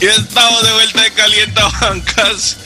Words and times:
Y 0.00 0.06
estamos 0.06 0.62
de 0.62 0.72
vuelta 0.72 1.02
de 1.02 1.10
Calienta 1.10 1.68
Bancas. 1.80 2.56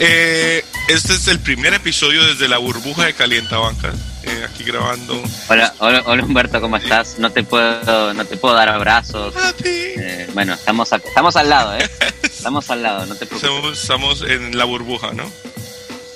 Eh, 0.00 0.64
este 0.88 1.12
es 1.12 1.28
el 1.28 1.38
primer 1.38 1.74
episodio 1.74 2.24
desde 2.24 2.48
la 2.48 2.56
burbuja 2.56 3.04
de 3.04 3.12
Calienta 3.12 3.58
Bancas. 3.58 3.94
Eh, 4.22 4.46
aquí 4.48 4.64
grabando. 4.64 5.22
Hola, 5.48 5.74
hola, 5.80 6.02
hola, 6.06 6.24
Humberto, 6.24 6.62
¿cómo 6.62 6.78
estás? 6.78 7.18
No 7.18 7.30
te 7.30 7.44
puedo, 7.44 8.14
no 8.14 8.24
te 8.24 8.38
puedo 8.38 8.54
dar 8.54 8.70
abrazos. 8.70 9.34
Eh, 9.64 10.30
bueno, 10.32 10.54
estamos, 10.54 10.90
estamos 10.90 11.36
al 11.36 11.50
lado, 11.50 11.76
¿eh? 11.76 11.90
Estamos 12.22 12.70
al 12.70 12.82
lado, 12.82 13.04
no 13.04 13.16
te 13.16 13.26
preocupes. 13.26 13.78
Estamos, 13.82 14.22
en 14.22 14.56
la 14.56 14.64
burbuja, 14.64 15.12
¿no? 15.12 15.30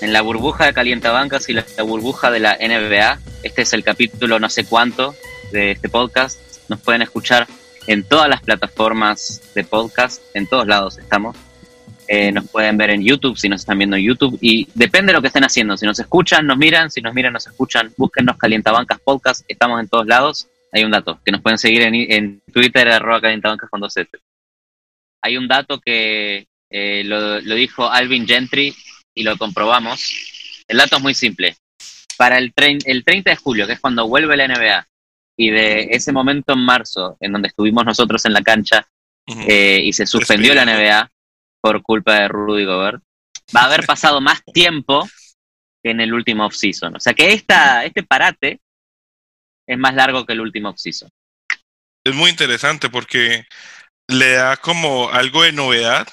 En 0.01 0.11
la 0.11 0.21
burbuja 0.21 0.65
de 0.65 0.73
Calienta 0.73 1.11
Bancas 1.11 1.49
y 1.49 1.53
la, 1.53 1.63
la 1.77 1.83
burbuja 1.83 2.31
de 2.31 2.39
la 2.39 2.57
NBA. 2.57 3.19
Este 3.43 3.61
es 3.61 3.73
el 3.73 3.83
capítulo 3.83 4.39
no 4.39 4.49
sé 4.49 4.65
cuánto 4.65 5.15
de 5.51 5.71
este 5.71 5.87
podcast. 5.87 6.39
Nos 6.67 6.79
pueden 6.79 7.03
escuchar 7.03 7.47
en 7.87 8.03
todas 8.03 8.29
las 8.29 8.41
plataformas 8.41 9.41
de 9.53 9.63
podcast, 9.63 10.21
en 10.33 10.47
todos 10.47 10.67
lados 10.67 10.97
estamos. 10.97 11.35
Eh, 12.07 12.31
nos 12.31 12.49
pueden 12.49 12.77
ver 12.77 12.89
en 12.89 13.03
YouTube 13.03 13.37
si 13.37 13.47
nos 13.47 13.61
están 13.61 13.77
viendo 13.77 13.95
en 13.95 14.03
YouTube 14.03 14.37
y 14.41 14.67
depende 14.73 15.11
de 15.11 15.13
lo 15.13 15.21
que 15.21 15.27
estén 15.27 15.43
haciendo. 15.43 15.77
Si 15.77 15.85
nos 15.85 15.99
escuchan, 15.99 16.45
nos 16.45 16.57
miran, 16.57 16.91
si 16.91 17.01
nos 17.01 17.13
miran, 17.13 17.33
nos 17.33 17.47
escuchan, 17.47 17.93
búsquennos 17.97 18.37
Calientabancas 18.37 18.99
Podcast, 18.99 19.45
estamos 19.47 19.79
en 19.79 19.87
todos 19.87 20.05
lados. 20.05 20.47
Hay 20.71 20.83
un 20.83 20.91
dato, 20.91 21.19
que 21.23 21.31
nos 21.31 21.41
pueden 21.41 21.57
seguir 21.57 21.83
en, 21.83 22.41
Twitter, 22.51 22.87
arroba 22.89 23.21
calientabancas 23.21 23.69
con 23.69 23.79
dos. 23.79 23.93
Hay 25.21 25.37
un 25.37 25.47
dato 25.47 25.79
que 25.79 26.47
eh, 26.69 27.03
lo, 27.05 27.39
lo 27.41 27.55
dijo 27.55 27.89
Alvin 27.89 28.27
Gentry 28.27 28.73
y 29.13 29.23
lo 29.23 29.37
comprobamos. 29.37 30.11
El 30.67 30.77
dato 30.77 30.97
es 30.97 31.01
muy 31.03 31.13
simple. 31.13 31.55
Para 32.17 32.37
el, 32.37 32.53
el 32.55 33.03
30 33.03 33.29
de 33.29 33.35
julio, 33.35 33.67
que 33.67 33.73
es 33.73 33.79
cuando 33.79 34.07
vuelve 34.07 34.37
la 34.37 34.47
NBA, 34.47 34.87
y 35.37 35.49
de 35.49 35.89
ese 35.91 36.11
momento 36.11 36.53
en 36.53 36.59
marzo, 36.59 37.17
en 37.19 37.31
donde 37.31 37.47
estuvimos 37.47 37.85
nosotros 37.85 38.23
en 38.25 38.33
la 38.33 38.41
cancha 38.41 38.87
eh, 39.47 39.81
y 39.83 39.93
se 39.93 40.05
suspendió 40.05 40.53
la 40.53 40.65
NBA 40.65 41.11
por 41.61 41.81
culpa 41.81 42.15
de 42.15 42.27
Rudy 42.27 42.65
Gobert, 42.65 43.01
va 43.55 43.61
a 43.61 43.65
haber 43.65 43.85
pasado 43.85 44.21
más 44.21 44.43
tiempo 44.53 45.07
que 45.83 45.91
en 45.91 46.01
el 46.01 46.13
último 46.13 46.45
off-season. 46.45 46.95
O 46.95 46.99
sea 46.99 47.13
que 47.13 47.33
esta, 47.33 47.85
este 47.85 48.03
parate 48.03 48.59
es 49.67 49.77
más 49.77 49.95
largo 49.95 50.25
que 50.25 50.33
el 50.33 50.41
último 50.41 50.69
off-season. 50.69 51.09
Es 52.05 52.13
muy 52.13 52.29
interesante 52.29 52.89
porque 52.89 53.45
le 54.09 54.33
da 54.33 54.57
como 54.57 55.09
algo 55.09 55.43
de 55.43 55.53
novedad 55.53 56.07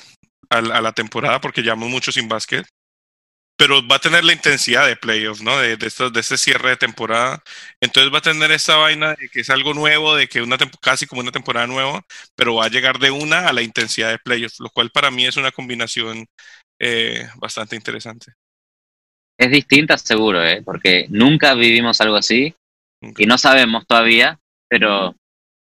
a, 0.49 0.59
a 0.59 0.81
la 0.81 0.93
temporada 0.93 1.41
porque 1.41 1.63
llevamos 1.63 1.89
mucho 1.89 2.13
sin 2.13 2.29
básquet 2.29 2.65
pero 3.61 3.87
va 3.87 3.97
a 3.97 4.01
tener 4.01 4.25
la 4.25 4.33
intensidad 4.33 4.87
de 4.87 4.97
playoffs, 4.97 5.43
¿no? 5.43 5.59
De, 5.59 5.77
de, 5.77 5.91
de 6.11 6.21
este 6.21 6.39
cierre 6.39 6.71
de 6.71 6.77
temporada. 6.79 7.43
Entonces 7.79 8.11
va 8.11 8.17
a 8.17 8.23
tener 8.23 8.51
esa 8.53 8.77
vaina 8.77 9.15
de 9.15 9.29
que 9.29 9.41
es 9.41 9.51
algo 9.51 9.75
nuevo, 9.75 10.17
de 10.17 10.29
que 10.29 10.41
una 10.41 10.57
casi 10.81 11.05
como 11.05 11.21
una 11.21 11.31
temporada 11.31 11.67
nueva, 11.67 12.01
pero 12.35 12.55
va 12.55 12.65
a 12.65 12.71
llegar 12.71 12.99
de 12.99 13.11
una 13.11 13.49
a 13.49 13.53
la 13.53 13.61
intensidad 13.61 14.09
de 14.09 14.19
playoffs, 14.19 14.61
lo 14.61 14.71
cual 14.71 14.89
para 14.89 15.11
mí 15.11 15.27
es 15.27 15.37
una 15.37 15.53
combinación 15.53 16.25
eh, 16.81 17.29
bastante 17.37 17.77
interesante. 17.77 18.33
Es 19.39 19.51
distinta, 19.51 19.99
seguro, 19.99 20.43
¿eh? 20.43 20.63
porque 20.65 21.05
nunca 21.11 21.53
vivimos 21.53 22.01
algo 22.01 22.17
así 22.17 22.55
y 23.19 23.27
no 23.27 23.37
sabemos 23.37 23.87
todavía, 23.87 24.39
pero 24.71 25.15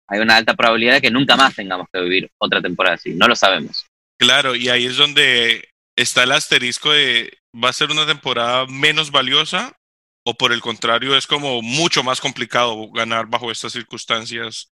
hay 0.07 0.19
una 0.19 0.37
alta 0.37 0.53
probabilidad 0.53 0.93
de 0.93 1.01
que 1.01 1.09
nunca 1.09 1.35
más 1.35 1.55
tengamos 1.55 1.87
que 1.91 1.99
vivir 1.99 2.29
otra 2.37 2.61
temporada 2.61 2.93
así. 2.97 3.15
No 3.15 3.27
lo 3.27 3.35
sabemos. 3.35 3.87
Claro, 4.19 4.55
y 4.55 4.69
ahí 4.69 4.85
es 4.85 4.97
donde 4.97 5.67
está 5.95 6.23
el 6.23 6.31
asterisco 6.31 6.91
de 6.91 7.40
va 7.53 7.69
a 7.69 7.73
ser 7.73 7.91
una 7.91 8.05
temporada 8.05 8.65
menos 8.67 9.11
valiosa 9.11 9.75
o 10.23 10.35
por 10.35 10.51
el 10.53 10.61
contrario 10.61 11.15
es 11.15 11.25
como 11.27 11.61
mucho 11.61 12.03
más 12.03 12.21
complicado 12.21 12.89
ganar 12.91 13.27
bajo 13.27 13.51
estas 13.51 13.73
circunstancias. 13.73 14.71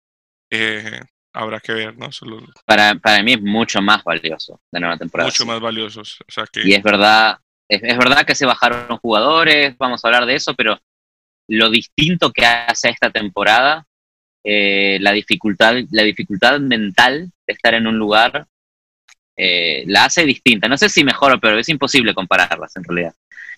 Eh, 0.52 1.02
habrá 1.34 1.60
que 1.60 1.74
ver, 1.74 1.98
¿no? 1.98 2.10
Para, 2.66 2.96
para 2.96 3.24
mí 3.24 3.34
es 3.34 3.42
mucho 3.42 3.82
más 3.82 4.04
valioso 4.04 4.62
ganar 4.72 4.92
una 4.92 4.98
temporada. 4.98 5.28
Mucho 5.30 5.46
más 5.46 5.60
valiosos. 5.60 6.20
O 6.28 6.32
sea 6.32 6.46
que... 6.52 6.68
Y 6.68 6.74
es 6.74 6.84
verdad, 6.84 7.40
es, 7.68 7.98
verdad 7.98 8.26
que 8.26 8.36
se 8.36 8.46
bajaron 8.46 8.98
jugadores, 8.98 9.78
vamos 9.78 10.04
a 10.04 10.08
hablar 10.08 10.26
de 10.26 10.36
eso, 10.36 10.54
pero 10.54 10.80
lo 11.48 11.70
distinto 11.70 12.32
que 12.32 12.46
hace 12.46 12.90
esta 12.90 13.10
temporada, 13.10 13.86
eh, 14.44 14.98
la 15.02 15.12
dificultad, 15.12 15.76
la 15.92 16.04
dificultad 16.04 16.60
mental 16.60 17.32
de 17.48 17.54
estar 17.54 17.74
en 17.74 17.88
un 17.88 17.98
lugar 17.98 18.48
eh, 19.38 19.84
la 19.88 20.06
hace 20.06 20.26
distinta. 20.26 20.68
No 20.68 20.78
sé 20.78 20.90
si 20.90 21.04
mejor 21.04 21.34
o 21.34 21.40
peor, 21.40 21.60
es 21.60 21.70
imposible 21.70 22.14
compararlas 22.14 22.76
en 22.76 22.84
realidad. 22.84 23.14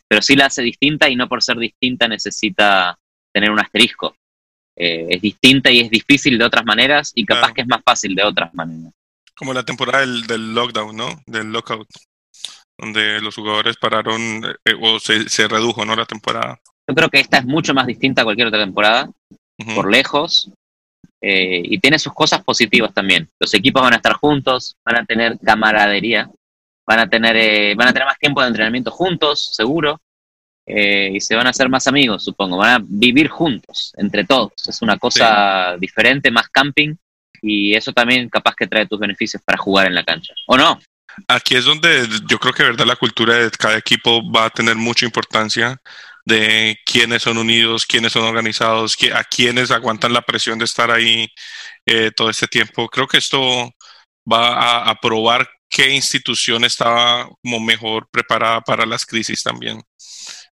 Pero 0.07 0.21
sí 0.21 0.35
la 0.35 0.47
hace 0.47 0.61
distinta 0.61 1.09
y 1.09 1.15
no 1.15 1.27
por 1.27 1.41
ser 1.41 1.57
distinta 1.57 2.07
necesita 2.07 2.97
tener 3.33 3.51
un 3.51 3.59
asterisco. 3.59 4.15
Eh, 4.75 5.07
es 5.09 5.21
distinta 5.21 5.71
y 5.71 5.81
es 5.81 5.89
difícil 5.89 6.37
de 6.37 6.45
otras 6.45 6.65
maneras 6.65 7.11
y 7.15 7.25
capaz 7.25 7.53
que 7.53 7.61
es 7.61 7.67
más 7.67 7.81
fácil 7.83 8.15
de 8.15 8.23
otras 8.23 8.53
maneras. 8.53 8.93
Como 9.35 9.53
la 9.53 9.63
temporada 9.63 10.05
del, 10.05 10.53
lockdown, 10.53 10.95
¿no? 10.95 11.09
Del 11.25 11.51
lockout, 11.51 11.87
donde 12.77 13.19
los 13.21 13.35
jugadores 13.35 13.77
pararon 13.77 14.43
eh, 14.65 14.75
o 14.79 14.99
se, 14.99 15.47
redujo, 15.47 15.85
¿no? 15.85 15.95
La 15.95 16.05
temporada. 16.05 16.59
Yo 16.87 16.95
creo 16.95 17.09
que 17.09 17.19
esta 17.19 17.37
es 17.37 17.45
mucho 17.45 17.73
más 17.73 17.87
distinta 17.87 18.21
a 18.21 18.25
cualquier 18.25 18.47
otra 18.47 18.63
temporada, 18.63 19.09
por 19.75 19.89
lejos, 19.89 20.51
eh, 21.25 21.61
y 21.63 21.79
tiene 21.79 21.97
sus 21.97 22.13
cosas 22.13 22.43
positivas 22.43 22.93
también. 22.93 23.29
Los 23.39 23.53
equipos 23.53 23.81
van 23.81 23.93
a 23.93 23.95
estar 23.95 24.11
juntos, 24.11 24.75
van 24.85 24.97
a 24.97 25.05
tener 25.05 25.39
camaradería, 25.39 26.29
van 26.85 26.99
a 26.99 27.07
tener, 27.07 27.37
eh, 27.37 27.75
van 27.75 27.87
a 27.87 27.93
tener 27.93 28.05
más 28.05 28.19
tiempo 28.19 28.41
de 28.41 28.47
entrenamiento 28.47 28.91
juntos, 28.91 29.55
seguro, 29.55 30.01
eh, 30.65 31.11
y 31.13 31.21
se 31.21 31.35
van 31.35 31.47
a 31.47 31.51
hacer 31.51 31.69
más 31.69 31.87
amigos, 31.87 32.25
supongo. 32.25 32.57
Van 32.57 32.81
a 32.81 32.85
vivir 32.85 33.29
juntos, 33.29 33.93
entre 33.95 34.25
todos. 34.25 34.51
Es 34.67 34.81
una 34.81 34.97
cosa 34.97 35.77
diferente, 35.79 36.29
más 36.29 36.49
camping, 36.49 36.93
y 37.41 37.73
eso 37.73 37.93
también 37.93 38.27
capaz 38.27 38.55
que 38.55 38.67
trae 38.67 38.85
tus 38.85 38.99
beneficios 38.99 39.41
para 39.45 39.57
jugar 39.57 39.87
en 39.87 39.95
la 39.95 40.03
cancha. 40.03 40.33
¿O 40.47 40.57
no? 40.57 40.77
Aquí 41.29 41.55
es 41.55 41.63
donde 41.63 42.05
yo 42.27 42.37
creo 42.37 42.53
que 42.53 42.63
verdad 42.63 42.85
la 42.85 42.97
cultura 42.97 43.35
de 43.35 43.51
cada 43.51 43.77
equipo 43.77 44.29
va 44.29 44.47
a 44.47 44.49
tener 44.49 44.75
mucha 44.75 45.05
importancia 45.05 45.79
de 46.25 46.77
quiénes 46.85 47.23
son 47.23 47.37
unidos, 47.37 47.85
quiénes 47.85 48.13
son 48.13 48.23
organizados, 48.23 48.95
a 49.13 49.23
quiénes 49.23 49.71
aguantan 49.71 50.13
la 50.13 50.21
presión 50.21 50.57
de 50.57 50.65
estar 50.65 50.89
ahí 50.91 51.27
eh, 51.85 52.11
todo 52.15 52.29
este 52.29 52.47
tiempo. 52.47 52.87
Creo 52.89 53.07
que 53.07 53.17
esto 53.17 53.71
va 54.31 54.89
a, 54.89 54.95
probar 54.95 55.49
qué 55.69 55.93
institución 55.93 56.63
estaba 56.63 57.29
como 57.41 57.59
mejor 57.59 58.07
preparada 58.09 58.61
para 58.61 58.85
las 58.85 59.05
crisis 59.05 59.43
también. 59.43 59.81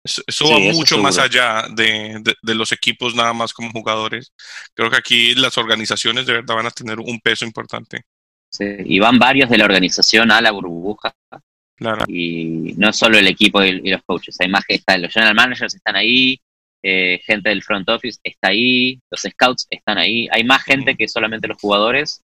Eso, 0.04 0.48
va 0.48 0.60
mucho 0.60 0.98
más 0.98 1.18
allá 1.18 1.66
de, 1.74 2.22
de, 2.40 2.54
los 2.54 2.70
equipos 2.70 3.16
nada 3.16 3.32
más 3.32 3.52
como 3.52 3.72
jugadores. 3.72 4.32
Creo 4.72 4.88
que 4.88 4.96
aquí 4.96 5.34
las 5.34 5.58
organizaciones 5.58 6.26
de 6.26 6.34
verdad 6.34 6.54
van 6.54 6.66
a 6.66 6.70
tener 6.70 7.00
un 7.00 7.18
peso 7.18 7.44
importante. 7.44 8.02
Sí, 8.48 8.64
y 8.84 9.00
van 9.00 9.18
varios 9.18 9.50
de 9.50 9.58
la 9.58 9.64
organización 9.64 10.30
a 10.30 10.40
la 10.40 10.52
burbuja 10.52 11.12
y 12.08 12.74
no 12.76 12.92
solo 12.92 13.18
el 13.18 13.26
equipo 13.26 13.62
y, 13.62 13.90
los 13.90 14.02
coaches, 14.04 14.36
hay 14.40 14.48
más 14.48 14.64
que 14.64 14.76
están, 14.76 15.02
los 15.02 15.12
general 15.12 15.34
managers 15.34 15.74
están 15.74 15.96
ahí, 15.96 16.40
eh, 16.82 17.20
gente 17.24 17.48
del 17.48 17.62
front 17.62 17.88
office 17.88 18.18
está 18.22 18.48
ahí, 18.48 19.00
los 19.10 19.22
scouts 19.22 19.66
están 19.70 19.98
ahí, 19.98 20.28
hay 20.30 20.44
más 20.44 20.62
gente 20.62 20.94
que 20.94 21.08
solamente 21.08 21.48
los 21.48 21.60
jugadores. 21.60 22.22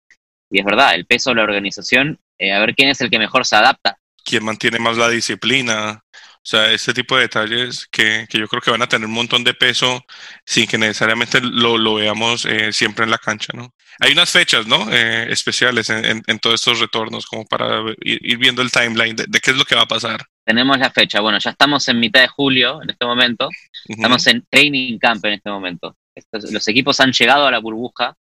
Y 0.51 0.61
es 0.61 0.65
verdad, 0.65 0.95
el 0.95 1.07
peso 1.07 1.31
de 1.31 1.37
la 1.37 1.43
organización, 1.43 2.19
eh, 2.39 2.53
a 2.53 2.61
ver 2.61 2.75
quién 2.75 2.89
es 2.89 3.01
el 3.01 3.11
que 3.11 3.19
mejor 3.19 3.45
se 3.45 3.57
adapta. 3.57 3.99
Quién 4.25 4.45
mantiene 4.45 4.79
más 4.79 4.97
la 4.97 5.09
disciplina, 5.09 6.03
o 6.13 6.51
sea, 6.51 6.73
ese 6.73 6.95
tipo 6.95 7.15
de 7.17 7.23
detalles 7.23 7.87
que, 7.91 8.27
que, 8.29 8.39
yo 8.39 8.49
creo 8.49 8.63
que 8.63 8.71
van 8.71 8.83
a 8.83 8.89
tener 8.89 9.07
un 9.07 9.15
montón 9.15 9.45
de 9.45 9.55
peso 9.55 10.03
sin 10.45 10.67
que 10.67 10.79
necesariamente 10.79 11.41
lo, 11.41 11.77
lo 11.77 11.95
veamos 11.95 12.47
eh, 12.47 12.73
siempre 12.73 13.05
en 13.05 13.11
la 13.11 13.19
cancha, 13.19 13.53
¿no? 13.55 13.75
Hay 14.01 14.13
unas 14.13 14.31
fechas, 14.31 14.67
¿no? 14.67 14.91
Eh, 14.93 15.33
especiales 15.33 15.91
en, 15.91 16.23
en, 16.27 16.39
todos 16.39 16.55
estos 16.55 16.81
retornos, 16.81 17.27
como 17.27 17.45
para 17.45 17.83
ir, 18.01 18.39
viendo 18.39 18.63
el 18.63 18.71
timeline 18.71 19.17
de, 19.17 19.41
qué 19.41 19.51
es 19.51 19.57
lo 19.57 19.65
que 19.65 19.75
va 19.75 19.83
a 19.83 19.89
pasar. 19.89 20.25
Tenemos 20.45 20.79
la 20.79 20.91
fecha, 20.91 21.21
bueno, 21.21 21.39
ya 21.39 21.51
estamos 21.51 21.89
en 21.89 22.01
mitad 22.01 22.21
de 22.21 22.29
julio 22.29 22.83
en 22.83 22.91
este 22.91 23.05
momento, 23.05 23.49
estamos 23.87 24.27
en 24.29 24.45
training 24.49 24.99
camp 24.99 25.25
en 25.25 25.35
este 25.35 25.51
momento. 25.51 25.97
los 26.33 26.69
equipos 26.69 27.01
han 27.01 27.13
llegado 27.13 27.47
a 27.47 27.51
la 27.51 27.59
burbuja, 27.59 28.15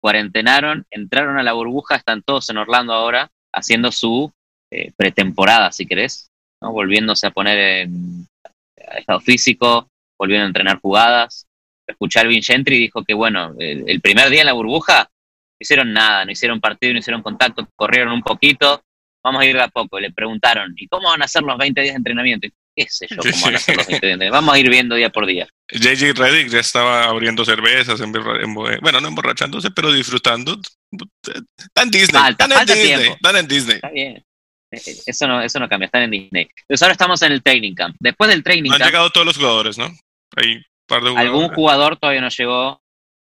cuarentenaron, 0.00 0.84
entraron 0.90 1.38
a 1.38 1.42
la 1.42 1.52
burbuja, 1.52 1.96
están 1.96 2.22
todos 2.22 2.48
en 2.50 2.58
Orlando 2.58 2.92
ahora 2.92 3.30
haciendo 3.52 3.90
su 3.90 4.32
eh, 4.70 4.92
pretemporada, 4.96 5.72
si 5.72 5.86
querés, 5.86 6.30
volviéndose 6.60 7.26
a 7.26 7.30
poner 7.30 7.58
en 7.58 8.26
estado 8.98 9.20
físico, 9.20 9.88
volviendo 10.18 10.44
a 10.44 10.48
entrenar 10.48 10.80
jugadas. 10.80 11.46
Escuché 11.86 12.18
a 12.18 12.22
Alvin 12.22 12.42
Gentry 12.42 12.76
y 12.76 12.80
dijo 12.80 13.04
que, 13.04 13.14
bueno, 13.14 13.54
el, 13.58 14.00
primer 14.00 14.30
día 14.30 14.40
en 14.40 14.46
la 14.46 14.52
burbuja 14.52 15.02
no 15.02 15.21
hicieron 15.62 15.92
nada, 15.92 16.24
no 16.24 16.32
hicieron 16.32 16.60
partido, 16.60 16.92
no 16.92 16.98
hicieron 16.98 17.22
contacto, 17.22 17.68
corrieron 17.76 18.12
un 18.12 18.22
poquito, 18.22 18.82
vamos 19.24 19.42
a 19.42 19.46
ir 19.46 19.56
de 19.56 19.62
a 19.62 19.68
poco. 19.68 19.98
Le 19.98 20.12
preguntaron, 20.12 20.74
¿y 20.76 20.86
cómo 20.88 21.08
van 21.08 21.22
a 21.22 21.28
ser 21.28 21.42
los 21.42 21.56
20 21.56 21.80
días 21.80 21.94
de 21.94 21.98
entrenamiento? 21.98 22.48
¿Qué 22.74 22.86
sé 22.88 23.06
yo 23.10 23.18
cómo 23.18 23.46
van 23.46 23.56
a 23.56 23.58
ser 23.58 23.76
los 23.76 23.86
20 23.86 24.06
días 24.06 24.18
de 24.18 24.26
entrenamiento? 24.26 24.34
Vamos 24.34 24.54
a 24.54 24.58
ir 24.58 24.70
viendo 24.70 24.94
día 24.94 25.10
por 25.10 25.26
día. 25.26 25.48
JJ 25.70 26.12
Reddick 26.14 26.48
ya 26.48 26.60
estaba 26.60 27.04
abriendo 27.04 27.44
cervezas, 27.44 28.00
en, 28.00 28.12
bueno, 28.12 29.00
no 29.00 29.08
emborrachándose, 29.08 29.70
pero 29.70 29.92
disfrutando. 29.92 30.60
Están 31.56 31.84
en 31.84 31.90
Disney. 31.90 32.30
están 32.30 32.52
en 32.52 32.66
Disney. 32.66 33.08
Están 33.08 33.36
en 33.36 33.48
Disney. 33.48 33.76
Está 33.76 33.90
bien. 33.90 34.24
Eso 34.72 35.28
no, 35.28 35.42
eso 35.42 35.58
no 35.60 35.68
cambia, 35.68 35.86
están 35.86 36.04
en 36.04 36.10
Disney. 36.10 36.48
Entonces 36.62 36.82
ahora 36.82 36.92
estamos 36.92 37.20
en 37.22 37.32
el 37.32 37.42
training 37.42 37.74
camp. 37.74 37.94
Después 38.00 38.30
del 38.30 38.42
training 38.42 38.70
Han 38.70 38.78
camp. 38.78 38.90
llegado 38.90 39.10
todos 39.10 39.26
los 39.26 39.36
jugadores, 39.36 39.76
¿no? 39.76 39.84
Hay 40.36 40.62
par 40.86 41.02
de 41.02 41.10
jugadores. 41.10 41.30
Algún 41.30 41.48
jugador 41.54 41.96
todavía 41.98 42.22
no 42.22 42.30
llegó. 42.30 42.80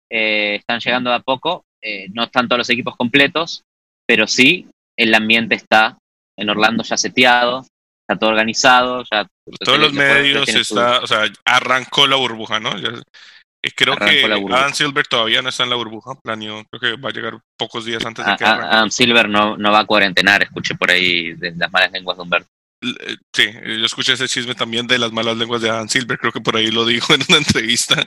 Eh, 0.09 0.55
están 0.55 0.79
llegando 0.79 1.13
a 1.13 1.19
poco. 1.19 1.65
Eh, 1.83 2.07
no 2.13 2.23
están 2.23 2.47
todos 2.47 2.59
los 2.59 2.69
equipos 2.69 2.95
completos, 2.95 3.63
pero 4.07 4.27
sí 4.27 4.67
el 4.97 5.13
ambiente 5.15 5.55
está 5.55 5.97
en 6.37 6.49
Orlando 6.49 6.83
ya 6.83 6.97
seteado, 6.97 7.65
está 8.01 8.19
todo 8.19 8.29
organizado, 8.29 9.03
ya 9.11 9.27
todos 9.63 9.79
los 9.79 9.93
medios 9.93 10.47
está, 10.49 10.99
o 10.99 11.07
sea, 11.07 11.23
arrancó 11.45 12.07
la 12.07 12.17
burbuja, 12.17 12.59
¿no? 12.59 12.71
Eh, 12.77 13.69
creo 13.75 13.95
que 13.95 14.25
Adam 14.25 14.73
Silver 14.73 15.05
todavía 15.07 15.41
no 15.41 15.49
está 15.49 15.63
en 15.63 15.69
la 15.69 15.75
burbuja, 15.75 16.15
planeó, 16.21 16.63
creo 16.65 16.95
que 16.95 17.01
va 17.01 17.09
a 17.09 17.13
llegar 17.13 17.39
pocos 17.57 17.85
días 17.85 18.05
antes 18.05 18.25
de 18.25 18.35
que 18.35 18.43
Adam 18.43 18.89
Silver 18.89 19.29
no, 19.29 19.57
no 19.57 19.71
va 19.71 19.79
a 19.79 19.85
cuarentenar, 19.85 20.43
escuché 20.43 20.75
por 20.75 20.91
ahí 20.91 21.33
de 21.33 21.51
las 21.55 21.71
malas 21.71 21.91
lenguas 21.91 22.17
de 22.17 22.23
Humberto. 22.23 22.49
Eh, 22.81 23.17
sí, 23.33 23.43
yo 23.53 23.85
escuché 23.85 24.13
ese 24.13 24.27
chisme 24.27 24.55
también 24.55 24.87
de 24.87 24.97
las 24.97 25.11
malas 25.11 25.37
lenguas 25.37 25.61
de 25.61 25.69
Adam 25.69 25.87
Silver, 25.87 26.17
creo 26.17 26.31
que 26.31 26.41
por 26.41 26.57
ahí 26.57 26.71
lo 26.71 26.85
dijo 26.85 27.13
en 27.13 27.21
una 27.27 27.37
entrevista, 27.37 28.05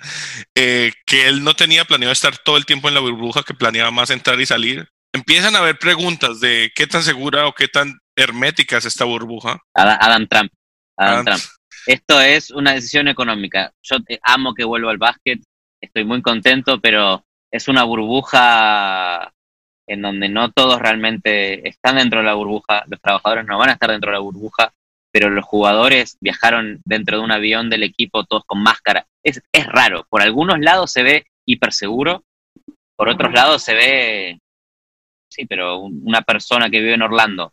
eh, 0.54 0.92
que 1.06 1.28
él 1.28 1.44
no 1.44 1.54
tenía 1.54 1.84
planeado 1.84 2.12
estar 2.12 2.36
todo 2.38 2.56
el 2.56 2.66
tiempo 2.66 2.88
en 2.88 2.94
la 2.94 3.00
burbuja, 3.00 3.42
que 3.42 3.54
planeaba 3.54 3.90
más 3.90 4.10
entrar 4.10 4.40
y 4.40 4.46
salir. 4.46 4.88
Empiezan 5.12 5.54
a 5.54 5.60
haber 5.60 5.78
preguntas 5.78 6.40
de 6.40 6.72
qué 6.74 6.88
tan 6.88 7.02
segura 7.02 7.46
o 7.46 7.54
qué 7.54 7.68
tan 7.68 8.00
hermética 8.16 8.78
es 8.78 8.84
esta 8.84 9.04
burbuja. 9.04 9.60
Adam, 9.74 10.26
Trump. 10.26 10.52
Adam, 10.96 11.24
Trump. 11.24 11.42
Esto 11.86 12.20
es 12.20 12.50
una 12.50 12.72
decisión 12.72 13.06
económica. 13.06 13.72
Yo 13.82 13.96
amo 14.22 14.54
que 14.54 14.64
vuelva 14.64 14.90
al 14.90 14.98
básquet, 14.98 15.40
estoy 15.80 16.04
muy 16.04 16.20
contento, 16.20 16.80
pero 16.80 17.24
es 17.52 17.68
una 17.68 17.84
burbuja 17.84 19.33
en 19.86 20.02
donde 20.02 20.28
no 20.28 20.50
todos 20.50 20.80
realmente 20.80 21.68
están 21.68 21.96
dentro 21.96 22.20
de 22.20 22.26
la 22.26 22.34
burbuja, 22.34 22.84
los 22.88 23.00
trabajadores 23.00 23.46
no 23.46 23.58
van 23.58 23.70
a 23.70 23.72
estar 23.74 23.90
dentro 23.90 24.10
de 24.10 24.16
la 24.16 24.20
burbuja, 24.20 24.72
pero 25.12 25.30
los 25.30 25.44
jugadores 25.44 26.16
viajaron 26.20 26.80
dentro 26.84 27.18
de 27.18 27.24
un 27.24 27.30
avión 27.30 27.70
del 27.70 27.82
equipo 27.82 28.24
todos 28.24 28.44
con 28.44 28.62
máscara. 28.62 29.06
Es, 29.22 29.42
es 29.52 29.66
raro, 29.66 30.06
por 30.08 30.22
algunos 30.22 30.58
lados 30.58 30.90
se 30.90 31.02
ve 31.02 31.26
hiper 31.46 31.72
seguro, 31.72 32.24
por 32.96 33.08
otros 33.08 33.32
lados 33.32 33.62
se 33.62 33.74
ve, 33.74 34.40
sí, 35.28 35.46
pero 35.46 35.78
una 35.80 36.22
persona 36.22 36.70
que 36.70 36.80
vive 36.80 36.94
en 36.94 37.02
Orlando, 37.02 37.52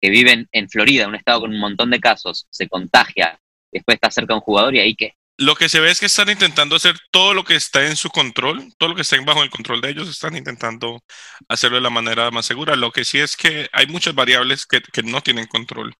que 0.00 0.10
vive 0.10 0.46
en, 0.50 0.68
Florida, 0.68 1.08
un 1.08 1.14
estado 1.14 1.40
con 1.40 1.50
un 1.52 1.60
montón 1.60 1.90
de 1.90 2.00
casos, 2.00 2.46
se 2.50 2.68
contagia, 2.68 3.38
después 3.72 3.96
está 3.96 4.10
cerca 4.10 4.34
de 4.34 4.38
un 4.38 4.44
jugador 4.44 4.74
y 4.74 4.80
ahí 4.80 4.94
qué, 4.94 5.14
lo 5.38 5.54
que 5.54 5.68
se 5.68 5.80
ve 5.80 5.90
es 5.90 6.00
que 6.00 6.06
están 6.06 6.30
intentando 6.30 6.76
hacer 6.76 6.96
todo 7.10 7.34
lo 7.34 7.44
que 7.44 7.56
está 7.56 7.86
en 7.86 7.96
su 7.96 8.08
control, 8.10 8.72
todo 8.78 8.90
lo 8.90 8.94
que 8.94 9.02
está 9.02 9.20
bajo 9.22 9.42
el 9.42 9.50
control 9.50 9.80
de 9.80 9.90
ellos, 9.90 10.08
están 10.08 10.36
intentando 10.36 11.02
hacerlo 11.48 11.76
de 11.76 11.82
la 11.82 11.90
manera 11.90 12.30
más 12.30 12.46
segura. 12.46 12.76
Lo 12.76 12.92
que 12.92 13.04
sí 13.04 13.18
es 13.18 13.36
que 13.36 13.68
hay 13.72 13.86
muchas 13.86 14.14
variables 14.14 14.66
que, 14.66 14.80
no 15.04 15.22
tienen 15.22 15.46
control. 15.46 15.94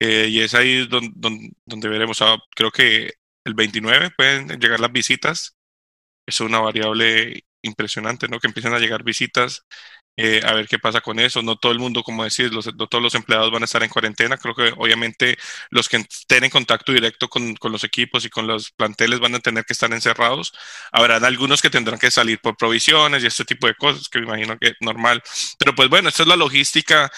Eh, 0.00 0.28
y 0.30 0.40
es 0.40 0.54
ahí 0.54 0.86
donde, 0.86 1.50
donde, 1.64 1.88
veremos, 1.88 2.20
ah, 2.22 2.38
creo 2.54 2.70
que 2.70 3.14
el 3.44 3.54
29 3.54 4.10
pueden 4.16 4.48
llegar 4.60 4.80
las 4.80 4.92
visitas. 4.92 5.56
Es 6.26 6.40
una 6.40 6.60
variable 6.60 7.44
impresionante, 7.62 8.28
¿no? 8.28 8.40
Que 8.40 8.48
empiecen 8.48 8.74
a 8.74 8.78
llegar 8.78 9.04
visitas 9.04 9.64
eh, 10.16 10.40
a 10.44 10.54
ver 10.54 10.66
qué 10.66 10.78
pasa 10.78 11.00
con 11.00 11.18
eso. 11.20 11.42
No 11.42 11.56
todo 11.56 11.72
el 11.72 11.78
mundo, 11.78 12.02
como 12.02 12.24
decir, 12.24 12.52
los, 12.52 12.66
no 12.74 12.86
todos 12.86 13.02
los 13.02 13.14
empleados 13.14 13.50
van 13.50 13.62
a 13.62 13.66
estar 13.66 13.82
en 13.82 13.90
cuarentena. 13.90 14.38
Creo 14.38 14.54
que 14.54 14.72
obviamente 14.76 15.36
los 15.70 15.88
que 15.88 15.98
estén 15.98 16.44
en 16.44 16.50
contacto 16.50 16.92
directo 16.92 17.28
con, 17.28 17.54
con, 17.56 17.72
los 17.72 17.84
equipos 17.84 18.24
y 18.24 18.30
con 18.30 18.46
los 18.46 18.70
planteles 18.72 19.20
van 19.20 19.34
a 19.34 19.40
tener 19.40 19.64
que 19.64 19.74
estar 19.74 19.92
encerrados. 19.92 20.52
Habrán 20.92 21.24
algunos 21.24 21.60
que 21.62 21.70
tendrán 21.70 21.98
que 21.98 22.10
salir 22.10 22.40
por 22.40 22.56
provisiones 22.56 23.22
y 23.22 23.26
este 23.26 23.44
tipo 23.44 23.66
de 23.66 23.74
cosas, 23.74 24.08
que 24.08 24.20
me 24.20 24.26
imagino 24.26 24.58
que 24.58 24.68
es 24.68 24.74
normal. 24.80 25.22
Pero 25.58 25.74
pues 25.74 25.88
bueno, 25.88 26.08
esta 26.08 26.22
es 26.22 26.28
la 26.28 26.36
logística 26.36 27.10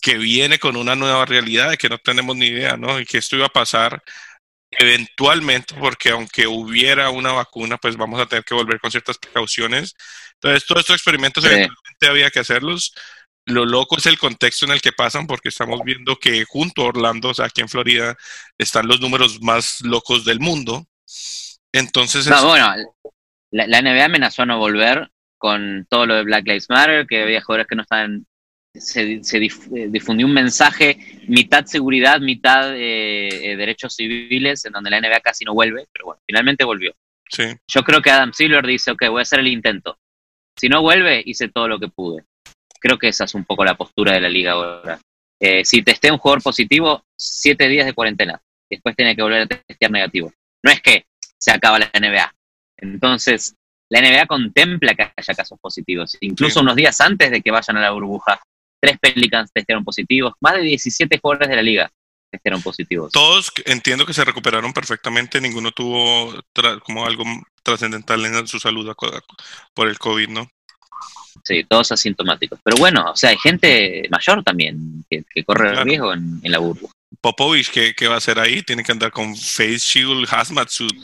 que 0.00 0.18
viene 0.18 0.58
con 0.58 0.76
una 0.76 0.94
nueva 0.96 1.26
realidad 1.26 1.70
de 1.70 1.76
que 1.78 1.88
no 1.88 1.98
tenemos 1.98 2.36
ni 2.36 2.46
idea, 2.46 2.76
¿no? 2.76 3.00
Y 3.00 3.06
que 3.06 3.18
esto 3.18 3.36
iba 3.36 3.46
a 3.46 3.48
pasar 3.50 4.02
eventualmente, 4.70 5.74
porque 5.74 6.10
aunque 6.10 6.46
hubiera 6.46 7.10
una 7.10 7.32
vacuna, 7.32 7.78
pues 7.78 7.96
vamos 7.96 8.20
a 8.20 8.26
tener 8.26 8.44
que 8.44 8.54
volver 8.54 8.80
con 8.80 8.90
ciertas 8.90 9.18
precauciones. 9.18 9.94
Entonces, 10.40 10.66
todos 10.66 10.80
estos 10.80 10.96
experimentos 10.96 11.44
eventualmente 11.44 12.06
había 12.08 12.30
que 12.30 12.40
hacerlos. 12.40 12.94
Lo 13.46 13.64
loco 13.64 13.96
es 13.96 14.06
el 14.06 14.18
contexto 14.18 14.66
en 14.66 14.72
el 14.72 14.80
que 14.80 14.92
pasan, 14.92 15.26
porque 15.26 15.48
estamos 15.48 15.80
viendo 15.84 16.16
que 16.16 16.44
junto 16.44 16.82
a 16.82 16.86
Orlando, 16.86 17.30
o 17.30 17.34
sea, 17.34 17.46
aquí 17.46 17.60
en 17.60 17.68
Florida, 17.68 18.16
están 18.58 18.86
los 18.86 19.00
números 19.00 19.40
más 19.40 19.80
locos 19.80 20.24
del 20.24 20.38
mundo. 20.38 20.86
Entonces, 21.72 22.26
no, 22.26 22.46
bueno, 22.46 22.74
la, 23.50 23.66
la, 23.66 23.82
NBA 23.82 24.04
amenazó 24.04 24.42
a 24.42 24.46
no 24.46 24.58
volver 24.58 25.10
con 25.38 25.86
todo 25.88 26.06
lo 26.06 26.14
de 26.14 26.24
Black 26.24 26.46
Lives 26.46 26.68
Matter, 26.68 27.06
que 27.06 27.22
había 27.22 27.40
jugadores 27.40 27.66
que 27.66 27.76
no 27.76 27.82
estaban 27.82 28.26
se, 28.74 29.20
eh, 29.20 29.88
difundió 29.88 30.26
un 30.26 30.32
mensaje 30.32 30.98
mitad 31.26 31.64
seguridad, 31.64 32.20
mitad 32.20 32.74
eh, 32.74 33.52
eh, 33.52 33.56
derechos 33.56 33.94
civiles, 33.94 34.64
en 34.64 34.72
donde 34.72 34.90
la 34.90 35.00
NBA 35.00 35.20
casi 35.20 35.44
no 35.44 35.54
vuelve, 35.54 35.86
pero 35.92 36.06
bueno, 36.06 36.20
finalmente 36.26 36.64
volvió. 36.64 36.94
Sí. 37.30 37.44
Yo 37.66 37.82
creo 37.82 38.00
que 38.00 38.10
Adam 38.10 38.32
Silver 38.32 38.66
dice, 38.66 38.90
ok, 38.90 39.04
voy 39.10 39.20
a 39.20 39.22
hacer 39.22 39.40
el 39.40 39.48
intento. 39.48 39.98
Si 40.58 40.68
no 40.68 40.82
vuelve, 40.82 41.22
hice 41.24 41.48
todo 41.48 41.68
lo 41.68 41.78
que 41.78 41.88
pude. 41.88 42.24
Creo 42.80 42.98
que 42.98 43.08
esa 43.08 43.24
es 43.24 43.34
un 43.34 43.44
poco 43.44 43.64
la 43.64 43.76
postura 43.76 44.12
de 44.12 44.20
la 44.20 44.28
liga 44.28 44.52
ahora. 44.52 45.00
si 45.64 45.82
testé 45.82 46.10
un 46.10 46.18
jugador 46.18 46.42
positivo, 46.42 47.04
siete 47.16 47.68
días 47.68 47.86
de 47.86 47.92
cuarentena. 47.92 48.40
Después 48.70 48.96
tiene 48.96 49.16
que 49.16 49.22
volver 49.22 49.42
a 49.42 49.46
testear 49.46 49.90
negativo. 49.90 50.32
No 50.64 50.70
es 50.70 50.80
que 50.80 51.06
se 51.38 51.50
acaba 51.50 51.78
la 51.78 51.90
NBA. 51.94 52.34
Entonces, 52.78 53.54
la 53.90 54.00
NBA 54.00 54.26
contempla 54.26 54.94
que 54.94 55.02
haya 55.02 55.34
casos 55.34 55.58
positivos, 55.60 56.16
incluso 56.20 56.60
unos 56.60 56.76
días 56.76 57.00
antes 57.00 57.30
de 57.30 57.40
que 57.40 57.50
vayan 57.50 57.76
a 57.76 57.80
la 57.80 57.90
burbuja 57.90 58.40
tres 58.80 58.98
Pelicans 58.98 59.50
testearon 59.52 59.84
positivos, 59.84 60.34
más 60.40 60.54
de 60.54 60.62
17 60.62 61.18
jugadores 61.20 61.48
de 61.48 61.56
la 61.56 61.62
liga 61.62 61.90
testearon 62.30 62.62
positivos. 62.62 63.12
Todos 63.12 63.52
entiendo 63.64 64.06
que 64.06 64.14
se 64.14 64.24
recuperaron 64.24 64.72
perfectamente, 64.72 65.40
ninguno 65.40 65.72
tuvo 65.72 66.34
como 66.84 67.06
algo 67.06 67.24
trascendental 67.62 68.24
en 68.24 68.46
su 68.46 68.58
salud 68.58 68.94
por 69.74 69.88
el 69.88 69.98
COVID, 69.98 70.28
¿no? 70.28 70.50
Sí, 71.44 71.64
todos 71.68 71.92
asintomáticos. 71.92 72.58
Pero 72.62 72.76
bueno, 72.76 73.10
o 73.10 73.16
sea, 73.16 73.30
hay 73.30 73.38
gente 73.38 74.02
mayor 74.10 74.42
también 74.42 75.04
que, 75.08 75.24
corre 75.44 75.82
riesgo 75.84 76.12
en, 76.12 76.40
la 76.42 76.58
burbuja. 76.58 76.92
Popovich, 77.20 77.70
¿qué, 77.70 78.08
va 78.08 78.14
a 78.14 78.18
hacer 78.18 78.38
ahí? 78.38 78.62
Tiene 78.62 78.82
que 78.82 78.92
andar 78.92 79.10
con 79.10 79.36
face 79.36 79.78
shield, 79.78 80.28
hazmat 80.30 80.68
suit. 80.68 80.94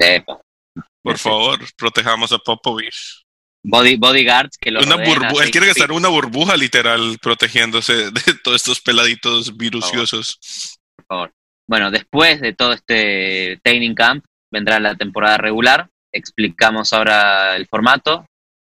Por 1.03 1.19
favor, 1.19 1.61
protejamos 1.77 2.33
a 2.33 2.39
Popovich. 2.39 3.25
Body, 3.67 3.97
bodyguards 3.97 4.59
que 4.59 4.71
lo 4.71 4.81
una 4.83 4.97
Él 4.97 5.51
que 5.51 5.71
estar 5.71 5.91
una 5.91 6.09
burbuja 6.09 6.55
literal 6.55 7.19
protegiéndose 7.21 8.11
de 8.11 8.35
todos 8.43 8.57
estos 8.57 8.81
peladitos 8.81 9.57
viruciosos. 9.57 10.79
Por 11.07 11.17
favor. 11.17 11.33
Bueno, 11.69 11.91
después 11.91 12.41
de 12.41 12.53
todo 12.53 12.73
este 12.73 13.59
training 13.63 13.95
camp 13.95 14.25
vendrá 14.53 14.79
la 14.81 14.95
temporada 14.95 15.39
regular. 15.39 15.89
Explicamos 16.13 16.93
ahora 16.93 17.57
el 17.57 17.67
formato. 17.67 18.27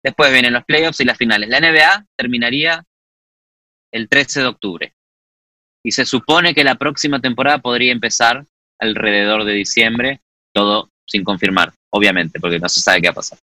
Después 0.03 0.31
vienen 0.31 0.53
los 0.53 0.63
playoffs 0.63 0.99
y 1.01 1.05
las 1.05 1.17
finales. 1.17 1.49
La 1.49 1.59
NBA 1.59 2.05
terminaría 2.17 2.83
el 3.91 4.07
13 4.07 4.41
de 4.41 4.45
octubre. 4.47 4.93
Y 5.83 5.91
se 5.91 6.05
supone 6.05 6.53
que 6.53 6.63
la 6.63 6.75
próxima 6.75 7.19
temporada 7.19 7.59
podría 7.59 7.91
empezar 7.91 8.45
alrededor 8.79 9.43
de 9.43 9.53
diciembre, 9.53 10.21
todo 10.53 10.89
sin 11.05 11.23
confirmar, 11.23 11.73
obviamente, 11.91 12.39
porque 12.39 12.59
no 12.59 12.69
se 12.69 12.81
sabe 12.81 13.01
qué 13.01 13.07
va 13.07 13.11
a 13.11 13.15
pasar. 13.15 13.39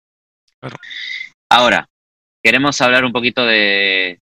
Claro. 0.61 0.77
Ahora, 1.51 1.89
queremos 2.43 2.81
hablar 2.81 3.05
un 3.05 3.13
poquito 3.13 3.45
de 3.45 4.21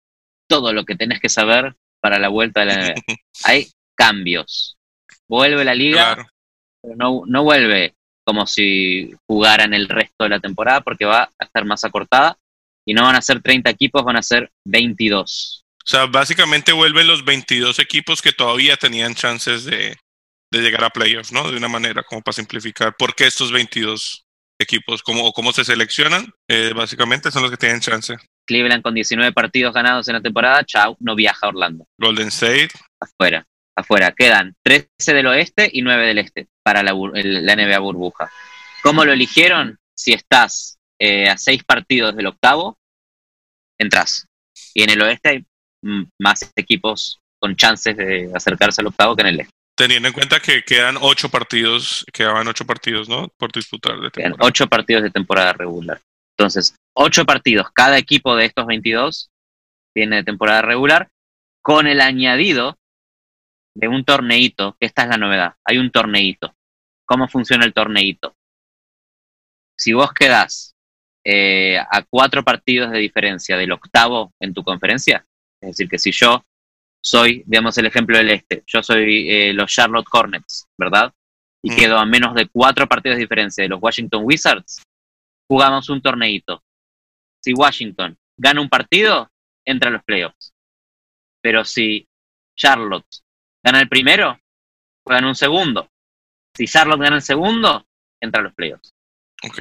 todo 0.48 0.72
lo 0.72 0.84
que 0.84 0.96
tenés 0.96 1.20
que 1.20 1.28
saber 1.28 1.74
para 2.00 2.18
la 2.18 2.28
vuelta 2.28 2.60
de 2.60 2.66
la 2.66 2.76
NBA. 2.76 2.94
Hay 3.44 3.68
cambios. 3.96 4.76
Vuelve 5.28 5.64
la 5.64 5.74
liga, 5.74 6.28
pero 6.82 6.96
no, 6.96 7.22
no 7.26 7.42
vuelve 7.42 7.94
como 8.24 8.46
si 8.46 9.14
jugaran 9.28 9.72
el 9.74 9.88
resto 9.88 10.24
de 10.24 10.30
la 10.30 10.40
temporada 10.40 10.80
porque 10.80 11.04
va 11.04 11.30
a 11.38 11.44
estar 11.44 11.64
más 11.64 11.84
acortada 11.84 12.36
y 12.84 12.94
no 12.94 13.02
van 13.02 13.16
a 13.16 13.22
ser 13.22 13.40
30 13.40 13.70
equipos, 13.70 14.04
van 14.04 14.16
a 14.16 14.22
ser 14.22 14.50
22. 14.64 15.64
O 15.64 15.88
sea, 15.88 16.06
básicamente 16.06 16.72
vuelven 16.72 17.06
los 17.06 17.24
22 17.24 17.78
equipos 17.78 18.20
que 18.20 18.32
todavía 18.32 18.76
tenían 18.76 19.14
chances 19.14 19.64
de, 19.64 19.96
de 20.52 20.60
llegar 20.60 20.84
a 20.84 20.90
playoffs, 20.90 21.32
¿no? 21.32 21.50
De 21.50 21.56
una 21.56 21.68
manera 21.68 22.02
como 22.02 22.22
para 22.22 22.34
simplificar. 22.34 22.94
¿Por 22.96 23.14
qué 23.14 23.26
estos 23.26 23.52
22? 23.52 24.26
equipos, 24.58 25.02
cómo, 25.02 25.32
cómo 25.32 25.52
se 25.52 25.64
seleccionan, 25.64 26.32
eh, 26.48 26.72
básicamente 26.74 27.30
son 27.30 27.42
los 27.42 27.50
que 27.50 27.56
tienen 27.56 27.80
chance. 27.80 28.16
Cleveland 28.46 28.82
con 28.82 28.94
19 28.94 29.32
partidos 29.32 29.74
ganados 29.74 30.08
en 30.08 30.14
la 30.14 30.20
temporada, 30.20 30.64
chau, 30.64 30.96
no 31.00 31.14
viaja 31.14 31.46
a 31.46 31.48
Orlando. 31.50 31.86
Golden 31.98 32.28
State. 32.28 32.70
Afuera, 33.00 33.46
afuera. 33.76 34.12
Quedan 34.12 34.54
13 34.62 34.88
del 35.14 35.26
oeste 35.26 35.70
y 35.72 35.82
9 35.82 36.06
del 36.06 36.18
este 36.18 36.48
para 36.62 36.82
la, 36.82 36.92
la 36.92 37.56
NBA 37.56 37.78
burbuja. 37.78 38.30
¿Cómo 38.82 39.04
lo 39.04 39.12
eligieron? 39.12 39.78
Si 39.94 40.12
estás 40.12 40.78
eh, 40.98 41.28
a 41.28 41.36
6 41.36 41.64
partidos 41.64 42.16
del 42.16 42.26
octavo, 42.26 42.78
entras. 43.78 44.26
Y 44.74 44.82
en 44.82 44.90
el 44.90 45.02
oeste 45.02 45.28
hay 45.28 45.46
más 46.18 46.52
equipos 46.56 47.20
con 47.38 47.54
chances 47.56 47.96
de 47.96 48.30
acercarse 48.34 48.80
al 48.80 48.88
octavo 48.88 49.14
que 49.14 49.22
en 49.22 49.28
el 49.28 49.40
este. 49.40 49.52
Teniendo 49.76 50.08
en 50.08 50.14
cuenta 50.14 50.40
que 50.40 50.62
quedan 50.62 50.96
ocho 50.98 51.28
partidos, 51.28 52.04
quedaban 52.12 52.48
ocho 52.48 52.64
partidos, 52.64 53.08
¿no? 53.10 53.28
Por 53.36 53.52
disputar 53.52 54.00
de 54.00 54.10
Quedan 54.10 54.34
ocho 54.38 54.66
partidos 54.66 55.02
de 55.02 55.10
temporada 55.10 55.52
regular. 55.52 56.00
Entonces, 56.38 56.74
ocho 56.94 57.26
partidos. 57.26 57.66
Cada 57.74 57.98
equipo 57.98 58.36
de 58.36 58.46
estos 58.46 58.66
22 58.66 59.30
tiene 59.94 60.16
de 60.16 60.24
temporada 60.24 60.62
regular, 60.62 61.08
con 61.62 61.86
el 61.86 62.00
añadido 62.00 62.78
de 63.76 63.88
un 63.88 64.04
torneito, 64.04 64.76
que 64.80 64.86
esta 64.86 65.02
es 65.02 65.08
la 65.08 65.18
novedad. 65.18 65.54
Hay 65.64 65.76
un 65.78 65.90
torneito. 65.90 66.54
¿Cómo 67.04 67.28
funciona 67.28 67.64
el 67.64 67.74
torneito? 67.74 68.34
Si 69.76 69.92
vos 69.92 70.12
quedás 70.12 70.74
eh, 71.24 71.78
a 71.78 72.02
cuatro 72.08 72.42
partidos 72.42 72.90
de 72.90 72.98
diferencia 72.98 73.56
del 73.56 73.72
octavo 73.72 74.32
en 74.40 74.54
tu 74.54 74.62
conferencia, 74.62 75.26
es 75.60 75.70
decir, 75.70 75.88
que 75.88 75.98
si 75.98 76.10
yo 76.10 76.44
soy, 77.02 77.42
digamos, 77.46 77.76
el 77.78 77.86
ejemplo 77.86 78.16
del 78.16 78.30
este. 78.30 78.64
Yo 78.66 78.82
soy 78.82 79.30
eh, 79.30 79.52
los 79.52 79.70
Charlotte 79.70 80.08
Hornets, 80.10 80.66
¿verdad? 80.78 81.12
Y 81.62 81.70
Mm. 81.70 81.76
quedo 81.76 81.98
a 81.98 82.06
menos 82.06 82.34
de 82.34 82.48
cuatro 82.48 82.88
partidos 82.88 83.16
de 83.16 83.22
diferencia 83.22 83.62
de 83.62 83.68
los 83.68 83.82
Washington 83.82 84.22
Wizards. 84.24 84.82
Jugamos 85.48 85.88
un 85.90 86.00
torneito. 86.00 86.64
Si 87.44 87.52
Washington 87.52 88.16
gana 88.36 88.60
un 88.60 88.68
partido, 88.68 89.30
entra 89.64 89.90
a 89.90 89.92
los 89.92 90.02
playoffs. 90.02 90.52
Pero 91.42 91.64
si 91.64 92.08
Charlotte 92.56 93.06
gana 93.66 93.80
el 93.80 93.88
primero, 93.88 94.38
juegan 95.04 95.24
un 95.24 95.34
segundo. 95.34 95.90
Si 96.56 96.66
Charlotte 96.66 97.00
gana 97.00 97.16
el 97.16 97.22
segundo, 97.22 97.84
entra 98.22 98.40
a 98.40 98.44
los 98.44 98.54
playoffs. 98.54 98.92
Ok. 99.42 99.58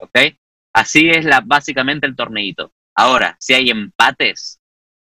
¿Ok? 0.00 0.18
Así 0.74 1.08
es 1.08 1.24
la, 1.24 1.40
básicamente 1.40 2.06
el 2.06 2.14
torneito. 2.14 2.72
Ahora, 2.94 3.34
si 3.40 3.54
hay 3.54 3.70
empates 3.70 4.60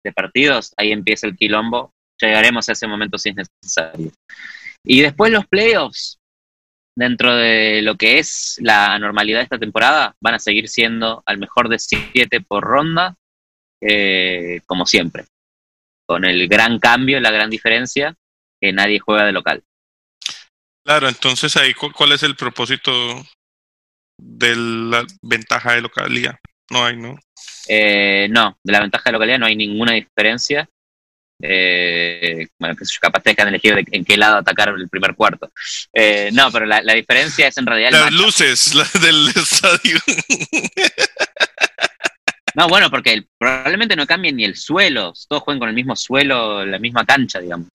de 0.05 0.13
partidos, 0.13 0.73
ahí 0.77 0.93
empieza 0.93 1.27
el 1.27 1.37
quilombo. 1.37 1.93
Llegaremos 2.21 2.69
a 2.69 2.73
ese 2.73 2.87
momento 2.87 3.19
si 3.19 3.31
es 3.31 3.37
necesario. 3.37 4.13
Y 4.85 5.01
después 5.01 5.33
los 5.33 5.47
playoffs, 5.49 6.21
dentro 6.97 7.35
de 7.35 7.83
lo 7.83 7.97
que 7.97 8.21
es 8.21 8.61
la 8.63 8.97
normalidad 9.01 9.41
de 9.41 9.45
esta 9.45 9.59
temporada, 9.59 10.15
van 10.21 10.35
a 10.35 10.39
seguir 10.39 10.69
siendo 10.69 11.25
al 11.27 11.39
mejor 11.39 11.69
de 11.69 11.81
siete 11.81 12.41
por 12.41 12.63
ronda, 12.63 13.17
eh, 13.83 14.61
como 14.65 14.87
siempre. 14.87 15.25
Con 16.09 16.25
el 16.25 16.49
gran 16.49 16.79
cambio, 16.79 17.21
la 17.21 17.31
gran 17.31 17.51
diferencia, 17.51 18.15
que 18.61 18.73
nadie 18.73 19.01
juega 19.01 19.25
de 19.25 19.33
local. 19.33 19.63
Claro, 20.85 21.09
entonces 21.09 21.57
ahí, 21.57 21.75
¿cu- 21.75 21.93
¿cuál 21.93 22.13
es 22.13 22.23
el 22.23 22.37
propósito 22.37 22.93
de 24.21 24.55
la 24.57 25.05
ventaja 25.23 25.73
de 25.73 25.81
localía? 25.83 26.39
No 26.71 26.85
hay, 26.85 26.97
¿no? 26.97 27.19
Eh, 27.69 28.29
no, 28.31 28.57
de 28.63 28.73
la 28.73 28.81
ventaja 28.81 29.05
de 29.11 29.13
localidad 29.13 29.39
no 29.39 29.47
hay 29.47 29.57
ninguna 29.57 29.93
diferencia. 29.93 30.69
Eh, 31.43 32.47
bueno, 32.59 32.75
capaz 33.01 33.21
te 33.23 33.31
dejan 33.31 33.49
elegir 33.49 33.75
de- 33.75 33.85
en 33.91 34.05
qué 34.05 34.17
lado 34.17 34.37
atacar 34.39 34.69
el 34.71 34.89
primer 34.89 35.15
cuarto. 35.15 35.51
Eh, 35.93 36.31
no, 36.33 36.51
pero 36.53 36.65
la, 36.67 36.81
la 36.83 36.95
diferencia 36.95 37.49
es 37.49 37.59
en 37.59 37.67
realidad 37.67 37.91
Las 37.91 38.13
luces 38.13 38.73
del 39.01 39.29
estadio. 39.35 39.99
No, 42.57 42.69
bueno, 42.69 42.91
porque 42.91 43.13
el- 43.13 43.29
probablemente 43.39 43.97
no 43.97 44.07
cambien 44.07 44.37
ni 44.37 44.45
el 44.45 44.57
suelo. 44.57 45.13
Todos 45.29 45.43
juegan 45.43 45.59
con 45.61 45.69
el 45.69 45.75
mismo 45.75 45.95
suelo, 45.95 46.65
la 46.65 46.79
misma 46.79 47.05
cancha, 47.05 47.39
digamos, 47.39 47.69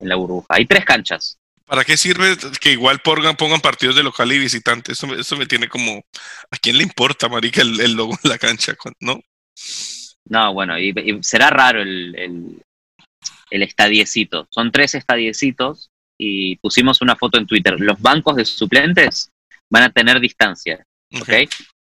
en 0.00 0.08
la 0.08 0.16
burbuja. 0.16 0.46
Hay 0.50 0.66
tres 0.66 0.84
canchas. 0.84 1.38
¿Para 1.64 1.84
qué 1.84 1.96
sirve 1.96 2.36
que 2.60 2.72
igual 2.72 2.98
pongan, 3.00 3.36
pongan 3.36 3.60
partidos 3.60 3.96
de 3.96 4.02
local 4.02 4.30
y 4.32 4.38
visitante? 4.38 4.92
Eso, 4.92 5.06
me- 5.06 5.20
eso 5.20 5.36
me 5.36 5.46
tiene 5.46 5.68
como... 5.68 6.02
¿A 6.50 6.56
quién 6.60 6.76
le 6.76 6.82
importa, 6.82 7.28
marica, 7.28 7.62
el, 7.62 7.80
el 7.80 7.92
logo 7.92 8.18
en 8.22 8.30
la 8.30 8.36
cancha? 8.36 8.74
¿No? 9.00 9.20
No, 10.28 10.52
bueno, 10.52 10.78
y, 10.78 10.88
y 10.90 11.22
será 11.22 11.50
raro 11.50 11.80
el, 11.80 12.14
el, 12.18 12.62
el 13.50 13.62
estadiecito. 13.62 14.48
Son 14.50 14.72
tres 14.72 14.94
estadiecitos 14.94 15.90
y 16.18 16.56
pusimos 16.56 17.00
una 17.00 17.16
foto 17.16 17.38
en 17.38 17.46
Twitter. 17.46 17.78
Los 17.78 18.00
bancos 18.02 18.36
de 18.36 18.44
suplentes 18.44 19.30
van 19.72 19.84
a 19.84 19.90
tener 19.92 20.20
distancia. 20.20 20.84
¿ok? 21.20 21.48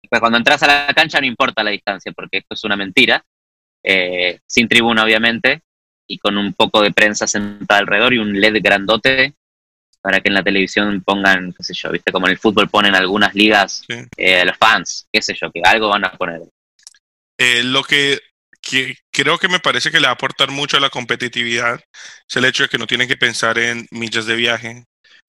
Pues 0.10 0.20
cuando 0.20 0.38
entras 0.38 0.62
a 0.64 0.68
la 0.68 0.94
cancha 0.94 1.20
no 1.20 1.28
importa 1.28 1.64
la 1.64 1.72
distancia, 1.72 2.12
porque 2.14 2.38
esto 2.38 2.54
es 2.56 2.64
una 2.64 2.76
mentira, 2.76 3.24
eh, 3.84 4.40
sin 4.46 4.68
tribuna 4.68 5.04
obviamente, 5.04 5.62
y 6.08 6.18
con 6.18 6.38
un 6.38 6.54
poco 6.54 6.82
de 6.82 6.92
prensa 6.92 7.28
sentada 7.28 7.80
alrededor 7.80 8.14
y 8.14 8.18
un 8.20 8.40
LED 8.40 8.62
grandote 8.62 9.36
para 10.02 10.22
que 10.22 10.30
en 10.30 10.36
la 10.36 10.44
televisión 10.44 11.02
pongan, 11.04 11.54
qué 11.54 11.64
sé 11.64 11.74
yo, 11.74 11.92
viste, 11.92 12.12
como 12.12 12.28
en 12.28 12.32
el 12.32 12.38
fútbol 12.38 12.70
ponen 12.70 12.96
algunas 12.96 13.36
ligas 13.36 13.84
Sí. 13.88 13.96
eh, 14.16 14.46
los 14.46 14.56
fans, 14.58 15.08
qué 15.12 15.22
sé 15.22 15.36
yo, 15.40 15.52
que 15.52 15.62
algo 15.66 15.90
van 15.90 16.06
a 16.06 16.12
poner. 16.12 16.42
Eh, 17.38 17.64
lo 17.64 17.84
que, 17.84 18.20
que 18.62 18.96
creo 19.12 19.38
que 19.38 19.50
me 19.50 19.60
parece 19.60 19.92
que 19.92 20.00
le 20.00 20.08
va 20.08 20.12
a 20.12 20.14
aportar 20.14 20.50
mucho 20.50 20.78
a 20.78 20.80
la 20.80 20.90
competitividad 20.90 21.80
es 22.28 22.36
el 22.36 22.46
hecho 22.46 22.64
de 22.64 22.70
que 22.70 22.78
no 22.78 22.88
tienen 22.88 23.08
que 23.08 23.18
pensar 23.18 23.58
en 23.58 23.86
millas 23.92 24.26
de 24.26 24.36
viaje, 24.36 24.86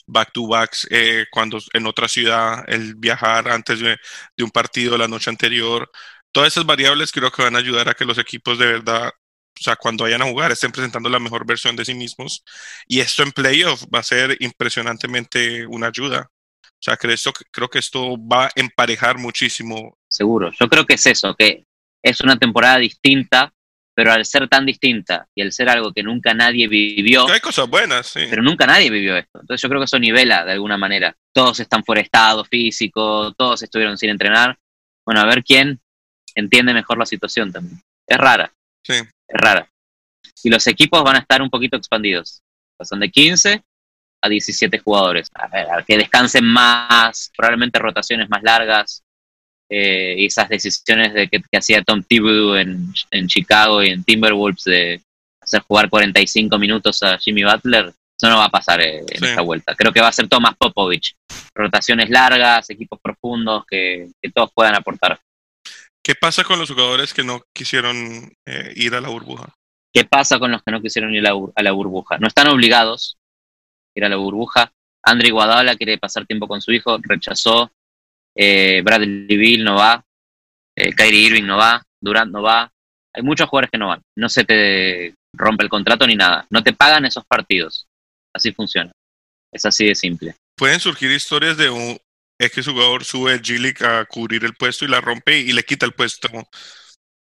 back 0.08 0.32
to 0.32 0.48
backs, 0.48 0.86
eh, 0.90 1.26
cuando 1.30 1.58
en 1.72 1.86
otra 1.86 2.08
ciudad, 2.08 2.64
el 2.66 2.94
viajar 2.96 3.48
antes 3.48 3.80
de, 3.80 3.96
un 4.42 4.50
partido 4.50 4.98
la 4.98 5.06
noche 5.08 5.30
anterior. 5.30 5.90
Todas 6.32 6.52
esas 6.52 6.66
variables 6.66 7.12
creo 7.12 7.30
que 7.30 7.42
van 7.42 7.56
a 7.56 7.60
ayudar 7.60 7.88
a 7.88 7.94
que 7.94 8.04
los 8.04 8.18
equipos 8.18 8.58
de 8.58 8.66
verdad, 8.66 9.08
o 9.08 9.62
sea, 9.62 9.76
cuando 9.76 10.04
vayan 10.04 10.22
a 10.22 10.26
jugar, 10.26 10.52
estén 10.52 10.72
presentando 10.72 11.08
la 11.08 11.18
mejor 11.18 11.46
versión 11.46 11.76
de 11.76 11.84
sí 11.84 11.94
mismos. 11.94 12.42
Y 12.86 13.00
esto 13.00 13.22
en 13.22 13.32
playoff 13.32 13.84
va 13.94 14.00
a 14.00 14.02
ser 14.02 14.36
impresionantemente 14.40 15.66
una 15.66 15.88
ayuda. 15.88 16.30
O 16.64 16.80
sea, 16.80 16.96
creo 16.96 17.68
que 17.68 17.78
esto 17.78 18.16
va 18.16 18.46
a 18.46 18.50
emparejar 18.54 19.18
muchísimo. 19.18 19.98
Seguro. 20.08 20.52
Yo 20.58 20.68
creo 20.68 20.86
que 20.86 20.94
es 20.94 21.06
eso, 21.06 21.34
que 21.34 21.64
es 22.02 22.20
una 22.20 22.38
temporada 22.38 22.78
distinta, 22.78 23.52
pero 23.98 24.12
al 24.12 24.24
ser 24.24 24.46
tan 24.46 24.64
distinta 24.64 25.26
y 25.34 25.42
al 25.42 25.50
ser 25.50 25.68
algo 25.68 25.92
que 25.92 26.04
nunca 26.04 26.32
nadie 26.32 26.68
vivió, 26.68 27.28
Hay 27.28 27.40
cosas 27.40 27.68
buenas, 27.68 28.06
sí. 28.06 28.20
pero 28.30 28.42
nunca 28.44 28.64
nadie 28.64 28.90
vivió 28.90 29.16
esto. 29.16 29.40
Entonces 29.40 29.60
yo 29.60 29.68
creo 29.68 29.80
que 29.80 29.86
eso 29.86 29.98
nivela 29.98 30.44
de 30.44 30.52
alguna 30.52 30.76
manera. 30.78 31.16
Todos 31.34 31.58
están 31.58 31.82
fuera 31.82 31.98
de 31.98 32.04
estado 32.04 32.44
físico, 32.44 33.32
todos 33.32 33.60
estuvieron 33.64 33.98
sin 33.98 34.10
entrenar. 34.10 34.56
Bueno, 35.04 35.20
a 35.20 35.24
ver 35.26 35.42
quién 35.42 35.80
entiende 36.36 36.72
mejor 36.72 36.96
la 36.96 37.06
situación 37.06 37.50
también. 37.50 37.82
Es 38.06 38.18
rara, 38.18 38.52
Sí. 38.84 38.92
es 38.92 39.06
rara. 39.26 39.68
Y 40.44 40.48
los 40.48 40.64
equipos 40.68 41.02
van 41.02 41.16
a 41.16 41.18
estar 41.18 41.42
un 41.42 41.50
poquito 41.50 41.76
expandidos. 41.76 42.40
Pasan 42.76 43.00
de 43.00 43.10
15 43.10 43.64
a 44.22 44.28
17 44.28 44.78
jugadores. 44.78 45.28
A 45.34 45.48
ver, 45.48 45.66
a 45.72 45.82
que 45.82 45.96
descansen 45.98 46.44
más, 46.44 47.32
probablemente 47.36 47.80
rotaciones 47.80 48.28
más 48.30 48.44
largas. 48.44 49.02
Eh, 49.70 50.14
y 50.18 50.26
esas 50.26 50.48
decisiones 50.48 51.12
de 51.14 51.28
que, 51.28 51.40
que 51.40 51.58
hacía 51.58 51.82
Tom 51.82 52.02
Thibodeau 52.02 52.54
en, 52.56 52.92
en 53.10 53.26
Chicago 53.28 53.82
y 53.82 53.88
en 53.90 54.02
Timberwolves 54.04 54.64
de 54.64 55.00
hacer 55.42 55.62
jugar 55.62 55.88
45 55.90 56.58
minutos 56.58 57.02
a 57.02 57.18
Jimmy 57.18 57.44
Butler, 57.44 57.86
eso 58.20 58.30
no 58.30 58.38
va 58.38 58.46
a 58.46 58.50
pasar 58.50 58.80
eh, 58.80 58.98
en 59.00 59.06
Sí. 59.20 59.24
esta 59.26 59.42
vuelta. 59.42 59.74
Creo 59.74 59.92
que 59.92 60.00
va 60.00 60.08
a 60.08 60.12
ser 60.12 60.28
Thomas 60.28 60.54
Popovich. 60.58 61.14
Rotaciones 61.54 62.10
largas, 62.10 62.68
equipos 62.70 62.98
profundos 63.02 63.64
que, 63.68 64.08
que 64.22 64.30
todos 64.30 64.50
puedan 64.54 64.74
aportar. 64.74 65.20
¿Qué 66.04 66.14
pasa 66.14 66.42
con 66.44 66.58
los 66.58 66.70
jugadores 66.70 67.12
que 67.12 67.22
no 67.24 67.42
quisieron 67.54 68.32
eh, 68.46 68.72
ir 68.76 68.94
a 68.94 69.00
la 69.00 69.08
burbuja? 69.08 69.52
¿Qué 69.94 70.04
pasa 70.04 70.38
con 70.38 70.50
los 70.52 70.62
que 70.62 70.70
no 70.72 70.80
quisieron 70.80 71.12
ir 71.14 71.20
a 71.20 71.30
la, 71.30 71.34
bur- 71.34 71.52
a 71.54 71.62
la 71.62 71.72
burbuja? 71.72 72.18
No 72.18 72.26
están 72.28 72.48
obligados 72.48 73.16
a 73.94 73.98
ir 73.98 74.04
a 74.04 74.08
la 74.08 74.16
burbuja. 74.16 74.72
Andre 75.04 75.28
Iguodala 75.28 75.76
quiere 75.76 75.98
pasar 75.98 76.26
tiempo 76.26 76.46
con 76.48 76.60
su 76.60 76.72
hijo, 76.72 76.98
rechazó. 77.02 77.70
Eh, 78.38 78.82
Bradley 78.84 79.36
Beal 79.36 79.64
no 79.64 79.74
va. 79.76 80.04
Eh, 80.76 80.92
Kyrie 80.94 81.26
Irving 81.26 81.44
no 81.44 81.56
va. 81.56 81.82
Durant 82.00 82.30
no 82.30 82.42
va. 82.42 82.70
Hay 83.14 83.22
muchos 83.22 83.48
jugadores 83.48 83.70
que 83.70 83.78
no 83.78 83.88
van. 83.88 84.00
No 84.16 84.28
se 84.28 84.44
te 84.44 85.14
rompe 85.34 85.64
el 85.64 85.70
contrato 85.70 86.06
ni 86.06 86.14
nada. 86.14 86.46
No 86.50 86.62
te 86.62 86.72
pagan 86.72 87.04
esos 87.04 87.24
partidos. 87.26 87.86
Así 88.34 88.52
funciona. 88.52 88.92
Es 89.52 89.64
así 89.64 89.86
de 89.86 89.94
simple. 89.94 90.34
Pueden 90.56 90.78
surgir 90.78 91.10
historias 91.10 91.56
de 91.56 91.70
un 91.70 91.98
X 92.40 92.66
jugador 92.66 93.04
sube 93.04 93.40
G-League 93.42 93.84
a 93.84 94.04
cubrir 94.04 94.44
el 94.44 94.54
puesto 94.54 94.84
y 94.84 94.88
la 94.88 95.00
rompe 95.00 95.38
y 95.40 95.52
le 95.52 95.64
quita 95.64 95.86
el 95.86 95.92
puesto 95.92 96.28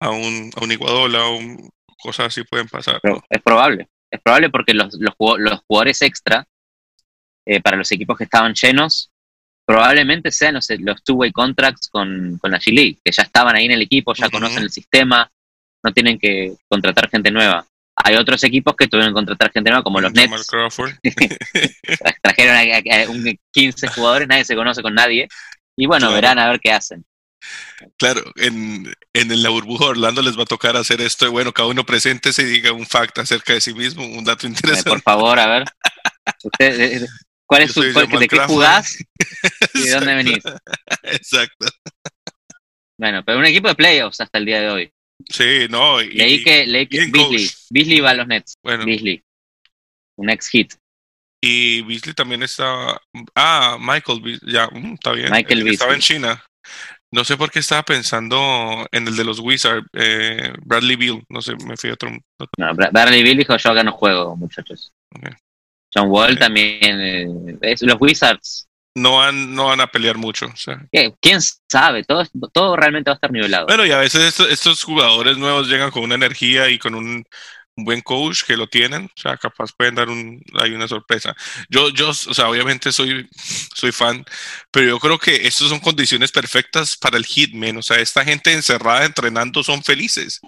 a 0.01 0.09
un, 0.09 0.51
a 0.55 0.63
un 0.63 0.71
Iguadola 0.71 1.25
o 1.25 1.37
un- 1.37 1.69
cosas 1.97 2.27
así 2.27 2.43
pueden 2.43 2.67
pasar. 2.67 2.99
Es 3.29 3.41
probable. 3.43 3.87
Es 4.11 4.21
probable 4.21 4.49
porque 4.49 4.73
los, 4.73 4.93
los, 4.99 5.13
los 5.37 5.59
jugadores 5.67 6.01
extra 6.01 6.45
eh, 7.47 7.61
para 7.61 7.77
los 7.77 7.91
equipos 7.91 8.17
que 8.17 8.23
estaban 8.23 8.53
llenos 8.53 9.11
probablemente 9.65 10.31
sean 10.31 10.53
los, 10.55 10.67
los 10.79 11.03
two-way 11.03 11.31
contracts 11.31 11.89
con, 11.89 12.37
con 12.39 12.51
la 12.51 12.59
G-League, 12.59 12.99
que 13.03 13.11
ya 13.11 13.23
estaban 13.23 13.55
ahí 13.55 13.65
en 13.65 13.71
el 13.71 13.81
equipo, 13.81 14.13
ya 14.13 14.29
conocen 14.29 14.63
el 14.63 14.71
sistema, 14.71 15.29
no 15.83 15.93
tienen 15.93 16.19
que 16.19 16.55
contratar 16.69 17.09
gente 17.09 17.31
nueva. 17.31 17.65
Hay 17.97 18.15
otros 18.15 18.43
equipos 18.43 18.75
que 18.75 18.87
tuvieron 18.87 19.13
que 19.13 19.15
contratar 19.19 19.51
gente 19.51 19.69
nueva, 19.69 19.83
como 19.83 20.01
los 20.01 20.11
Jamal 20.13 20.29
Nets, 20.39 20.47
Crawford. 20.47 20.91
trajeron 22.21 22.55
a, 22.55 22.59
a- 22.59 23.03
a 23.05 23.09
un 23.09 23.37
15 23.51 23.87
jugadores, 23.87 24.27
nadie 24.27 24.45
se 24.45 24.55
conoce 24.55 24.81
con 24.81 24.93
nadie, 24.93 25.27
y 25.77 25.85
bueno, 25.85 26.07
Claro. 26.07 26.15
verán 26.15 26.39
a 26.39 26.49
ver 26.49 26.59
qué 26.59 26.71
hacen. 26.71 27.05
Claro, 27.97 28.23
en, 28.37 28.91
en 29.13 29.43
la 29.43 29.49
burbuja 29.49 29.85
Orlando 29.85 30.21
les 30.21 30.37
va 30.37 30.43
a 30.43 30.47
tocar 30.47 30.75
hacer 30.77 30.99
esto. 31.01 31.25
de, 31.25 31.31
Bueno, 31.31 31.53
cada 31.53 31.69
uno 31.69 31.85
presente 31.85 32.31
y 32.35 32.43
diga 32.43 32.71
un 32.71 32.85
fact 32.87 33.19
acerca 33.19 33.53
de 33.53 33.61
sí 33.61 33.73
mismo, 33.73 34.03
un 34.05 34.23
dato 34.23 34.47
interesante. 34.47 34.89
por 34.89 35.01
favor, 35.01 35.37
a 35.39 35.45
ver. 35.47 35.65
Usted, 36.43 36.81
eh, 37.03 37.07
¿Cuál 37.47 37.61
es 37.63 37.73
cuál- 37.73 37.93
Jamal 37.93 38.19
¿De 38.19 38.27
qué 38.27 38.39
jugás 38.39 38.97
y 39.75 39.81
de 39.83 39.91
dónde 39.91 40.15
venís? 40.15 40.43
Exacto. 41.03 41.67
Bueno, 42.97 43.23
pero 43.25 43.39
un 43.39 43.45
equipo 43.45 43.67
de 43.67 43.75
playoffs 43.75 44.21
hasta 44.21 44.37
el 44.39 44.45
día 44.45 44.61
de 44.61 44.69
hoy. 44.69 44.91
Sí, 45.29 45.67
no. 45.69 46.01
y- 46.01 46.13
Leí 46.13 46.43
que, 46.43 46.65
leí 46.65 46.87
que 46.87 47.05
Beasley. 47.07 47.49
Beasley 47.69 47.99
va 47.99 48.09
a 48.11 48.13
los 48.15 48.27
Nets. 48.27 48.53
Bueno, 48.63 48.85
Beasley. 48.85 49.21
Un 50.17 50.29
ex 50.29 50.47
hit. 50.49 50.73
y 51.43 51.81
Beasley 51.83 52.13
también 52.15 52.41
está. 52.43 52.99
Ah, 53.35 53.77
Michael, 53.79 54.21
Beas- 54.21 54.41
ya, 54.45 54.67
mm, 54.67 54.93
está 54.95 55.11
bien. 55.11 55.29
Michael 55.31 55.59
El 55.59 55.65
que 55.65 55.71
Estaba 55.71 55.91
en 55.93 55.99
Beasley. 55.99 56.17
China. 56.17 56.43
No 57.13 57.23
sé 57.23 57.37
por 57.37 57.51
qué 57.51 57.59
estaba 57.59 57.83
pensando 57.83 58.87
en 58.91 59.07
el 59.07 59.15
de 59.15 59.23
los 59.23 59.39
Wizards, 59.39 59.85
eh, 59.93 60.51
Bradley 60.63 60.95
Beal. 60.95 61.23
No 61.29 61.41
sé, 61.41 61.55
me 61.65 61.77
fui 61.77 61.89
a 61.91 61.93
otro. 61.93 62.09
No, 62.57 62.73
Bra- 62.73 62.89
Bradley 62.91 63.23
Bill 63.23 63.37
dijo 63.37 63.55
yo 63.55 63.71
acá 63.71 63.83
no 63.83 63.91
juego, 63.91 64.35
muchachos. 64.35 64.91
Ok. 65.15 65.29
John 65.95 66.09
Wall 66.09 66.37
también. 66.37 66.79
eh, 67.01 67.27
es- 67.61 67.81
los 67.81 67.97
Wizards. 67.99 68.67
No 68.97 69.17
van, 69.17 69.53
no 69.53 69.65
van 69.65 69.81
a 69.81 69.87
pelear 69.87 70.17
mucho. 70.17 70.45
O 70.45 70.55
sea. 70.55 70.81
¿qué? 70.91 71.13
¿Quién 71.19 71.39
sabe? 71.69 72.03
Todo, 72.03 72.23
todo 72.53 72.75
realmente 72.77 73.09
va 73.09 73.13
a 73.13 73.15
estar 73.15 73.31
nivelado. 73.31 73.65
Bueno, 73.67 73.85
y 73.85 73.91
a 73.91 73.97
veces 73.97 74.21
estos, 74.21 74.49
estos 74.49 74.83
jugadores 74.83 75.37
nuevos 75.37 75.67
llegan 75.67 75.91
con 75.91 76.03
una 76.03 76.15
energía 76.15 76.69
y 76.69 76.79
con 76.79 76.95
un 76.95 77.23
un 77.77 77.83
buen 77.83 77.99
coach 77.99 78.43
que 78.47 78.55
lo 78.55 78.67
tienen, 78.67 79.03
o 79.05 79.21
sea, 79.21 79.35
capaz 79.35 79.71
pueden 79.77 79.95
dar 79.95 80.07
un, 80.07 80.41
hay 80.61 80.71
una 80.71 80.87
sorpresa. 80.87 81.35
Yo, 81.69 81.89
yo, 81.89 82.09
o 82.11 82.13
sea, 82.13 82.47
obviamente 82.49 82.89
soy, 82.93 83.27
soy 83.75 83.91
fan, 83.91 84.23
pero 84.71 84.87
yo 84.87 84.97
creo 84.99 85.19
que 85.19 85.45
estas 85.45 85.67
son 85.67 85.79
condiciones 85.81 86.31
perfectas 86.31 86.95
para 86.95 87.17
el 87.17 87.25
Hitman, 87.25 87.75
o 87.75 87.81
sea, 87.81 87.97
esta 87.97 88.23
gente 88.23 88.53
encerrada 88.53 89.03
entrenando 89.05 89.61
son 89.61 89.83
felices. 89.83 90.39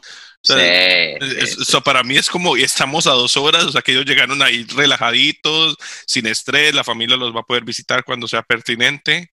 O 0.43 1.65
sea, 1.65 1.81
para 1.81 2.03
mí 2.03 2.17
es 2.17 2.29
como, 2.29 2.55
estamos 2.55 3.07
a 3.07 3.11
dos 3.11 3.35
horas, 3.37 3.65
o 3.65 3.71
sea, 3.71 3.81
que 3.81 3.91
ellos 3.91 4.05
llegaron 4.05 4.41
ahí 4.41 4.65
relajaditos, 4.75 5.75
sin 6.05 6.27
estrés, 6.27 6.73
la 6.73 6.83
familia 6.83 7.17
los 7.17 7.35
va 7.35 7.41
a 7.41 7.43
poder 7.43 7.63
visitar 7.63 8.03
cuando 8.03 8.27
sea 8.27 8.43
pertinente. 8.43 9.31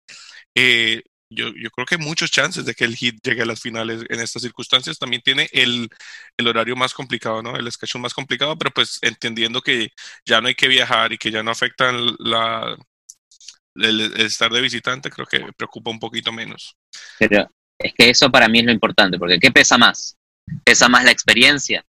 Eh, 0.55 1.01
yo, 1.29 1.49
yo, 1.55 1.69
creo 1.71 1.85
que 1.85 1.95
hay 1.95 2.01
muchos 2.01 2.31
chances 2.31 2.65
de 2.65 2.73
que 2.75 2.83
el 2.83 2.95
hit 2.95 3.19
llegue 3.23 3.41
a 3.41 3.45
las 3.45 3.59
finales 3.59 4.03
en 4.09 4.19
estas 4.19 4.43
circunstancias. 4.43 4.99
También 4.99 5.21
tiene 5.23 5.49
el, 5.51 5.89
el 6.37 6.47
horario 6.47 6.75
más 6.75 6.93
complicado, 6.93 7.41
¿no? 7.41 7.55
El 7.55 7.71
schedule 7.71 8.03
más 8.03 8.13
complicado, 8.13 8.57
pero 8.57 8.71
pues 8.71 8.99
entendiendo 9.01 9.61
que 9.61 9.89
ya 10.25 10.41
no 10.41 10.47
hay 10.47 10.55
que 10.55 10.67
viajar 10.67 11.11
y 11.11 11.17
que 11.17 11.31
ya 11.31 11.41
no 11.41 11.51
afectan 11.51 12.15
la, 12.19 12.77
el, 13.75 14.21
estar 14.21 14.51
de 14.51 14.61
visitante, 14.61 15.09
creo 15.09 15.25
que 15.25 15.45
preocupa 15.55 15.91
un 15.91 15.99
poquito 15.99 16.31
menos. 16.31 16.75
Pero 17.19 17.49
es 17.77 17.93
que 17.93 18.09
eso 18.09 18.29
para 18.29 18.47
mí 18.47 18.59
es 18.59 18.65
lo 18.65 18.71
importante, 18.71 19.17
porque 19.17 19.39
¿qué 19.39 19.51
pesa 19.51 19.77
más? 19.77 20.17
¿Pesa 20.63 20.89
más 20.89 21.03
la 21.03 21.11
experiencia? 21.11 21.85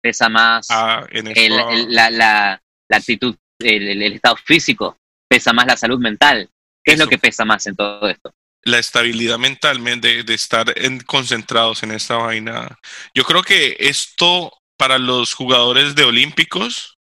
¿Pesa 0.00 0.28
más 0.28 0.66
ah, 0.70 1.06
la, 1.10 2.10
la, 2.10 2.60
la, 2.88 2.96
actitud, 2.96 3.36
el, 3.58 4.02
el, 4.02 4.12
estado 4.12 4.36
físico? 4.36 4.96
¿Pesa 5.28 5.52
más 5.52 5.66
la 5.66 5.76
salud 5.76 5.98
mental? 5.98 6.48
¿Qué 6.84 6.92
es 6.92 6.98
lo 6.98 7.08
que 7.08 7.18
pesa 7.18 7.44
más 7.44 7.66
en 7.66 7.76
todo 7.76 8.08
esto? 8.08 8.32
La 8.62 8.78
estabilidad 8.78 9.38
mental, 9.38 9.82
de, 10.00 10.22
de 10.22 10.34
estar 10.34 10.72
en, 10.76 11.00
concentrados 11.00 11.82
en 11.82 11.90
esta 11.90 12.16
vaina. 12.16 12.78
Yo 13.14 13.24
creo 13.24 13.42
que 13.42 13.76
esto 13.80 14.52
para 14.78 14.98
los 14.98 15.34
jugadores 15.34 15.94
de 15.94 16.04
Olímpicos, 16.04 16.98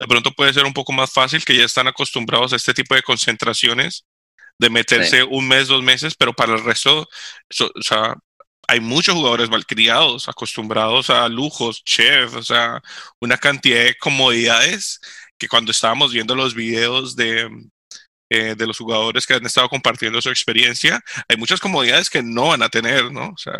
de 0.00 0.06
pronto 0.06 0.32
puede 0.32 0.52
ser 0.52 0.64
un 0.64 0.72
poco 0.72 0.92
más 0.92 1.12
fácil, 1.12 1.44
que 1.44 1.56
ya 1.56 1.64
están 1.64 1.86
acostumbrados 1.86 2.52
a 2.52 2.56
este 2.56 2.74
tipo 2.74 2.94
de 2.94 3.02
concentraciones, 3.02 4.06
de 4.58 4.70
meterse 4.70 5.22
un 5.22 5.46
mes, 5.46 5.68
dos 5.68 5.82
meses, 5.82 6.14
pero 6.18 6.32
para 6.32 6.54
el 6.54 6.64
resto, 6.64 7.02
o 7.02 7.82
sea, 7.82 8.16
hay 8.68 8.80
muchos 8.80 9.14
jugadores 9.14 9.50
malcriados, 9.50 10.28
acostumbrados 10.28 11.10
a 11.10 11.28
lujos, 11.28 11.82
chef, 11.84 12.34
o 12.36 12.42
sea, 12.42 12.82
una 13.18 13.38
cantidad 13.38 13.84
de 13.84 13.96
comodidades 13.96 15.00
que 15.38 15.48
cuando 15.48 15.72
estábamos 15.72 16.12
viendo 16.12 16.34
los 16.34 16.54
videos 16.54 17.16
de, 17.16 17.48
eh, 18.30 18.54
de 18.56 18.66
los 18.66 18.78
jugadores 18.78 19.26
que 19.26 19.34
han 19.34 19.46
estado 19.46 19.68
compartiendo 19.68 20.20
su 20.20 20.28
experiencia, 20.28 21.02
hay 21.28 21.36
muchas 21.36 21.60
comodidades 21.60 22.10
que 22.10 22.22
no 22.22 22.48
van 22.48 22.62
a 22.62 22.68
tener, 22.68 23.10
¿no? 23.10 23.30
O 23.30 23.38
sea, 23.38 23.54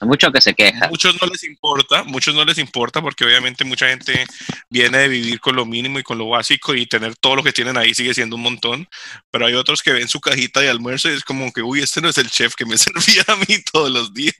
mucho 0.00 0.30
que 0.30 0.40
se 0.40 0.54
queja. 0.54 0.88
Muchos 0.88 1.20
no 1.20 1.26
les 1.26 1.44
importa, 1.44 2.04
muchos 2.04 2.34
no 2.34 2.44
les 2.44 2.58
importa 2.58 3.02
porque 3.02 3.24
obviamente 3.24 3.64
mucha 3.64 3.88
gente 3.88 4.24
viene 4.70 4.98
de 4.98 5.08
vivir 5.08 5.40
con 5.40 5.56
lo 5.56 5.66
mínimo 5.66 5.98
y 5.98 6.02
con 6.02 6.18
lo 6.18 6.28
básico 6.28 6.74
y 6.74 6.86
tener 6.86 7.16
todo 7.16 7.36
lo 7.36 7.42
que 7.42 7.52
tienen 7.52 7.76
ahí 7.76 7.94
sigue 7.94 8.14
siendo 8.14 8.36
un 8.36 8.42
montón, 8.42 8.88
pero 9.30 9.46
hay 9.46 9.54
otros 9.54 9.82
que 9.82 9.92
ven 9.92 10.08
su 10.08 10.20
cajita 10.20 10.60
de 10.60 10.70
almuerzo 10.70 11.10
y 11.10 11.14
es 11.14 11.24
como 11.24 11.52
que, 11.52 11.62
uy, 11.62 11.80
este 11.80 12.00
no 12.00 12.08
es 12.08 12.18
el 12.18 12.30
chef 12.30 12.54
que 12.54 12.66
me 12.66 12.78
servía 12.78 13.24
a 13.26 13.36
mí 13.36 13.62
todos 13.72 13.90
los 13.90 14.14
días. 14.14 14.36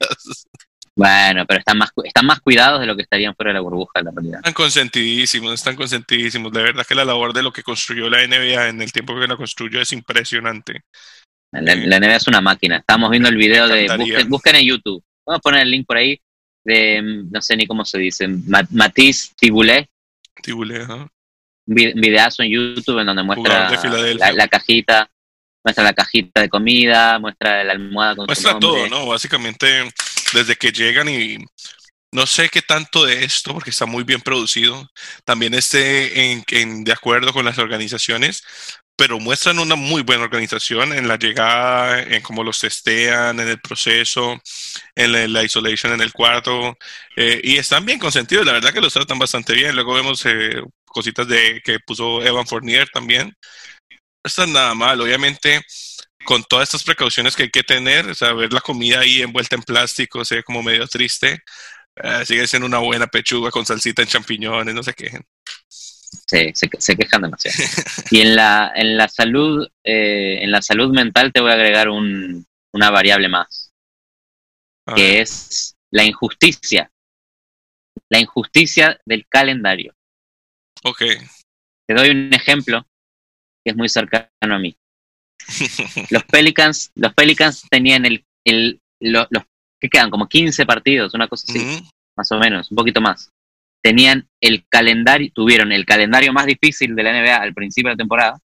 Bueno, 0.95 1.45
pero 1.47 1.59
están 1.59 1.77
más, 1.77 1.91
están 2.03 2.25
más 2.25 2.39
cuidados 2.39 2.79
de 2.79 2.85
lo 2.85 2.95
que 2.95 3.01
estarían 3.01 3.35
fuera 3.35 3.49
de 3.49 3.55
la 3.55 3.61
burbuja, 3.61 3.99
en 3.99 4.05
la 4.05 4.11
realidad. 4.11 4.39
Están 4.39 4.53
consentidísimos, 4.53 5.53
están 5.53 5.75
consentidísimos. 5.75 6.51
De 6.51 6.61
verdad 6.61 6.85
que 6.87 6.93
la 6.93 7.05
labor 7.05 7.33
de 7.33 7.41
lo 7.41 7.51
que 7.51 7.63
construyó 7.63 8.09
la 8.09 8.25
NBA 8.27 8.69
en 8.69 8.81
el 8.81 8.91
tiempo 8.91 9.19
que 9.19 9.27
la 9.27 9.35
construyó 9.35 9.81
es 9.81 9.91
impresionante. 9.91 10.81
La, 11.51 11.99
NBA 11.99 12.15
es 12.15 12.27
una 12.27 12.41
máquina. 12.41 12.77
Estamos 12.77 13.09
viendo 13.09 13.29
el 13.29 13.37
video 13.37 13.67
de. 13.67 14.25
Busquen, 14.27 14.55
en 14.55 14.65
YouTube. 14.65 15.03
Vamos 15.25 15.39
a 15.39 15.41
poner 15.41 15.61
el 15.61 15.71
link 15.71 15.85
por 15.87 15.97
ahí 15.97 16.19
de. 16.63 17.01
No 17.31 17.41
sé 17.41 17.55
ni 17.55 17.65
cómo 17.65 17.85
se 17.85 17.97
dice. 17.97 18.27
Matisse 18.69 19.33
Tiboulet. 19.35 19.87
Tiboulet, 20.41 20.87
Un 20.89 21.11
videazo 21.65 22.43
en 22.43 22.51
YouTube 22.51 22.99
en 22.99 23.07
donde 23.07 23.23
muestra 23.23 23.69
la, 23.69 24.47
cajita 24.47 25.09
muestra 25.63 25.83
la 25.83 25.93
cajita 25.93 26.41
de 26.41 26.49
comida, 26.49 27.19
muestra 27.19 27.63
la 27.63 27.71
almohada 27.71 28.15
con 28.15 28.25
Muestra 28.25 28.59
todo, 28.59 28.89
¿no? 28.89 29.07
Básicamente 29.07 29.87
desde 30.33 30.55
que 30.55 30.71
llegan 30.71 31.09
y 31.09 31.37
no 32.13 32.27
sé 32.27 32.49
qué 32.49 32.61
tanto 32.61 33.05
de 33.05 33.23
esto, 33.25 33.53
porque 33.53 33.71
está 33.71 33.85
muy 33.85 34.03
bien 34.03 34.21
producido, 34.21 34.87
también 35.25 35.53
esté 35.55 36.31
en, 36.31 36.83
de 36.83 36.91
acuerdo 36.93 37.33
con 37.33 37.45
las 37.45 37.57
organizaciones, 37.57 38.43
pero 38.95 39.19
muestran 39.19 39.57
una 39.59 39.75
muy 39.75 40.03
buena 40.03 40.23
organización 40.23 40.93
en 40.93 41.07
la 41.07 41.17
llegada, 41.17 42.01
en 42.03 42.21
cómo 42.21 42.43
los 42.43 42.59
testean, 42.59 43.39
en 43.39 43.47
el 43.47 43.59
proceso, 43.59 44.39
en 44.95 45.33
la, 45.33 45.43
isolation 45.43 45.93
en 45.93 46.01
el 46.01 46.13
cuarto, 46.13 46.77
eh, 47.17 47.41
y 47.43 47.57
están 47.57 47.85
bien 47.85 47.99
consentidos, 47.99 48.45
la 48.45 48.53
verdad 48.53 48.73
que 48.73 48.81
los 48.81 48.93
tratan 48.93 49.17
bastante 49.19 49.53
bien. 49.53 49.75
Luego 49.75 49.93
vemos 49.95 50.23
eh, 50.25 50.61
cositas 50.85 51.27
de 51.27 51.61
que 51.63 51.79
puso 51.79 52.21
Evan 52.23 52.45
Fournier 52.47 52.87
también. 52.89 53.35
No 53.89 54.27
están 54.27 54.53
nada 54.53 54.73
mal, 54.75 55.01
obviamente 55.01 55.63
con 56.23 56.43
todas 56.43 56.69
estas 56.69 56.83
precauciones 56.83 57.35
que 57.35 57.43
hay 57.43 57.49
que 57.49 57.63
tener, 57.63 58.09
o 58.09 58.15
sea, 58.15 58.33
ver 58.33 58.51
la 58.53 58.61
comida 58.61 58.99
ahí 58.99 59.21
envuelta 59.21 59.55
en 59.55 59.63
plástico, 59.63 60.23
se 60.25 60.35
ve 60.35 60.43
como 60.43 60.63
medio 60.63 60.87
triste. 60.87 61.43
Eh, 61.95 62.25
sigue 62.25 62.47
siendo 62.47 62.65
una 62.65 62.79
buena 62.79 63.07
pechuga 63.07 63.51
con 63.51 63.65
salsita 63.65 64.01
en 64.01 64.07
champiñones, 64.07 64.73
no 64.73 64.81
se 64.81 64.93
quejen. 64.93 65.21
Sí, 65.69 66.51
se, 66.53 66.95
quejan 66.95 67.23
demasiado. 67.23 67.57
y 68.11 68.21
en 68.21 68.35
la, 68.35 68.71
en 68.75 68.97
la 68.97 69.07
salud, 69.07 69.67
eh, 69.83 70.39
en 70.41 70.51
la 70.51 70.61
salud 70.61 70.93
mental 70.93 71.31
te 71.31 71.41
voy 71.41 71.51
a 71.51 71.55
agregar 71.55 71.89
un, 71.89 72.45
una 72.73 72.89
variable 72.89 73.29
más, 73.29 73.71
que 74.95 75.21
es 75.21 75.75
la 75.91 76.03
injusticia. 76.03 76.89
La 78.09 78.19
injusticia 78.19 78.99
del 79.05 79.27
calendario. 79.27 79.95
Ok. 80.83 81.03
Te 81.87 81.93
doy 81.93 82.09
un 82.09 82.33
ejemplo 82.33 82.85
que 83.63 83.71
es 83.71 83.75
muy 83.75 83.89
cercano 83.89 84.29
a 84.41 84.59
mí 84.59 84.75
los 86.09 86.23
Pelicans, 86.25 86.91
los 86.95 87.13
Pelicans 87.13 87.67
tenían 87.69 88.05
el, 88.05 88.23
el 88.45 88.79
los 88.99 89.27
que 89.79 89.89
quedan 89.89 90.09
como 90.09 90.27
15 90.27 90.65
partidos, 90.65 91.13
una 91.13 91.27
cosa 91.27 91.45
así, 91.49 91.83
más 92.15 92.31
o 92.31 92.37
menos, 92.37 92.71
un 92.71 92.77
poquito 92.77 93.01
más. 93.01 93.29
Tenían 93.83 94.27
el 94.41 94.65
calendario, 94.69 95.29
tuvieron 95.33 95.73
el 95.73 95.85
calendario 95.85 96.31
más 96.31 96.45
difícil 96.45 96.95
de 96.95 97.03
la 97.03 97.11
NBA 97.11 97.35
al 97.35 97.53
principio 97.53 97.89
de 97.89 97.95
la 97.95 97.97
temporada 97.97 98.39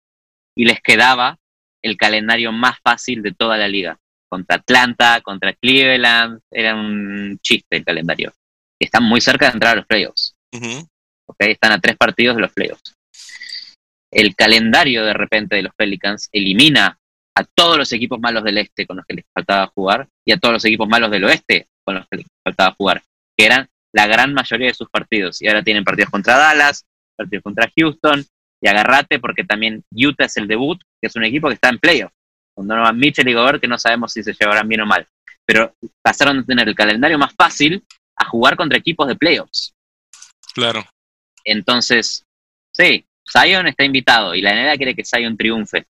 y 0.56 0.64
les 0.64 0.80
quedaba 0.80 1.36
el 1.82 1.96
calendario 1.98 2.52
más 2.52 2.78
fácil 2.82 3.22
de 3.22 3.32
toda 3.32 3.58
la 3.58 3.68
liga. 3.68 3.98
Contra 4.30 4.56
Atlanta, 4.56 5.20
contra 5.20 5.52
Cleveland, 5.52 6.40
era 6.50 6.74
un 6.74 7.38
chiste 7.42 7.76
el 7.76 7.84
calendario. 7.84 8.32
Están 8.80 9.04
muy 9.04 9.20
cerca 9.20 9.46
de 9.46 9.52
entrar 9.52 9.74
a 9.74 9.76
los 9.76 9.86
playoffs. 9.86 10.34
Están 11.38 11.72
a 11.72 11.80
tres 11.80 11.96
partidos 11.96 12.36
de 12.36 12.42
los 12.42 12.52
playoffs 12.52 12.95
el 14.16 14.34
calendario 14.34 15.04
de 15.04 15.12
repente 15.12 15.56
de 15.56 15.62
los 15.62 15.74
Pelicans 15.74 16.30
elimina 16.32 16.98
a 17.36 17.44
todos 17.44 17.76
los 17.76 17.92
equipos 17.92 18.18
malos 18.18 18.42
del 18.44 18.56
este 18.56 18.86
con 18.86 18.96
los 18.96 19.04
que 19.04 19.16
les 19.16 19.26
faltaba 19.32 19.66
jugar 19.66 20.08
y 20.24 20.32
a 20.32 20.38
todos 20.38 20.54
los 20.54 20.64
equipos 20.64 20.88
malos 20.88 21.10
del 21.10 21.24
oeste 21.24 21.68
con 21.84 21.96
los 21.96 22.06
que 22.10 22.16
les 22.18 22.26
faltaba 22.42 22.74
jugar, 22.78 23.02
que 23.36 23.44
eran 23.44 23.68
la 23.92 24.06
gran 24.06 24.32
mayoría 24.32 24.68
de 24.68 24.74
sus 24.74 24.88
partidos. 24.88 25.42
Y 25.42 25.48
ahora 25.48 25.62
tienen 25.62 25.84
partidos 25.84 26.10
contra 26.10 26.38
Dallas, 26.38 26.86
partidos 27.14 27.42
contra 27.42 27.70
Houston, 27.76 28.24
y 28.62 28.68
agarrate 28.68 29.18
porque 29.18 29.44
también 29.44 29.84
Utah 29.92 30.24
es 30.24 30.38
el 30.38 30.48
debut, 30.48 30.80
que 30.98 31.08
es 31.08 31.16
un 31.16 31.24
equipo 31.24 31.48
que 31.48 31.54
está 31.54 31.68
en 31.68 31.78
playoff, 31.78 32.12
con 32.54 32.66
Donovan 32.66 32.98
Mitchell 32.98 33.28
y 33.28 33.34
Gobert, 33.34 33.60
que 33.60 33.68
no 33.68 33.78
sabemos 33.78 34.14
si 34.14 34.22
se 34.22 34.32
llevarán 34.32 34.66
bien 34.66 34.80
o 34.80 34.86
mal. 34.86 35.06
Pero 35.44 35.74
pasaron 36.02 36.38
de 36.38 36.44
tener 36.44 36.66
el 36.66 36.74
calendario 36.74 37.18
más 37.18 37.34
fácil 37.34 37.84
a 38.16 38.24
jugar 38.24 38.56
contra 38.56 38.78
equipos 38.78 39.06
de 39.08 39.16
playoffs. 39.16 39.74
Claro. 40.54 40.82
Entonces, 41.44 42.24
sí, 42.72 43.06
Zion 43.30 43.66
está 43.66 43.84
invitado 43.84 44.34
y 44.34 44.40
la 44.40 44.54
NBA 44.54 44.76
quiere 44.76 44.94
que 44.94 45.04
Zion 45.04 45.36
triunfe, 45.36 45.86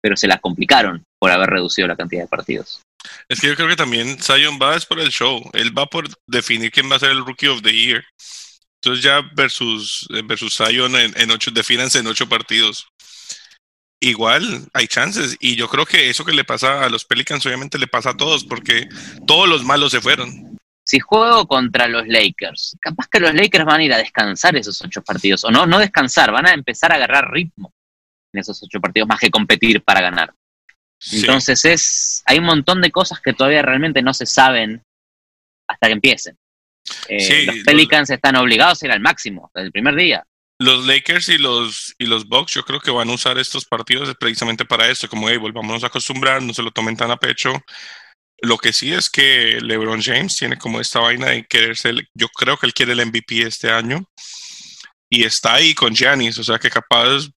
pero 0.00 0.16
se 0.16 0.26
las 0.26 0.40
complicaron 0.40 1.04
por 1.18 1.30
haber 1.30 1.50
reducido 1.50 1.88
la 1.88 1.96
cantidad 1.96 2.22
de 2.22 2.28
partidos. 2.28 2.82
Es 3.28 3.40
que 3.40 3.48
yo 3.48 3.56
creo 3.56 3.68
que 3.68 3.76
también 3.76 4.18
Zion 4.20 4.58
va 4.60 4.76
es 4.76 4.86
por 4.86 5.00
el 5.00 5.10
show, 5.10 5.42
él 5.52 5.76
va 5.76 5.86
por 5.86 6.08
definir 6.26 6.70
quién 6.70 6.90
va 6.90 6.96
a 6.96 7.00
ser 7.00 7.10
el 7.10 7.24
Rookie 7.24 7.48
of 7.48 7.62
the 7.62 7.72
Year. 7.72 8.04
Entonces 8.80 9.04
ya 9.04 9.22
versus, 9.34 10.06
versus 10.24 10.54
Zion 10.54 10.94
en, 10.96 11.12
en 11.16 11.30
ocho, 11.30 11.50
defínanse 11.50 11.98
en 11.98 12.06
ocho 12.06 12.28
partidos. 12.28 12.88
Igual 14.00 14.68
hay 14.74 14.86
chances 14.86 15.36
y 15.40 15.56
yo 15.56 15.68
creo 15.68 15.84
que 15.84 16.08
eso 16.08 16.24
que 16.24 16.32
le 16.32 16.44
pasa 16.44 16.84
a 16.84 16.88
los 16.88 17.04
Pelicans 17.04 17.44
obviamente 17.46 17.78
le 17.78 17.88
pasa 17.88 18.10
a 18.10 18.16
todos 18.16 18.44
porque 18.44 18.88
todos 19.26 19.48
los 19.48 19.64
malos 19.64 19.90
se 19.90 20.00
fueron 20.00 20.47
si 20.88 21.00
juego 21.00 21.46
contra 21.46 21.86
los 21.86 22.08
Lakers, 22.08 22.78
capaz 22.80 23.08
que 23.08 23.20
los 23.20 23.34
Lakers 23.34 23.66
van 23.66 23.80
a 23.80 23.84
ir 23.84 23.92
a 23.92 23.98
descansar 23.98 24.56
esos 24.56 24.80
ocho 24.80 25.02
partidos, 25.02 25.44
o 25.44 25.50
no, 25.50 25.66
no 25.66 25.78
descansar, 25.78 26.32
van 26.32 26.46
a 26.46 26.54
empezar 26.54 26.90
a 26.92 26.94
agarrar 26.94 27.30
ritmo 27.30 27.74
en 28.32 28.40
esos 28.40 28.62
ocho 28.62 28.80
partidos, 28.80 29.06
más 29.06 29.20
que 29.20 29.30
competir 29.30 29.82
para 29.82 30.00
ganar. 30.00 30.32
Entonces 31.12 31.62
es, 31.66 32.22
hay 32.24 32.38
un 32.38 32.46
montón 32.46 32.80
de 32.80 32.90
cosas 32.90 33.20
que 33.20 33.34
todavía 33.34 33.60
realmente 33.60 34.00
no 34.00 34.14
se 34.14 34.24
saben 34.24 34.82
hasta 35.68 35.88
que 35.88 35.92
empiecen. 35.92 36.38
Eh, 37.06 37.44
los 37.44 37.56
Pelicans 37.66 38.08
están 38.08 38.36
obligados 38.36 38.82
a 38.82 38.86
ir 38.86 38.92
al 38.92 39.00
máximo 39.00 39.50
desde 39.54 39.66
el 39.66 39.72
primer 39.72 39.94
día. 39.94 40.24
Los 40.58 40.86
Lakers 40.86 41.28
y 41.28 41.36
los, 41.36 41.94
y 41.98 42.06
los 42.06 42.26
Bucks 42.26 42.54
yo 42.54 42.64
creo 42.64 42.80
que 42.80 42.90
van 42.90 43.10
a 43.10 43.12
usar 43.12 43.36
estos 43.36 43.66
partidos 43.66 44.12
precisamente 44.18 44.64
para 44.64 44.88
eso, 44.88 45.06
como 45.06 45.28
hey, 45.28 45.36
volvamos 45.36 45.84
a 45.84 45.88
acostumbrar, 45.88 46.42
no 46.42 46.54
se 46.54 46.62
lo 46.62 46.70
tomen 46.70 46.96
tan 46.96 47.10
a 47.10 47.18
pecho, 47.18 47.52
Lo 48.40 48.58
que 48.58 48.72
sí 48.72 48.92
es 48.92 49.10
que 49.10 49.58
LeBron 49.60 50.00
James 50.00 50.36
tiene 50.36 50.56
como 50.58 50.80
esta 50.80 51.00
vaina 51.00 51.28
de 51.28 51.46
querer 51.46 51.76
ser, 51.76 52.08
yo 52.14 52.28
creo 52.28 52.56
que 52.56 52.66
él 52.66 52.74
quiere 52.74 52.92
el 52.92 53.04
MVP 53.04 53.42
este 53.42 53.70
año 53.70 54.04
y 55.10 55.24
está 55.24 55.54
ahí 55.54 55.74
con 55.74 55.94
Giannis, 55.94 56.38
o 56.38 56.44
sea 56.44 56.58
que 56.58 56.70
capaz 56.70 57.28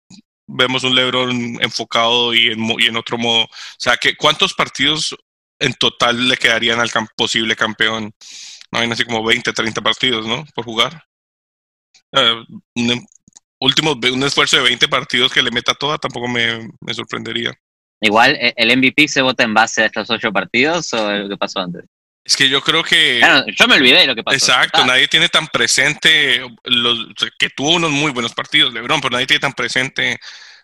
vemos 0.48 0.84
un 0.84 0.96
LeBron 0.96 1.32
enfocado 1.62 2.34
y 2.34 2.50
en, 2.50 2.60
y 2.80 2.96
otro 2.96 3.18
modo. 3.18 3.46
O 3.46 3.50
sea, 3.80 3.98
que 3.98 4.16
¿cuántos 4.16 4.54
partidos 4.54 5.16
en 5.60 5.74
total 5.74 6.28
le 6.28 6.38
quedarían 6.38 6.80
al 6.80 6.92
posible 7.16 7.56
campeón? 7.56 8.14
No 8.72 8.80
hay 8.80 8.92
así 8.92 9.06
como 9.06 9.24
20, 9.24 9.54
30 9.54 9.82
partidos, 9.82 10.28
¿no? 10.28 10.46
Por 10.54 10.66
jugar. 10.66 11.04
Un, 12.76 13.06
último, 13.60 13.94
un 13.94 14.24
esfuerzo 14.24 14.58
de 14.58 14.64
20 14.64 14.88
partidos 14.88 15.32
que 15.32 15.42
le 15.42 15.52
meta 15.52 15.74
toda 15.74 15.98
tampoco 15.98 16.28
me 16.28 16.94
sorprendería. 16.94 17.54
Igual, 18.02 18.36
¿e-, 18.36 18.54
¿el 18.58 18.78
MVP 18.78 19.08
se 19.08 19.22
vota 19.22 19.44
en 19.44 19.54
base 19.54 19.84
a 19.84 19.86
estos 19.86 20.10
ocho 20.10 20.32
partidos 20.32 20.92
o 20.94 21.12
lo 21.12 21.30
que 21.30 21.38
pasó 21.38 21.60
antes? 21.60 21.86
Es 22.24 22.36
que 22.36 22.50
yo 22.50 22.62
creo 22.62 22.84
que. 22.84 23.22
yo 23.56 23.68
me 23.68 23.76
olvidé 23.76 24.00
de 24.00 24.08
lo 24.08 24.16
que 24.16 24.24
pasó. 24.24 24.36
Exacto, 24.36 24.86
nadie 24.86 25.08
tiene 25.08 25.30
tan 25.30 25.48
presente 25.48 26.46
los, 26.64 27.08
que 27.40 27.50
tuvo 27.50 27.76
unos 27.76 27.92
muy 27.92 28.12
buenos 28.12 28.34
partidos, 28.34 28.74
LeBron, 28.74 29.02
pero 29.02 29.14
nadie 29.14 29.26
tiene 29.26 29.40
tan 29.40 29.54
presente 29.54 30.20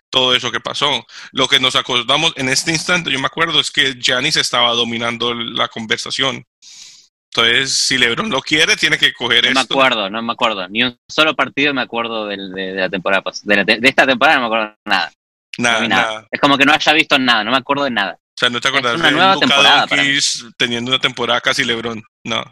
todo 0.08 0.34
eso 0.34 0.52
que 0.52 0.60
pasó. 0.60 1.04
Lo 1.32 1.48
que 1.48 1.58
nos 1.58 1.74
acordamos 1.74 2.32
en 2.36 2.48
este 2.48 2.70
instante, 2.70 3.10
yo 3.10 3.18
me 3.18 3.26
acuerdo, 3.26 3.60
es 3.60 3.70
que 3.70 3.94
Giannis 3.94 4.36
estaba 4.36 4.72
dominando 4.72 5.34
la 5.34 5.68
conversación. 5.68 6.44
Entonces, 7.34 7.72
si 7.72 7.98
LeBron 7.98 8.30
lo 8.30 8.40
quiere, 8.40 8.76
tiene 8.76 8.96
que 8.96 9.12
coger 9.12 9.52
no 9.52 9.60
esto. 9.60 9.74
No 9.74 9.80
me 9.80 9.86
acuerdo, 9.86 10.10
no 10.10 10.22
me 10.22 10.32
acuerdo. 10.32 10.68
Ni 10.68 10.84
un 10.84 10.96
solo 11.08 11.34
partido 11.34 11.74
me 11.74 11.82
acuerdo 11.82 12.26
de, 12.26 12.36
la 12.36 12.88
temporada 12.88 13.22
de, 13.42 13.64
de, 13.64 13.88
esta 13.88 14.06
temporada 14.06 14.38
no 14.38 14.42
me 14.42 14.46
acuerdo 14.46 14.76
nada. 14.86 15.12
Nada, 15.58 15.88
nada. 15.88 16.28
Es 16.30 16.40
como 16.40 16.56
que 16.56 16.64
no 16.64 16.72
haya 16.72 16.92
visto 16.92 17.18
nada, 17.18 17.44
no 17.44 17.50
me 17.50 17.56
acuerdo 17.56 17.84
de 17.84 17.90
nada. 17.90 18.14
O 18.14 18.38
sea, 18.38 18.48
no 18.48 18.60
te 18.60 18.68
acuerdas 18.68 19.02
de 19.02 19.10
nueva 19.10 19.36
temporada 19.36 19.86
teniendo 20.56 20.92
una 20.92 21.00
temporada 21.00 21.40
casi 21.40 21.64
LeBron. 21.64 22.00
No. 22.24 22.44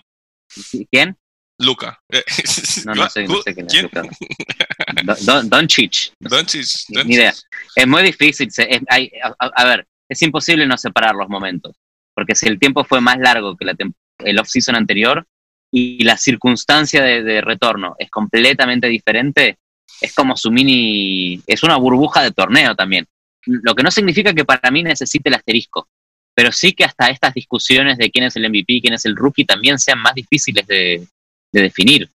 ¿Quién? 0.91 1.17
Luca. 1.59 2.01
No, 2.85 2.95
no 2.95 3.09
sé, 3.09 3.27
no 3.27 3.43
sé 3.43 3.55
quién 3.55 3.67
es 3.67 3.83
Luca. 3.85 4.03
Don, 5.23 5.49
Don 5.49 5.67
Chich. 5.67 6.13
Don 6.21 6.45
Chich. 6.45 6.87
Ni 7.05 7.15
idea. 7.15 7.33
Es 7.75 7.87
muy 7.87 8.03
difícil. 8.03 8.49
hay, 8.89 9.11
a, 9.39 9.65
ver, 9.65 9.87
es 10.09 10.23
imposible 10.23 10.67
no 10.67 10.77
separar 10.77 11.15
los 11.15 11.29
momentos. 11.29 11.77
Porque 12.15 12.35
si 12.35 12.47
el 12.47 12.59
tiempo 12.59 12.85
fue 12.85 13.01
más 13.01 13.19
largo 13.19 13.57
que 13.57 13.65
la 13.65 13.75
el 14.19 14.39
off-season 14.39 14.75
anterior 14.75 15.27
y 15.73 16.03
la 16.05 16.17
circunstancia 16.17 17.03
de, 17.03 17.23
de, 17.23 17.41
retorno 17.41 17.97
es 17.99 18.11
completamente 18.11 18.89
diferente, 18.89 19.59
es 20.01 20.15
como 20.15 20.37
su 20.37 20.51
mini. 20.51 21.41
Es 21.47 21.63
una 21.63 21.77
burbuja 21.77 22.23
de 22.23 22.33
torneo 22.33 22.75
también. 22.75 23.07
Lo 23.47 23.75
que 23.75 23.83
no 23.83 23.91
significa 23.91 24.35
que 24.35 24.45
para 24.45 24.71
mí 24.71 24.83
necesite 24.83 25.29
el 25.29 25.35
asterisco. 25.35 25.89
Pero 26.35 26.53
sí 26.53 26.73
que 26.73 26.85
hasta 26.85 27.09
estas 27.09 27.33
discusiones 27.33 27.97
de 27.97 28.11
quién 28.11 28.25
es 28.25 28.37
el 28.37 28.49
MVP, 28.49 28.81
quién 28.81 28.95
es 28.95 29.05
el 29.07 29.17
rookie, 29.17 29.45
también 29.45 29.79
sean 29.79 30.01
más 30.01 30.15
difíciles 30.15 30.67
de, 30.67 31.07
de 31.53 31.63
definir. 31.63 32.11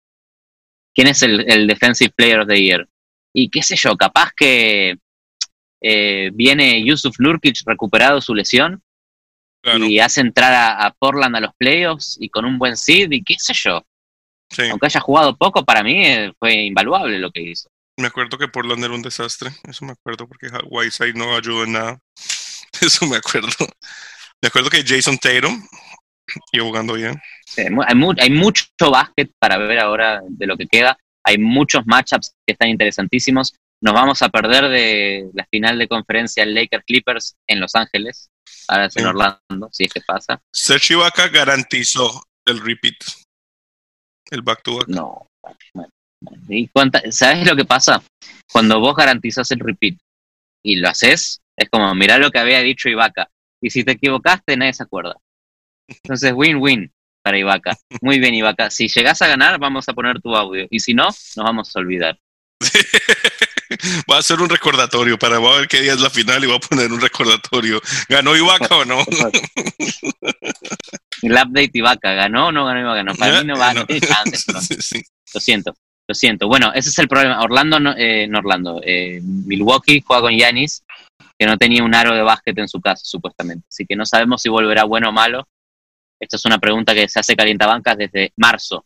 ¿Quién 0.97 1.09
es 1.09 1.21
el, 1.21 1.67
Defensive 1.67 2.11
Player 2.15 2.39
of 2.39 2.47
the 2.47 2.59
Year? 2.59 2.89
Y 3.31 3.49
qué 3.49 3.61
sé 3.61 3.75
yo, 3.75 3.95
capaz 3.95 4.31
que 4.35 4.97
eh, 5.79 6.31
viene 6.33 6.83
Yusuf 6.83 7.19
Nurkic 7.19 7.57
recuperado 7.67 8.19
su 8.19 8.33
lesión 8.33 8.81
y 9.63 9.99
hace 9.99 10.21
entrar 10.21 10.53
a, 10.53 10.95
Portland 10.97 11.35
a 11.35 11.41
los 11.41 11.53
playoffs 11.55 12.17
y 12.19 12.29
con 12.29 12.45
un 12.45 12.57
buen 12.57 12.75
seed 12.75 13.11
y 13.11 13.23
qué 13.23 13.35
sé 13.37 13.53
yo. 13.53 13.85
Aunque 14.71 14.87
haya 14.87 14.99
jugado 14.99 15.37
poco, 15.37 15.63
para 15.63 15.83
mí 15.83 16.05
eh, 16.05 16.33
fue 16.39 16.53
invaluable 16.53 17.19
lo 17.19 17.31
que 17.31 17.41
hizo. 17.41 17.69
Me 17.97 18.07
acuerdo 18.07 18.37
que 18.37 18.47
Portland 18.47 18.83
era 18.83 18.93
un 18.93 19.01
desastre, 19.01 19.49
eso 19.63 19.85
me 19.85 19.93
acuerdo 19.93 20.27
porque 20.27 20.47
Whiteside 20.65 21.13
no 21.15 21.35
ayudó 21.35 21.63
en 21.63 21.73
nada. 21.73 21.99
Eso 22.81 23.07
me 23.07 23.17
acuerdo. 23.17 23.49
Me 24.39 24.49
acuerdo 24.49 24.69
que 24.69 24.83
Jason 24.85 25.17
Tatum 25.17 25.67
y 26.51 26.59
jugando 26.59 26.93
bien. 26.93 27.19
hay, 28.17 28.29
mucho 28.29 28.67
básquet 28.91 29.31
para 29.39 29.57
ver 29.57 29.79
ahora 29.79 30.21
de 30.27 30.47
lo 30.47 30.57
que 30.57 30.67
queda. 30.67 30.97
Hay 31.23 31.37
muchos 31.37 31.85
matchups 31.85 32.33
que 32.45 32.53
están 32.53 32.69
interesantísimos. 32.69 33.53
Nos 33.81 33.93
vamos 33.93 34.21
a 34.21 34.29
perder 34.29 34.69
de 34.69 35.29
la 35.33 35.45
final 35.49 35.77
de 35.77 35.87
conferencia 35.87 36.45
Lakers 36.45 36.83
Clippers 36.85 37.35
en 37.47 37.59
Los 37.59 37.75
Ángeles. 37.75 38.29
Ahora 38.67 38.85
es 38.85 38.97
en 38.97 39.05
Orlando, 39.05 39.69
si 39.71 39.85
es 39.85 39.93
que 39.93 40.01
pasa. 40.01 40.41
Sergio 40.51 40.97
Ibaka 40.97 41.27
garantizó 41.29 42.23
el 42.45 42.59
repeat. 42.59 42.95
El 44.31 44.41
back 44.41 44.63
to 44.63 44.77
back. 44.77 44.87
No. 44.87 45.27
¿Y 46.49 46.69
¿Sabes 47.11 47.45
lo 47.45 47.55
que 47.55 47.65
pasa? 47.65 48.01
Cuando 48.51 48.79
vos 48.79 48.95
garantizas 48.95 49.51
el 49.51 49.59
repeat 49.59 49.95
y 50.63 50.77
lo 50.77 50.89
haces, 50.89 51.41
es 51.55 51.69
como, 51.69 51.93
mirá 51.95 52.17
lo 52.17 52.31
que 52.31 52.39
había 52.39 52.61
dicho 52.61 52.89
Ibaka. 52.89 53.29
Y 53.61 53.69
si 53.69 53.83
te 53.83 53.93
equivocaste, 53.93 54.57
nadie 54.57 54.73
se 54.73 54.83
acuerda. 54.83 55.15
Entonces, 55.87 56.33
win-win 56.33 56.91
para 57.23 57.37
Ibaka. 57.37 57.77
Muy 58.01 58.19
bien, 58.19 58.35
Ibaka. 58.35 58.69
Si 58.69 58.87
llegas 58.87 59.21
a 59.21 59.27
ganar, 59.27 59.59
vamos 59.59 59.87
a 59.89 59.93
poner 59.93 60.21
tu 60.21 60.35
audio. 60.35 60.67
Y 60.69 60.79
si 60.79 60.93
no, 60.93 61.05
nos 61.05 61.35
vamos 61.35 61.75
a 61.75 61.79
olvidar. 61.79 62.19
va 64.11 64.17
a 64.17 64.23
ser 64.23 64.41
un 64.41 64.49
recordatorio 64.49 65.17
para 65.17 65.39
ver 65.39 65.67
qué 65.67 65.81
día 65.81 65.93
es 65.93 66.01
la 66.01 66.09
final 66.09 66.43
y 66.43 66.47
va 66.47 66.55
a 66.55 66.59
poner 66.59 66.91
un 66.91 67.01
recordatorio. 67.01 67.81
¿Ganó 68.09 68.35
Ibaka 68.35 68.75
o 68.75 68.85
no? 68.85 68.99
El 71.21 71.31
update 71.31 71.71
Ibaka, 71.73 72.13
¿ganó 72.13 72.47
o 72.47 72.51
no 72.51 72.65
ganó 72.65 72.81
Ibaka? 72.81 73.03
No, 73.03 73.15
para 73.15 73.41
mí 73.41 73.47
no 73.47 73.57
va, 73.57 73.73
no. 73.73 73.85
Lo 75.33 75.41
siento, 75.41 75.75
lo 76.07 76.15
siento. 76.15 76.47
Bueno, 76.47 76.71
ese 76.73 76.89
es 76.89 76.97
el 76.99 77.09
problema. 77.09 77.41
Orlando, 77.41 77.81
no, 77.81 77.93
eh, 77.97 78.29
Orlando, 78.33 78.81
eh, 78.83 79.19
Milwaukee 79.21 80.01
juega 80.05 80.21
con 80.21 80.37
Yanis, 80.37 80.85
que 81.37 81.45
no 81.45 81.57
tenía 81.57 81.83
un 81.83 81.93
aro 81.93 82.15
de 82.15 82.21
básquet 82.21 82.57
en 82.57 82.69
su 82.69 82.79
casa, 82.79 83.03
supuestamente. 83.03 83.67
Así 83.69 83.85
que 83.85 83.95
no 83.95 84.05
sabemos 84.05 84.41
si 84.41 84.47
volverá 84.47 84.85
bueno 84.85 85.09
o 85.09 85.11
malo. 85.11 85.47
Esta 86.19 86.37
es 86.37 86.45
una 86.45 86.59
pregunta 86.59 86.93
que 86.93 87.09
se 87.09 87.19
hace 87.19 87.35
calientabancas 87.35 87.97
desde 87.97 88.31
marzo. 88.37 88.85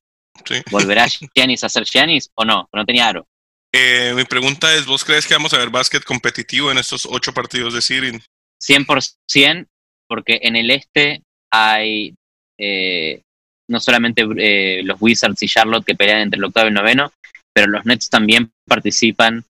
¿Volverá 0.71 1.05
Giannis 1.35 1.63
a 1.63 1.69
ser 1.69 1.85
Giannis 1.85 2.31
o 2.33 2.43
no? 2.43 2.67
No 2.73 2.85
tenía 2.85 3.07
aro. 3.07 3.27
Eh, 3.73 4.13
mi 4.15 4.25
pregunta 4.25 4.73
es, 4.73 4.85
¿vos 4.85 5.05
crees 5.05 5.25
que 5.25 5.33
vamos 5.33 5.53
a 5.53 5.57
ver 5.57 5.69
básquet 5.69 6.03
competitivo 6.03 6.71
en 6.71 6.77
estos 6.77 7.05
ocho 7.09 7.33
partidos 7.33 7.73
de 7.73 7.81
Sirin? 7.81 8.21
100%, 8.61 9.67
porque 10.07 10.39
en 10.41 10.55
el 10.57 10.71
este 10.71 11.23
hay 11.51 12.15
eh, 12.61 13.21
no 13.67 13.79
solamente 13.79 14.25
eh, 14.37 14.81
los 14.83 15.01
Wizards 15.01 15.41
y 15.41 15.47
Charlotte 15.47 15.85
que 15.85 15.95
pelean 15.95 16.21
entre 16.21 16.37
el 16.37 16.43
octavo 16.43 16.67
y 16.67 16.69
el 16.69 16.73
noveno, 16.75 17.11
pero 17.53 17.67
los 17.67 17.85
Nets 17.85 18.09
también 18.09 18.51
participan 18.67 19.43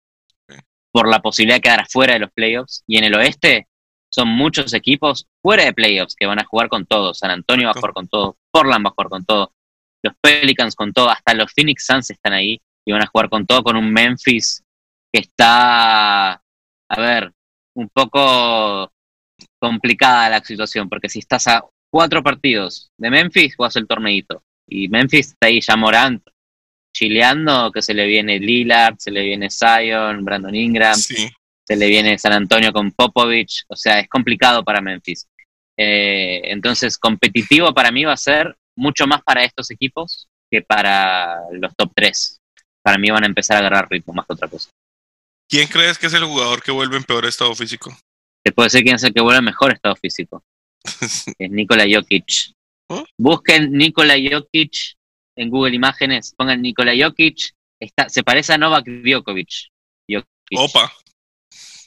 por 0.93 1.09
la 1.09 1.21
posibilidad 1.21 1.57
de 1.57 1.61
quedar 1.61 1.81
afuera 1.81 2.13
de 2.13 2.19
los 2.19 2.31
playoffs. 2.31 2.83
Y 2.87 2.97
en 2.97 3.03
el 3.03 3.15
oeste 3.15 3.67
son 4.09 4.27
muchos 4.29 4.73
equipos 4.73 5.27
fuera 5.41 5.65
de 5.65 5.73
playoffs 5.73 6.15
que 6.15 6.25
van 6.25 6.39
a 6.39 6.45
jugar 6.45 6.69
con 6.69 6.85
todo. 6.85 7.13
San 7.13 7.31
Antonio 7.31 7.67
va 7.67 7.71
a 7.71 7.79
jugar 7.79 7.93
con 7.93 8.07
todo, 8.07 8.37
Portland 8.51 8.85
va 8.85 8.89
a 8.89 8.93
jugar 8.93 9.09
con 9.09 9.25
todo, 9.25 9.53
los 10.03 10.13
Pelicans 10.21 10.75
con 10.75 10.93
todo, 10.93 11.09
hasta 11.09 11.33
los 11.33 11.51
Phoenix 11.53 11.85
Suns 11.85 12.09
están 12.09 12.33
ahí 12.33 12.59
y 12.85 12.91
van 12.91 13.03
a 13.03 13.07
jugar 13.07 13.29
con 13.29 13.45
todo 13.45 13.63
con 13.63 13.75
un 13.75 13.91
Memphis 13.91 14.63
que 15.13 15.21
está, 15.21 16.33
a 16.33 16.99
ver, 16.99 17.31
un 17.75 17.89
poco 17.89 18.91
complicada 19.59 20.29
la 20.29 20.43
situación, 20.43 20.89
porque 20.89 21.09
si 21.09 21.19
estás 21.19 21.47
a 21.47 21.63
cuatro 21.91 22.23
partidos 22.23 22.91
de 22.97 23.09
Memphis, 23.09 23.55
juegas 23.55 23.75
el 23.75 23.87
torneito. 23.87 24.43
Y 24.67 24.87
Memphis 24.87 25.27
está 25.27 25.47
ahí 25.47 25.59
ya 25.61 25.75
Morant, 25.75 26.23
chileando, 26.95 27.71
que 27.71 27.81
se 27.81 27.93
le 27.93 28.07
viene 28.07 28.39
Lillard, 28.39 28.95
se 28.97 29.11
le 29.11 29.23
viene 29.23 29.49
Zion, 29.49 30.23
Brandon 30.23 30.55
Ingram, 30.55 30.95
se 30.95 31.75
le 31.75 31.87
viene 31.87 32.17
San 32.17 32.33
Antonio 32.33 32.71
con 32.71 32.91
Popovich, 32.91 33.63
o 33.67 33.75
sea, 33.75 33.99
es 33.99 34.07
complicado 34.07 34.63
para 34.63 34.81
Memphis. 34.81 35.27
Eh, 35.77 36.41
entonces, 36.51 36.97
competitivo 36.97 37.73
para 37.73 37.91
mí 37.91 38.03
va 38.03 38.13
a 38.13 38.17
ser 38.17 38.55
mucho 38.75 39.07
más 39.07 39.21
para 39.23 39.43
estos 39.43 39.71
equipos 39.71 40.27
que 40.49 40.61
para 40.61 41.37
los 41.53 41.75
top 41.75 41.91
3. 41.95 42.39
Para 42.83 42.97
mí 42.97 43.09
van 43.09 43.23
a 43.23 43.27
empezar 43.27 43.57
a 43.57 43.59
agarrar 43.59 43.89
ritmo 43.89 44.13
más 44.13 44.25
que 44.25 44.33
otra 44.33 44.47
cosa. 44.47 44.69
¿Quién 45.49 45.67
crees 45.67 45.97
que 45.97 46.07
es 46.07 46.13
el 46.13 46.23
jugador 46.23 46.61
que 46.63 46.71
vuelve 46.71 46.97
en 46.97 47.03
peor 47.03 47.25
estado 47.25 47.53
físico? 47.55 47.95
Te 48.43 48.51
puede 48.51 48.69
ser 48.69 48.83
quién 48.83 48.95
es 48.95 49.03
el 49.03 49.13
que 49.13 49.21
vuelve 49.21 49.39
en 49.39 49.45
mejor 49.45 49.71
estado 49.71 49.95
físico. 49.95 50.43
es 51.37 51.51
Nikola 51.51 51.85
Jokic. 51.91 52.53
¿Oh? 52.87 53.05
Busquen 53.17 53.71
Nikola 53.71 54.15
Jokic 54.15 54.95
en 55.35 55.49
Google 55.49 55.75
Imágenes, 55.75 56.33
pongan 56.35 56.61
Nikola 56.61 56.93
Jokic, 56.97 57.53
está, 57.79 58.09
se 58.09 58.23
parece 58.23 58.53
a 58.53 58.57
Novak 58.57 58.85
Djokovic. 58.85 59.71
Opa. 60.55 60.91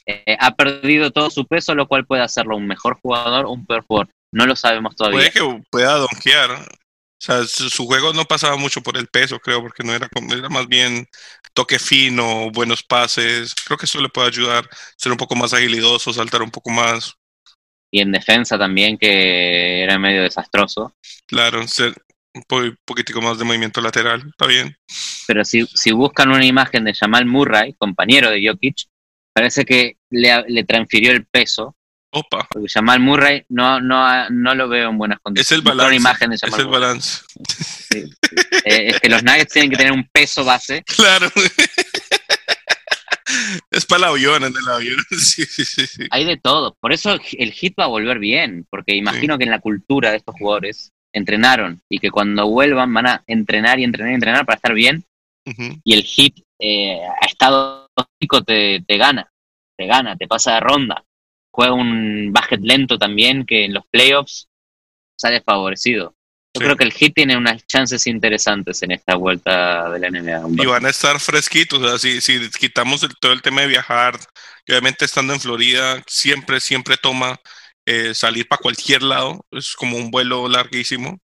Eh, 0.07 0.37
ha 0.39 0.55
perdido 0.55 1.11
todo 1.11 1.29
su 1.29 1.45
peso, 1.45 1.73
lo 1.73 1.87
cual 1.87 2.05
puede 2.05 2.21
hacerlo 2.21 2.57
un 2.57 2.67
mejor 2.67 2.99
jugador 3.01 3.45
o 3.45 3.51
un 3.51 3.65
peor 3.65 3.83
jugador. 3.87 4.09
No 4.31 4.45
lo 4.45 4.55
sabemos 4.55 4.95
todavía. 4.95 5.19
Puede 5.19 5.31
que 5.31 5.63
pueda 5.69 5.97
donkear. 5.97 6.51
O 6.51 7.25
sea, 7.25 7.43
su, 7.45 7.87
juego 7.87 8.13
no 8.13 8.25
pasaba 8.25 8.57
mucho 8.57 8.81
por 8.81 8.97
el 8.97 9.07
peso, 9.07 9.39
creo, 9.39 9.61
porque 9.61 9.83
no 9.83 9.93
era, 9.93 10.07
era 10.31 10.49
más 10.49 10.67
bien 10.67 11.07
toque 11.53 11.79
fino, 11.79 12.51
buenos 12.51 12.83
pases. 12.83 13.55
Creo 13.55 13.77
que 13.77 13.85
eso 13.85 14.01
le 14.01 14.09
puede 14.09 14.27
ayudar 14.27 14.65
a 14.65 14.77
ser 14.97 15.11
un 15.11 15.17
poco 15.17 15.35
más 15.35 15.53
agilidoso, 15.53 16.13
saltar 16.13 16.41
un 16.41 16.51
poco 16.51 16.69
más. 16.69 17.15
Y 17.95 18.01
en 18.01 18.11
defensa 18.11 18.57
también, 18.57 18.97
que 18.97 19.81
era 19.81 19.97
medio 19.97 20.23
desastroso. 20.23 20.93
Claro, 21.27 21.65
ser 21.65 21.93
un 22.33 22.43
poquitico 22.83 23.21
más 23.21 23.37
de 23.37 23.45
movimiento 23.45 23.79
lateral, 23.79 24.21
está 24.27 24.47
bien. 24.47 24.75
Pero 25.27 25.45
si, 25.45 25.65
si 25.67 25.91
buscan 25.93 26.29
una 26.29 26.45
imagen 26.45 26.83
de 26.83 26.93
Jamal 26.93 27.25
Murray, 27.25 27.73
compañero 27.77 28.29
de 28.29 28.45
Jokic, 28.45 28.79
parece 29.33 29.63
que 29.63 29.95
le, 30.09 30.43
le 30.49 30.65
transfirió 30.65 31.13
el 31.13 31.25
peso 31.25 31.73
Opa. 32.11 32.47
Porque 32.49 32.67
Jamal 32.69 32.99
Murray 32.99 33.45
no, 33.49 33.79
no, 33.79 34.29
no 34.29 34.55
lo 34.55 34.67
veo 34.67 34.89
en 34.89 34.97
buenas 34.97 35.19
condiciones. 35.21 35.47
Es 35.47 35.51
el 35.53 35.61
Busco 35.61 35.73
una 35.75 35.83
balance. 35.83 36.01
imagen 36.01 36.29
de 36.31 36.35
Es 36.35 36.41
Jamal 36.41 36.59
el 36.59 36.65
Murray. 36.67 36.81
balance. 36.81 37.21
Sí, 37.49 38.03
sí. 38.03 38.35
Eh, 38.65 38.87
es 38.89 38.99
que 38.99 39.09
los 39.09 39.23
Nuggets 39.23 39.51
tienen 39.53 39.69
que 39.71 39.77
tener 39.77 39.93
un 39.93 40.07
peso 40.11 40.43
base. 40.43 40.83
Claro. 40.97 41.29
Es 43.71 43.85
para 43.85 43.99
el 43.99 44.11
avión, 44.11 44.43
en 44.43 44.53
el 44.55 44.69
avión. 44.69 44.97
Sí, 45.11 45.45
sí, 45.45 45.65
sí. 45.65 45.87
sí. 45.87 46.03
Hay 46.11 46.25
de 46.25 46.37
todo. 46.37 46.75
Por 46.79 46.93
eso 46.93 47.17
el 47.37 47.51
hit 47.51 47.73
va 47.79 47.85
a 47.85 47.87
volver 47.87 48.19
bien. 48.19 48.65
Porque 48.69 48.95
imagino 48.95 49.37
que 49.37 49.45
en 49.45 49.51
la 49.51 49.59
cultura 49.59 50.11
de 50.11 50.17
estos 50.17 50.35
jugadores 50.37 50.91
entrenaron 51.13 51.81
y 51.89 51.99
que 51.99 52.11
cuando 52.11 52.47
vuelvan 52.47 52.93
van 52.93 53.07
a 53.07 53.23
entrenar 53.27 53.79
y 53.79 53.83
entrenar 53.83 54.11
y 54.11 54.15
entrenar 54.15 54.45
para 54.45 54.57
estar 54.57 54.73
bien. 54.73 55.05
Y 55.83 55.93
el 55.93 56.03
hit 56.03 56.39
eh, 56.59 56.99
a 56.99 57.25
estado 57.25 57.87
físico 58.19 58.43
te, 58.43 58.83
te 58.85 58.97
gana. 58.97 59.31
Te 59.77 59.85
gana, 59.85 60.15
te 60.15 60.27
pasa 60.27 60.55
de 60.55 60.59
ronda. 60.61 61.05
Juega 61.51 61.73
un 61.73 62.31
basket 62.33 62.59
lento 62.61 62.97
también 62.97 63.45
que 63.45 63.65
en 63.65 63.73
los 63.73 63.85
playoffs 63.87 64.47
sale 65.17 65.41
favorecido. 65.41 66.15
Yo 66.55 66.59
Sí. 66.59 66.63
creo 66.63 66.77
que 66.77 66.83
el 66.85 66.93
hit 66.93 67.13
tiene 67.13 67.35
unas 67.35 67.67
chances 67.67 68.07
interesantes 68.07 68.81
en 68.81 68.91
esta 68.91 69.15
vuelta 69.15 69.89
de 69.89 69.99
la 69.99 70.07
NBA. 70.07 70.63
Y 70.63 70.65
van 70.65 70.85
a 70.85 70.89
estar 70.89 71.19
fresquitos. 71.19 71.81
O 71.81 71.87
sea, 71.89 71.99
si, 71.99 72.21
si 72.21 72.49
quitamos 72.49 73.03
el- 73.03 73.13
todo 73.19 73.33
el 73.33 73.41
tema 73.41 73.59
de 73.61 73.67
viajar, 73.67 74.17
y 74.65 74.71
obviamente 74.71 75.03
estando 75.03 75.33
en 75.33 75.41
Florida, 75.41 76.01
siempre, 76.07 76.59
siempre 76.61 76.95
toma 76.97 77.39
eh, 77.87 78.15
salir 78.15 78.47
para 78.47 78.61
cualquier 78.61 79.03
lado. 79.03 79.45
Es 79.51 79.73
como 79.75 79.97
un 79.97 80.09
vuelo 80.09 80.47
larguísimo. 80.47 81.19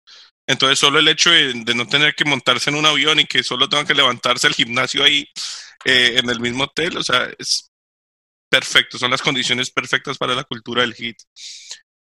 Entonces, 0.45 0.77
solo 0.77 0.99
el 0.99 1.07
hecho 1.07 1.31
de, 1.31 1.53
de 1.55 1.73
no 1.75 1.87
tener 1.87 2.13
que 2.13 2.25
montarse 2.25 2.69
en 2.69 2.75
un 2.75 2.85
avión 2.85 3.19
y 3.19 3.25
que 3.25 3.41
solo 3.41 3.67
tengan 3.69 3.87
que 3.87 3.95
levantarse 3.95 4.45
al 4.47 4.53
gimnasio 4.53 5.03
ahí 5.03 5.27
eh, 5.85 6.19
en 6.19 6.29
el 6.29 6.39
mismo 6.39 6.65
hotel, 6.65 6.97
o 6.97 7.03
sea, 7.03 7.29
es 7.39 7.71
perfecto. 8.49 8.99
Son 8.99 9.09
las 9.09 9.21
condiciones 9.23 9.71
perfectas 9.71 10.17
para 10.19 10.35
la 10.35 10.43
cultura 10.43 10.81
del 10.81 10.93
hit. 10.93 11.17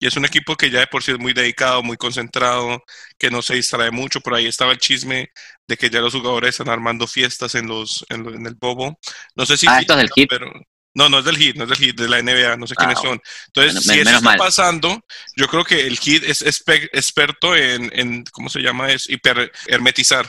Y 0.00 0.06
es 0.08 0.16
un 0.16 0.24
equipo 0.24 0.56
que 0.56 0.70
ya 0.70 0.80
de 0.80 0.86
por 0.88 1.02
sí 1.04 1.12
es 1.12 1.18
muy 1.20 1.34
dedicado, 1.34 1.82
muy 1.82 1.96
concentrado, 1.98 2.82
que 3.18 3.30
no 3.30 3.42
se 3.42 3.54
distrae 3.56 3.90
mucho. 3.92 4.20
Por 4.22 4.34
ahí 4.34 4.46
estaba 4.46 4.72
el 4.72 4.78
chisme 4.78 5.30
de 5.68 5.76
que 5.76 5.90
ya 5.90 6.00
los 6.00 6.14
jugadores 6.14 6.50
están 6.54 6.70
armando 6.70 7.06
fiestas 7.06 7.54
en 7.54 7.68
los 7.68 8.04
en, 8.08 8.24
lo- 8.24 8.34
en 8.34 8.46
el 8.46 8.54
Bobo. 8.54 8.98
No 9.36 9.46
sé 9.46 9.56
si 9.58 9.66
Ah, 9.68 9.78
¿esto 9.80 9.92
es 9.98 10.10
del 10.10 10.26
pero 10.28 10.50
no, 10.94 11.08
no 11.08 11.20
es 11.20 11.24
del 11.24 11.36
Heat, 11.36 11.56
no 11.56 11.64
es 11.64 11.70
del 11.70 11.78
Heat, 11.78 11.96
de 11.96 12.08
la 12.08 12.18
NBA, 12.18 12.56
no 12.56 12.66
sé 12.66 12.74
Ah, 12.76 12.78
quiénes 12.78 12.98
son. 12.98 13.20
Entonces, 13.48 13.84
si 13.84 13.98
eso 14.00 14.10
está 14.16 14.30
mal. 14.30 14.38
pasando, 14.38 15.00
yo 15.36 15.46
creo 15.48 15.64
que 15.64 15.86
el 15.86 15.98
Heat 15.98 16.24
es 16.24 16.42
experto 16.42 17.54
en, 17.54 17.90
en, 17.98 18.24
¿cómo 18.32 18.48
se 18.48 18.60
llama? 18.60 18.90
Es 18.90 19.08
hiper 19.08 19.52
hermetizar, 19.68 20.28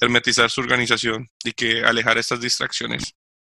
hermetizar 0.00 0.50
su 0.50 0.60
organización 0.60 1.28
y 1.44 1.52
que 1.52 1.84
alejar 1.84 2.18
estas 2.18 2.40
distracciones, 2.40 3.14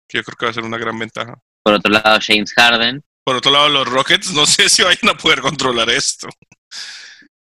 que 0.09 0.19
yo 0.19 0.25
creo 0.25 0.37
que 0.37 0.47
va 0.47 0.51
a 0.51 0.55
ser 0.55 0.65
una 0.65 0.79
gran 0.79 0.99
ventaja. 0.99 1.35
Por 1.65 1.75
otro 1.75 1.93
lado, 1.93 2.19
James 2.25 2.53
Harden. 2.55 3.03
Por 3.27 3.37
otro 3.37 3.51
lado, 3.51 3.69
los 3.69 3.89
Rockets 3.89 4.33
no 4.33 4.47
sé 4.47 4.69
si 4.71 4.83
vayan 4.85 5.11
a 5.11 5.15
poder 5.19 5.41
controlar 5.41 5.91
esto. 5.91 6.29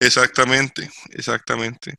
Exactamente, 0.00 0.90
exactamente. 1.10 1.94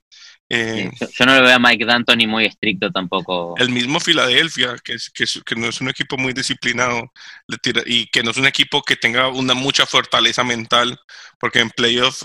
Eh, 0.50 0.90
Yo, 1.00 1.08
yo 1.10 1.26
no 1.26 1.36
lo 1.36 1.44
veo 1.44 1.56
a 1.56 1.60
Mike 1.60 1.86
D'Antoni 1.86 2.28
muy 2.28 2.46
estricto 2.46 2.92
tampoco. 2.92 3.56
el 3.58 3.70
mismo 3.70 4.00
Filadelfia, 4.00 4.76
que, 4.84 4.94
es, 4.94 5.10
que, 5.10 5.24
es- 5.24 5.42
que 5.46 5.56
no 5.56 5.68
es 5.68 5.82
un 5.82 5.90
equipo 5.90 6.18
muy 6.18 6.34
disciplinado 6.34 7.12
le 7.48 7.58
tira- 7.58 7.84
y 7.86 8.08
que 8.08 8.24
no 8.24 8.32
es 8.32 8.38
un 8.38 8.46
equipo 8.46 8.82
que 8.84 8.96
tenga 8.98 9.30
una 9.30 9.54
mucha 9.54 9.86
fortaleza 9.86 10.44
mental, 10.44 11.00
porque 11.40 11.60
en 11.60 11.70
playoff 11.72 12.24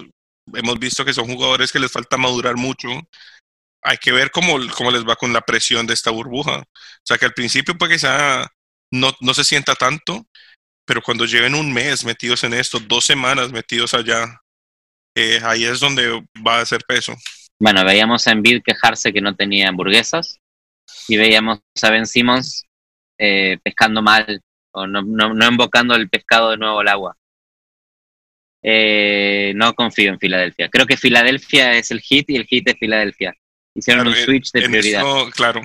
hemos 0.54 0.78
visto 0.78 1.04
que 1.04 1.12
son 1.14 1.26
jugadores 1.26 1.72
que 1.72 1.78
les 1.80 1.90
falta 1.92 2.16
madurar 2.16 2.56
mucho. 2.56 2.88
Hay 3.82 3.96
que 3.98 4.12
ver 4.12 4.30
cómo, 4.30 4.58
cómo 4.76 4.90
les 4.90 5.04
va 5.04 5.16
con 5.16 5.32
la 5.32 5.40
presión 5.40 5.86
de 5.86 5.94
esta 5.94 6.10
burbuja. 6.10 6.58
O 6.60 6.64
sea, 7.04 7.18
que 7.18 7.24
al 7.26 7.34
principio 7.34 7.76
puede 7.76 7.94
que 7.94 7.98
sea, 7.98 8.46
no, 8.92 9.12
no 9.20 9.34
se 9.34 9.44
sienta 9.44 9.74
tanto, 9.74 10.26
pero 10.84 11.02
cuando 11.02 11.24
lleven 11.26 11.54
un 11.54 11.72
mes 11.72 12.04
metidos 12.04 12.44
en 12.44 12.54
esto, 12.54 12.78
dos 12.80 13.04
semanas 13.04 13.50
metidos 13.52 13.94
allá, 13.94 14.40
eh, 15.14 15.40
ahí 15.44 15.64
es 15.64 15.80
donde 15.80 16.22
va 16.46 16.58
a 16.58 16.62
hacer 16.62 16.82
peso. 16.86 17.14
Bueno, 17.58 17.84
veíamos 17.84 18.26
a 18.26 18.32
Embiid 18.32 18.62
quejarse 18.64 19.12
que 19.12 19.20
no 19.20 19.34
tenía 19.36 19.68
hamburguesas 19.68 20.38
y 21.08 21.16
veíamos 21.16 21.60
a 21.80 21.90
Ben 21.90 22.06
Simmons 22.06 22.66
eh, 23.18 23.58
pescando 23.62 24.02
mal 24.02 24.40
o 24.72 24.86
no, 24.86 25.02
no, 25.02 25.34
no 25.34 25.46
invocando 25.48 25.94
el 25.94 26.08
pescado 26.08 26.50
de 26.50 26.56
nuevo 26.56 26.80
al 26.80 26.88
agua. 26.88 27.16
Eh, 28.64 29.52
no 29.56 29.74
confío 29.74 30.10
en 30.10 30.18
Filadelfia. 30.18 30.68
Creo 30.68 30.86
que 30.86 30.96
Filadelfia 30.96 31.74
es 31.74 31.90
el 31.90 32.00
hit 32.00 32.30
y 32.30 32.36
el 32.36 32.46
hit 32.46 32.68
es 32.68 32.76
Filadelfia. 32.78 33.34
Hicieron 33.74 34.04
Claro, 34.04 34.18
un 34.18 34.24
switch 34.24 34.52
de 34.52 34.62
prioridad. 34.62 35.00
eso, 35.02 35.30
claro. 35.30 35.60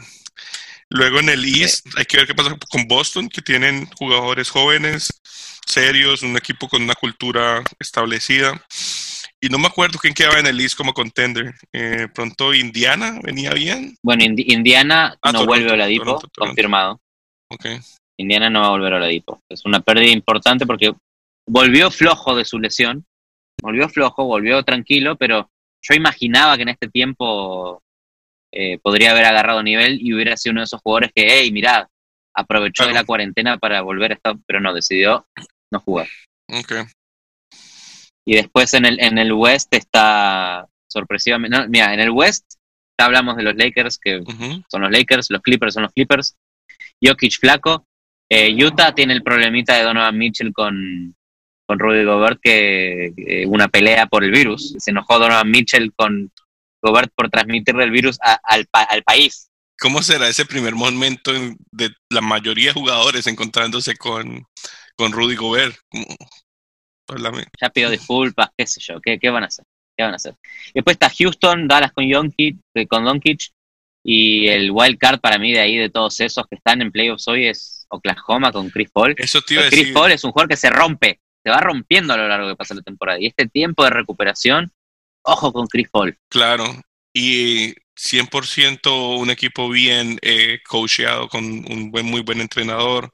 Luego 0.90 1.20
en 1.20 1.30
el 1.30 1.44
East 1.46 1.86
hay 1.98 2.06
que 2.06 2.18
ver 2.18 2.28
qué 2.28 2.36
pasa 2.36 2.56
con 2.70 2.88
Boston, 2.88 3.28
que 3.30 3.42
tienen 3.42 3.88
jugadores 3.98 4.50
jóvenes, 4.50 5.10
serios, 5.66 6.24
un 6.24 6.38
equipo 6.38 6.68
con 6.70 6.82
una 6.84 6.96
cultura 6.96 7.62
establecida. 7.80 8.54
Y 9.42 9.50
no 9.50 9.60
me 9.60 9.68
acuerdo 9.68 10.00
quién 10.00 10.14
quedaba 10.14 10.40
en 10.40 10.48
el 10.48 10.60
East 10.60 10.76
como 10.78 10.94
contender. 10.94 11.54
Eh, 11.74 12.08
pronto 12.14 12.54
Indiana 12.54 13.20
venía 13.22 13.52
bien. 13.54 13.96
Bueno, 14.02 14.24
Indi- 14.24 14.46
Indiana 14.52 15.10
Ah, 15.22 15.32
no 15.32 15.40
Toronto, 15.40 15.46
vuelve 15.48 15.70
a 15.70 15.74
Oladipo, 15.74 16.06
Toronto, 16.06 16.28
Toronto. 16.30 16.50
confirmado. 16.50 17.02
Ok. 17.52 17.66
Indiana 18.20 18.50
no 18.50 18.62
va 18.62 18.68
a 18.68 18.72
volver 18.72 18.94
a 18.94 18.98
Oladipo. 18.98 19.40
Es 19.50 19.64
una 19.66 19.82
pérdida 19.82 20.12
importante 20.12 20.66
porque 20.66 20.94
volvió 21.48 21.92
flojo 21.92 22.36
de 22.36 22.46
su 22.46 22.58
lesión, 22.60 23.06
volvió 23.62 23.90
flojo, 23.90 24.24
volvió 24.26 24.64
tranquilo, 24.64 25.18
pero 25.18 25.50
yo 25.84 25.94
imaginaba 25.96 26.56
que 26.56 26.64
en 26.64 26.70
este 26.70 26.88
tiempo 26.90 27.84
eh, 28.52 28.78
podría 28.80 29.12
haber 29.12 29.26
agarrado 29.26 29.64
nivel 29.64 30.00
y 30.02 30.14
hubiera 30.14 30.38
sido 30.38 30.52
uno 30.52 30.62
de 30.62 30.66
esos 30.66 30.82
jugadores 30.82 31.12
que, 31.14 31.28
hey, 31.30 31.52
mirá, 31.52 31.90
aprovechó 32.36 32.86
de 32.86 32.94
la 32.94 33.04
cuarentena 33.04 33.58
para 33.58 33.82
volver 33.82 34.12
a 34.12 34.16
estar, 34.16 34.36
pero 34.46 34.60
no, 34.60 34.74
decidió 34.74 35.26
no 35.72 35.80
jugar. 35.80 36.08
Ok. 36.50 36.74
Y 38.26 38.36
después 38.36 38.74
en 38.74 38.86
el, 38.86 39.00
en 39.00 39.18
el 39.18 39.34
West 39.34 39.74
está 39.74 40.68
sorpresivamente, 40.90 41.58
no, 41.58 41.68
mira, 41.68 41.94
en 41.94 42.00
el 42.00 42.10
West 42.10 42.58
ya 43.00 43.06
hablamos 43.06 43.38
de 43.38 43.44
los 43.44 43.56
Lakers, 43.56 44.00
que 44.00 44.22
son 44.70 44.82
los 44.82 44.92
Lakers, 44.92 45.30
los 45.30 45.42
Clippers 45.42 45.74
son 45.74 45.84
los 45.84 45.94
Clippers. 45.94 46.36
Jokic 47.04 47.40
flaco. 47.40 47.86
Eh, 48.30 48.54
Utah 48.64 48.94
tiene 48.94 49.14
el 49.14 49.24
problemita 49.24 49.76
de 49.76 49.84
Donovan 49.84 50.18
Mitchell 50.18 50.52
con, 50.52 51.16
con 51.66 51.80
Rudy 51.80 52.04
Gobert, 52.04 52.40
que 52.42 53.14
eh, 53.16 53.46
una 53.46 53.68
pelea 53.68 54.08
por 54.08 54.24
el 54.24 54.32
virus. 54.32 54.76
Se 54.80 54.92
enojó 54.92 55.20
Donovan 55.20 55.50
Mitchell 55.50 55.94
con 55.94 56.32
Gobert 56.88 57.12
por 57.16 57.30
transmitirle 57.30 57.84
el 57.84 57.92
virus 57.92 58.18
a- 58.22 58.40
al, 58.44 58.66
pa- 58.68 58.84
al 58.84 59.04
país. 59.04 59.50
¿Cómo 59.80 60.02
será 60.02 60.28
ese 60.28 60.46
primer 60.46 60.74
momento 60.76 61.36
en- 61.36 61.58
de 61.72 61.92
la 62.10 62.22
mayoría 62.22 62.68
de 62.70 62.74
jugadores 62.80 63.28
encontrándose 63.28 63.96
con, 63.96 64.46
con 64.96 65.12
Rudy 65.12 65.36
Gobert? 65.36 65.76
Háblame. 67.10 67.46
Ya 67.62 67.70
pidió 67.70 67.90
disculpas, 67.90 68.50
qué 68.58 68.68
sé 68.68 68.82
yo, 68.82 69.00
¿qué, 69.02 69.18
qué 69.20 69.30
van 69.30 69.44
a 69.44 69.48
hacer? 69.48 69.66
¿Qué 69.96 70.04
van 70.04 70.14
a 70.14 70.18
hacer? 70.18 70.36
Después 70.74 70.96
está 70.96 71.10
Houston, 71.10 71.68
Dallas 71.68 71.92
con 71.94 72.10
Doncic, 72.10 72.58
eh, 72.76 72.88
con 72.88 73.06
Doncic 73.06 73.52
y 74.04 74.48
el 74.48 74.72
wild 74.72 74.98
card 74.98 75.20
para 75.20 75.38
mí 75.40 75.54
de 75.54 75.60
ahí, 75.60 75.78
de 75.78 75.90
todos 75.90 76.20
esos 76.20 76.46
que 76.50 76.56
están 76.56 76.82
en 76.82 76.92
playoffs 76.92 77.28
hoy, 77.28 77.48
es 77.48 77.86
Oklahoma 77.90 78.52
con 78.52 78.70
Chris 78.70 78.90
Paul. 78.92 79.16
Eso 79.18 79.42
te 79.42 79.56
iba 79.56 79.64
Chris 79.68 79.80
decir. 79.80 79.94
Paul 79.94 80.12
es 80.12 80.24
un 80.24 80.32
jugador 80.32 80.50
que 80.50 80.58
se 80.58 80.70
rompe, 80.70 81.20
se 81.44 81.50
va 81.50 81.60
rompiendo 81.62 82.14
a 82.14 82.18
lo 82.18 82.28
largo 82.28 82.48
que 82.50 82.56
pasa 82.56 82.76
la 82.76 82.82
temporada. 82.82 83.20
Y 83.20 83.28
este 83.28 83.48
tiempo 83.48 83.84
de 83.84 83.90
recuperación, 83.90 84.72
ojo 85.28 85.54
con 85.54 85.68
Chris 85.68 85.88
Paul. 85.92 86.18
Claro, 86.30 86.66
y 87.14 87.74
100% 87.96 89.18
un 89.20 89.30
equipo 89.30 89.70
bien 89.70 90.18
eh, 90.22 90.60
coacheado, 90.68 91.28
con 91.30 91.44
un 91.44 91.92
buen, 91.92 92.06
muy 92.06 92.22
buen 92.22 92.42
entrenador, 92.42 93.10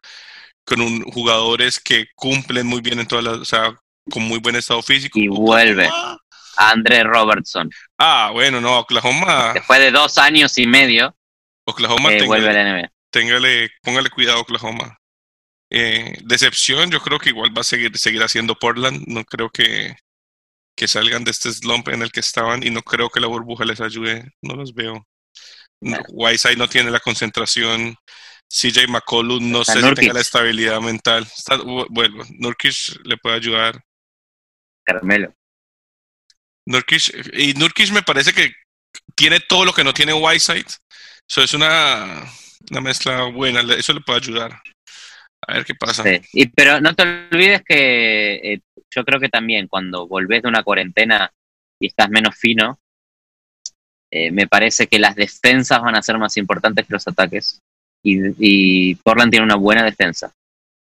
con 0.66 0.82
un, 0.82 1.04
jugadores 1.04 1.80
que 1.80 2.08
cumplen 2.16 2.68
muy 2.68 2.82
bien 2.82 3.00
en 3.00 3.08
todas 3.08 3.24
las, 3.24 3.38
o 3.38 3.46
sea, 3.46 3.76
con 4.10 4.24
muy 4.24 4.40
buen 4.40 4.56
estado 4.56 4.82
físico. 4.82 5.20
Y 5.20 5.28
vuelve. 5.28 5.88
Oklahoma. 5.88 6.20
Andre 6.56 7.04
Robertson. 7.04 7.72
Ah, 7.98 8.30
bueno, 8.32 8.62
no, 8.62 8.80
Oklahoma, 8.80 9.54
Después 9.56 9.80
de 9.80 9.90
dos 9.92 10.20
años 10.20 10.56
y 10.60 10.68
medio, 10.68 11.16
Oklahoma, 11.66 12.14
eh, 12.14 12.24
vuelve 12.26 12.50
a 12.50 12.54
la 12.54 12.62
NBA. 12.62 12.92
téngale- 13.12 13.72
póngale 13.82 14.10
cuidado, 14.12 14.42
Oklahoma. 14.42 14.98
Eh, 15.72 16.16
decepción, 16.24 16.92
yo 16.92 17.00
creo 17.02 17.18
que 17.18 17.30
igual 17.30 17.56
va 17.58 17.62
a 17.62 17.64
seguir, 17.64 17.98
seguir 17.98 18.22
haciendo 18.22 18.54
Portland, 18.54 19.04
no 19.08 19.24
creo 19.26 19.50
que, 19.50 19.96
que 20.76 20.88
salgan 20.88 21.24
de 21.24 21.32
este 21.32 21.52
slump 21.52 21.88
en 21.90 22.02
el 22.02 22.12
que 22.12 22.20
estaban 22.20 22.64
y 22.64 22.70
no 22.70 22.82
creo 22.82 23.10
que 23.10 23.20
la 23.20 23.28
burbuja 23.28 23.66
les 23.66 23.80
ayude, 23.82 24.32
no 24.42 24.56
los 24.56 24.74
veo. 24.74 25.06
No. 25.82 25.98
Whiteside 26.10 26.58
no 26.58 26.68
tiene 26.70 26.92
la 26.92 27.00
concentración, 27.00 27.96
CJ 28.50 28.88
McCollum 28.88 29.52
no 29.52 29.62
Está 29.62 29.74
sé 29.74 29.80
si 29.80 29.86
Nurkic. 29.86 30.00
tenga 30.02 30.14
la 30.14 30.22
estabilidad 30.22 30.80
mental. 30.82 31.24
Está, 31.24 31.58
bu- 31.58 31.88
bueno, 31.90 32.24
Nurkic 32.40 32.74
le 33.04 33.18
puede 33.18 33.36
ayudar. 33.36 33.84
Carmelo. 34.86 35.34
Nurkic, 36.66 37.34
y 37.34 37.54
Nurkic 37.56 37.92
me 37.92 38.04
parece 38.04 38.34
que 38.34 38.52
tiene 39.16 39.40
todo 39.42 39.66
lo 39.66 39.74
que 39.74 39.84
no 39.84 39.94
tiene 39.94 40.14
Whiteside. 40.14 40.66
Eso 41.30 41.42
es 41.42 41.54
una, 41.54 42.24
una 42.72 42.82
mezcla 42.82 43.24
buena, 43.26 43.62
eso 43.76 43.94
le 43.94 44.02
puede 44.02 44.20
ayudar. 44.20 44.62
A 45.46 45.56
ver 45.56 45.66
qué 45.66 45.76
pasa. 45.76 46.04
Sí. 46.04 46.22
Y, 46.32 46.48
pero 46.48 46.80
no 46.80 46.96
te 46.96 47.04
olvides 47.04 47.62
que 47.68 48.36
eh, 48.54 48.62
yo 48.94 49.04
creo 49.04 49.20
que 49.20 49.30
también 49.30 49.68
cuando 49.68 50.08
volvés 50.08 50.44
de 50.44 50.50
una 50.50 50.64
cuarentena 50.64 51.32
y 51.80 51.88
estás 51.88 52.10
menos 52.10 52.36
fino, 52.36 52.80
eh, 54.12 54.32
me 54.32 54.48
parece 54.48 54.88
que 54.88 55.00
las 55.00 55.16
defensas 55.16 55.82
van 55.82 55.96
a 55.96 56.02
ser 56.02 56.18
más 56.18 56.38
importantes 56.38 56.86
que 56.86 56.94
los 56.94 57.08
ataques. 57.08 57.60
Y, 58.04 58.20
y 58.38 58.96
Portland 58.96 59.32
tiene 59.32 59.46
una 59.46 59.56
buena 59.56 59.84
defensa. 59.84 60.32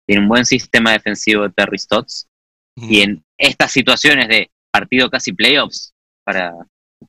Tiene 0.07 0.23
un 0.23 0.29
buen 0.29 0.45
sistema 0.45 0.93
defensivo 0.93 1.45
de 1.45 1.51
Terry 1.51 1.79
Stotts. 1.79 2.27
Y 2.77 3.03
en 3.03 3.23
estas 3.39 3.71
situaciones 3.71 4.29
de 4.29 4.51
partido 4.73 5.11
casi 5.11 5.33
playoffs 5.33 5.93
para, 6.25 6.55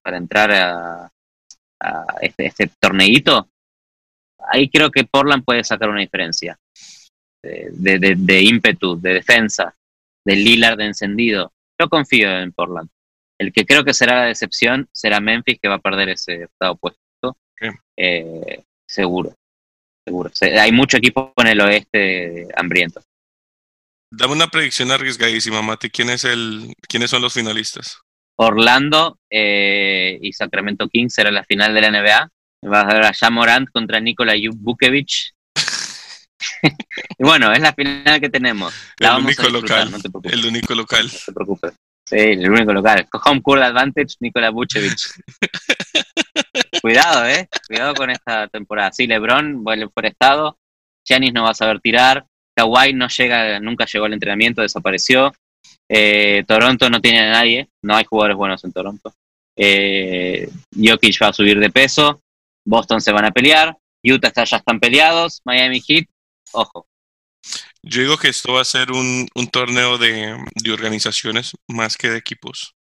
para 0.04 0.18
entrar 0.18 0.52
a, 0.52 1.12
a 1.82 2.06
este, 2.22 2.46
este 2.48 2.70
torneito, 2.80 3.50
ahí 4.40 4.70
creo 4.70 4.92
que 4.92 5.06
Portland 5.06 5.44
puede 5.44 5.64
sacar 5.64 5.90
una 5.90 6.02
diferencia 6.02 6.58
de, 7.44 7.70
de, 7.72 8.16
de, 8.18 8.42
ímpetu, 8.42 9.00
de 9.00 9.14
defensa, 9.16 9.74
de 10.26 10.36
Lillard 10.36 10.78
de 10.78 10.86
encendido. 10.86 11.54
Yo 11.80 11.90
confío 11.90 12.30
en 12.30 12.52
Portland. 12.52 12.90
El 13.40 13.52
que 13.52 13.66
creo 13.66 13.84
que 13.84 13.94
será 13.94 14.18
la 14.18 14.26
decepción 14.26 14.88
será 14.92 15.20
Memphis, 15.20 15.60
que 15.60 15.68
va 15.68 15.76
a 15.76 15.80
perder 15.80 16.10
ese 16.10 16.44
estado 16.44 16.76
puesto. 16.76 17.02
Eh, 17.98 18.64
seguro, 18.88 19.34
seguro. 20.06 20.32
Hay 20.60 20.72
mucho 20.72 20.98
equipo 20.98 21.34
en 21.38 21.48
el 21.48 21.62
oeste 21.62 22.48
hambriento. 22.56 23.02
Dame 24.12 24.34
una 24.34 24.48
predicción 24.48 24.92
arriesgadísima, 24.92 25.62
Mati. 25.62 25.90
¿Quién 25.90 26.10
es 26.10 26.26
el, 26.26 26.74
¿Quiénes 26.88 27.10
son 27.10 27.22
los 27.22 27.34
finalistas? 27.34 27.98
Orlando 28.36 29.18
eh, 29.30 30.20
y 30.22 30.34
Sacramento 30.34 30.90
Kings 30.90 31.14
será 31.14 31.32
la 31.32 31.44
final 31.44 31.74
de 31.74 31.82
la 31.82 31.92
NBA. 31.92 32.30
Va 32.72 32.82
a 32.82 32.94
ver 32.94 33.06
a 33.06 33.30
Morant 33.30 33.70
contra 33.72 34.00
Nikola 34.00 34.34
Vukovic. 34.54 35.34
y 37.18 37.24
bueno, 37.24 37.52
es 37.52 37.60
la 37.60 37.74
final 37.74 38.20
que 38.20 38.30
tenemos. 38.30 38.74
el 39.00 39.24
único 39.24 39.50
local. 39.50 39.94
el 40.24 40.46
único 40.46 40.76
local. 40.76 41.06
No 41.08 41.20
te 41.26 41.32
preocupes. 41.34 41.74
Sí, 42.06 42.18
el 42.18 42.50
único 42.50 42.74
local. 42.74 43.08
Home 43.26 43.42
court 43.42 43.62
advantage, 43.62 44.16
Nikola 44.20 44.50
Vucevic. 44.50 45.00
Cuidado, 46.82 47.26
eh. 47.28 47.48
Cuidado 47.68 47.94
con 47.94 48.10
esta 48.10 48.48
temporada. 48.48 48.92
Sí, 48.92 49.08
LeBron 49.08 49.64
vuelve 49.64 49.88
por 49.88 50.06
estado. 50.06 50.58
Giannis 51.08 51.34
no 51.34 51.44
va 51.44 51.52
a 51.52 51.56
saber 51.56 51.80
tirar. 51.80 52.26
Kawhi 52.56 52.94
no 52.94 53.08
llega, 53.08 53.60
nunca 53.60 53.86
llegó 53.86 54.06
al 54.06 54.14
entrenamiento, 54.14 54.62
desapareció. 54.62 55.34
Eh, 55.90 56.44
Toronto 56.48 56.90
no 56.90 57.02
tiene 57.02 57.20
a 57.20 57.32
nadie, 57.32 57.70
no 57.84 57.96
hay 57.96 58.06
jugadores 58.06 58.38
buenos 58.38 58.64
en 58.64 58.72
Toronto. 58.72 59.14
Eh, 59.58 60.50
Jokic 60.76 61.22
va 61.22 61.28
a 61.28 61.34
subir 61.34 61.60
de 61.60 61.70
peso, 61.70 62.22
Boston 62.66 63.02
se 63.02 63.12
van 63.12 63.26
a 63.26 63.32
pelear, 63.32 63.78
Utah 64.04 64.30
está, 64.30 64.44
ya 64.44 64.58
están 64.58 64.80
peleados, 64.80 65.42
Miami 65.44 65.82
Heat, 65.82 66.06
ojo. 66.52 66.86
Yo 67.84 68.02
digo 68.02 68.18
que 68.18 68.30
esto 68.30 68.54
va 68.54 68.62
a 68.62 68.66
ser 68.66 68.92
un, 68.92 69.28
torneo 69.52 69.98
de, 69.98 70.38
organizaciones 70.72 71.54
más 71.68 71.98
que 71.98 72.10
de 72.10 72.18
equipos. 72.18 72.76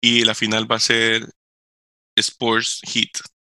Y 0.00 0.24
la 0.24 0.34
final 0.34 0.70
va 0.70 0.76
a 0.76 0.80
ser 0.80 1.28
Sports 2.16 2.80
Heat. 2.86 3.10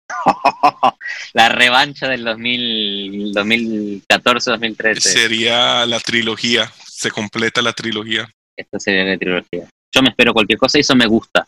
la 1.33 1.49
revancha 1.49 2.07
del 2.07 2.25
2014-2013. 2.25 4.99
Sería 4.99 5.85
la 5.85 5.99
trilogía, 5.99 6.73
se 6.85 7.11
completa 7.11 7.61
la 7.61 7.73
trilogía 7.73 8.33
esta 8.59 8.79
serie 8.79 9.05
de 9.05 9.17
trilogía. 9.17 9.69
Yo 9.93 10.01
me 10.01 10.09
espero 10.09 10.33
cualquier 10.33 10.59
cosa 10.59 10.77
y 10.77 10.81
eso 10.81 10.95
me 10.95 11.07
gusta. 11.07 11.47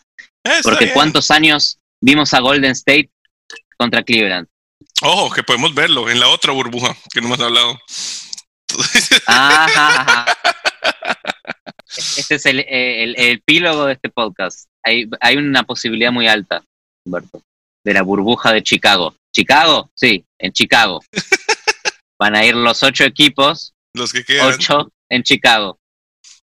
porque 0.62 0.92
cuántos 0.92 1.30
años 1.30 1.78
vimos 2.00 2.34
a 2.34 2.40
Golden 2.40 2.72
State 2.72 3.10
contra 3.76 4.02
Cleveland. 4.02 4.48
Ojo, 5.02 5.34
que 5.34 5.42
podemos 5.42 5.74
verlo 5.74 6.08
en 6.08 6.20
la 6.20 6.28
otra 6.28 6.52
burbuja 6.52 6.96
que 7.12 7.20
no 7.20 7.28
hemos 7.28 7.40
hablado. 7.40 7.78
Este 12.16 12.36
es 12.36 12.46
el, 12.46 12.64
epílogo 13.18 13.84
de 13.84 13.92
este 13.92 14.08
podcast. 14.08 14.66
Hay, 14.82 15.06
hay 15.20 15.36
una 15.36 15.64
posibilidad 15.64 16.10
muy 16.10 16.26
alta, 16.26 16.64
Humberto, 17.04 17.42
de 17.84 17.92
la 17.92 18.00
burbuja 18.00 18.50
de 18.50 18.62
Chicago. 18.62 19.14
¿Chicago? 19.34 19.90
Sí, 19.94 20.24
en 20.38 20.52
Chicago. 20.52 21.00
Van 22.18 22.34
a 22.34 22.46
ir 22.46 22.54
los 22.54 22.82
ocho 22.82 23.04
equipos. 23.04 23.74
Los 23.94 24.10
que 24.10 24.24
quedan. 24.24 24.46
Ocho 24.46 24.90
en 25.10 25.22
Chicago 25.22 25.78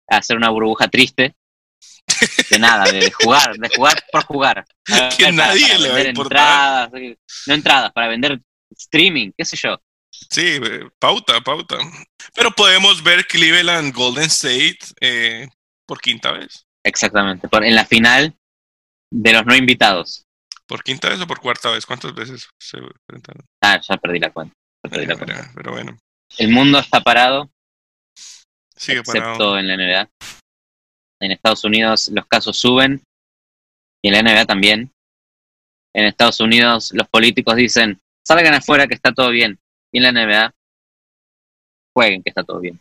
hacer 0.09 0.37
una 0.37 0.49
burbuja 0.49 0.87
triste. 0.87 1.35
De 2.49 2.59
nada, 2.59 2.83
de 2.91 3.11
jugar, 3.11 3.57
de 3.57 3.69
jugar 3.75 4.03
por 4.11 4.23
jugar. 4.25 4.65
Que 5.17 5.31
nadie 5.31 5.77
le 5.77 5.89
va 5.89 5.97
a 5.97 6.03
importar. 6.03 6.85
Entradas, 6.85 7.17
no 7.47 7.53
entradas, 7.53 7.91
para 7.91 8.07
vender 8.07 8.41
streaming, 8.71 9.31
qué 9.37 9.45
sé 9.45 9.57
yo. 9.57 9.79
Sí, 10.11 10.59
eh, 10.61 10.89
pauta, 10.99 11.41
pauta. 11.41 11.77
Pero 12.33 12.51
podemos 12.51 13.03
ver 13.03 13.25
Cleveland 13.25 13.93
Golden 13.93 14.25
State 14.25 14.79
eh, 14.99 15.47
por 15.85 16.01
quinta 16.01 16.31
vez. 16.31 16.65
Exactamente, 16.83 17.47
por, 17.47 17.63
en 17.63 17.75
la 17.75 17.85
final 17.85 18.35
de 19.11 19.33
los 19.33 19.45
no 19.45 19.55
invitados. 19.55 20.25
¿Por 20.67 20.83
quinta 20.83 21.09
vez 21.09 21.19
o 21.21 21.27
por 21.27 21.39
cuarta 21.39 21.71
vez? 21.71 21.85
¿Cuántas 21.85 22.13
veces 22.13 22.47
se 22.59 22.77
enfrentaron? 22.77 23.45
Ah, 23.61 23.79
ya 23.81 23.97
perdí 23.97 24.19
la 24.19 24.31
cuenta. 24.31 24.53
pero, 24.81 25.71
bueno. 25.71 25.97
El 26.37 26.49
mundo 26.49 26.79
está 26.79 27.01
parado 27.01 27.49
excepto 28.75 29.57
en 29.57 29.67
la 29.67 29.77
NBA. 29.77 30.09
En 31.21 31.31
Estados 31.31 31.63
Unidos 31.63 32.09
los 32.13 32.25
casos 32.25 32.57
suben 32.57 33.01
y 34.01 34.07
en 34.09 34.13
la 34.13 34.23
NBA 34.23 34.45
también. 34.45 34.91
En 35.93 36.05
Estados 36.05 36.39
Unidos 36.39 36.91
los 36.93 37.07
políticos 37.09 37.55
dicen, 37.55 37.99
salgan 38.25 38.53
afuera 38.53 38.87
que 38.87 38.93
está 38.93 39.11
todo 39.11 39.29
bien. 39.29 39.59
Y 39.91 39.97
en 39.97 40.03
la 40.03 40.11
NBA, 40.11 40.53
jueguen 41.95 42.21
que 42.21 42.29
está 42.29 42.43
todo 42.43 42.59
bien. 42.59 42.79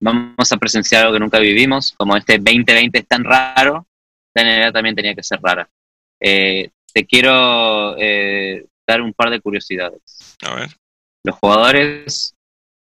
Vamos 0.00 0.52
a 0.52 0.56
presenciar 0.58 1.02
algo 1.02 1.14
que 1.14 1.20
nunca 1.20 1.38
vivimos, 1.38 1.92
como 1.92 2.16
este 2.16 2.38
2020 2.38 2.98
es 2.98 3.06
tan 3.06 3.24
raro, 3.24 3.86
la 4.34 4.44
NBA 4.44 4.72
también 4.72 4.94
tenía 4.94 5.14
que 5.14 5.22
ser 5.22 5.40
rara. 5.40 5.68
Eh, 6.20 6.70
te 6.92 7.06
quiero 7.06 7.96
eh, 7.98 8.66
dar 8.86 9.00
un 9.00 9.14
par 9.14 9.30
de 9.30 9.40
curiosidades. 9.40 10.36
A 10.42 10.54
ver. 10.54 10.76
Los 11.24 11.36
jugadores 11.36 12.34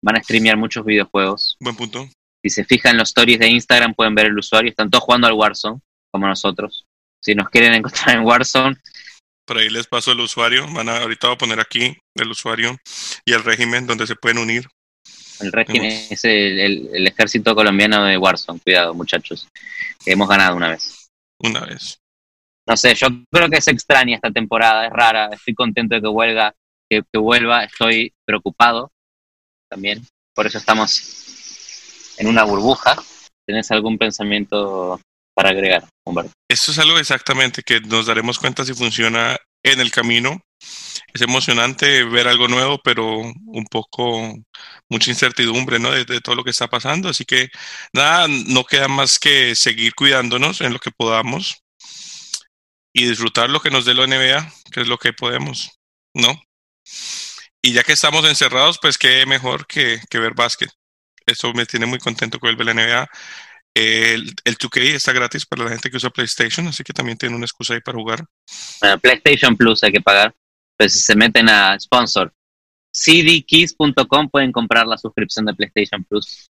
van 0.03 0.17
a 0.17 0.23
streamear 0.23 0.57
muchos 0.57 0.85
videojuegos. 0.85 1.57
Buen 1.61 1.77
punto. 1.77 2.09
Si 2.45 2.51
se 2.51 2.65
fijan 2.67 2.99
los 2.99 3.09
stories 3.09 3.39
de 3.39 3.49
Instagram 3.49 3.95
pueden 3.95 4.15
ver 4.15 4.27
el 4.27 4.39
usuario, 4.39 4.69
están 4.69 4.91
todos 4.91 5.05
jugando 5.05 5.27
al 5.27 5.33
Warzone, 5.33 5.81
como 6.13 6.27
nosotros. 6.27 6.85
Si 7.23 7.35
nos 7.35 7.49
quieren 7.49 7.73
encontrar 7.75 8.17
en 8.17 8.23
Warzone. 8.23 8.77
Por 9.47 9.57
ahí 9.57 9.71
les 9.71 9.87
paso 9.87 10.13
el 10.13 10.21
usuario, 10.21 10.71
van 10.71 10.91
a, 10.91 10.99
ahorita 10.99 11.29
voy 11.29 11.35
a 11.37 11.39
poner 11.39 11.61
aquí 11.61 11.97
el 12.15 12.31
usuario 12.31 12.77
y 13.25 13.33
el 13.33 13.43
régimen 13.43 13.87
donde 13.87 14.07
se 14.07 14.15
pueden 14.15 14.39
unir. 14.39 14.69
El 15.41 15.53
régimen 15.53 15.91
es 16.11 16.23
el, 16.25 17.07
ejército 17.07 17.55
colombiano 17.55 18.05
de 18.05 18.19
Warzone, 18.19 18.61
cuidado 18.61 18.93
muchachos, 18.93 19.49
hemos 20.05 20.29
ganado 20.29 20.55
una 20.55 20.69
vez. 20.69 21.09
Una 21.41 21.61
vez. 21.61 21.99
No 22.67 22.77
sé, 22.77 22.95
yo 22.95 23.09
creo 23.31 23.49
que 23.49 23.57
es 23.57 23.69
extraña 23.69 24.17
esta 24.17 24.31
temporada, 24.31 24.87
es 24.87 24.93
rara, 24.93 25.31
estoy 25.33 25.55
contento 25.55 25.95
de 25.95 26.03
que 26.03 26.09
vuelva, 26.09 26.55
que 26.91 27.03
vuelva, 27.15 27.65
estoy 27.65 28.13
preocupado 28.27 28.93
también. 29.71 30.07
Por 30.35 30.47
eso 30.47 30.59
estamos 30.59 31.44
en 32.25 32.31
una 32.31 32.45
burbuja. 32.45 32.97
¿Tienes 33.47 33.71
algún 33.71 33.99
pensamiento 33.99 35.01
para 35.35 35.51
agregar, 35.51 35.85
Humberto? 36.07 36.33
Eso 36.49 36.73
es 36.73 36.79
algo 36.79 36.99
exactamente 36.99 37.63
que 37.63 37.81
nos 37.81 38.07
daremos 38.07 38.39
cuenta 38.39 38.65
si 38.65 38.75
funciona 38.75 39.37
en 39.63 39.81
el 39.81 39.91
camino. 39.91 40.41
Es 41.13 41.21
emocionante 41.21 42.05
ver 42.05 42.27
algo 42.27 42.49
nuevo, 42.49 42.81
pero 42.83 43.19
un 43.19 43.67
poco 43.71 44.35
mucha 44.89 45.11
incertidumbre 45.11 45.79
¿no? 45.79 45.91
de, 45.91 46.21
todo 46.21 46.35
lo 46.35 46.45
que 46.45 46.51
está 46.51 46.69
pasando. 46.69 47.11
Así 47.11 47.25
que 47.25 47.51
nada, 47.93 48.27
no 48.29 48.65
queda 48.65 48.89
más 48.89 49.19
que 49.19 49.55
seguir 49.55 49.95
cuidándonos 49.95 50.63
en 50.63 50.73
lo 50.73 50.79
que 50.79 50.91
podamos 50.91 51.63
y 52.95 53.07
disfrutar 53.07 53.51
lo 53.51 53.61
que 53.61 53.71
nos 53.71 53.85
dé 53.85 53.95
la 53.95 54.07
NBA, 54.07 54.53
que 54.73 54.81
es 54.81 54.89
lo 54.89 54.99
que 54.99 55.13
podemos, 55.13 55.73
¿no? 56.15 56.41
Y 57.61 57.73
ya 57.73 57.83
que 57.83 57.93
estamos 57.93 58.25
encerrados, 58.25 58.79
pues 58.81 58.99
qué 58.99 59.27
mejor 59.27 59.67
que, 59.67 60.01
ver 60.13 60.35
básquet. 60.35 60.71
Eso 61.27 61.53
me 61.53 61.67
tiene 61.67 61.87
muy 61.87 61.99
contento 61.99 62.39
que 62.39 62.47
vuelve 62.47 62.65
la 62.65 62.75
NBA. 62.75 63.09
El, 63.75 64.33
el 64.45 64.57
2K 64.57 64.95
está 64.95 65.13
gratis 65.13 65.47
para 65.47 65.65
la 65.65 65.71
gente 65.71 65.91
que 65.91 65.97
usa 65.97 66.11
PlayStation, 66.11 66.67
así 66.69 66.85
que 66.85 66.93
también 66.93 67.19
tiene 67.19 67.35
una 67.35 67.45
excusa 67.45 67.75
ahí 67.75 67.81
para 67.81 67.99
jugar. 67.99 68.25
PlayStation 69.03 69.57
Plus 69.57 69.83
hay 69.83 69.93
que 69.93 70.01
pagar. 70.01 70.35
Pues 70.77 70.93
si 70.93 71.01
se 71.01 71.17
meten 71.17 71.49
a 71.49 71.79
sponsor, 71.79 72.33
cdkeys.com 72.93 74.29
pueden 74.31 74.53
comprar 74.53 74.87
la 74.87 74.99
suscripción 74.99 75.47
de 75.47 75.55
PlayStation 75.55 76.05
Plus 76.05 76.51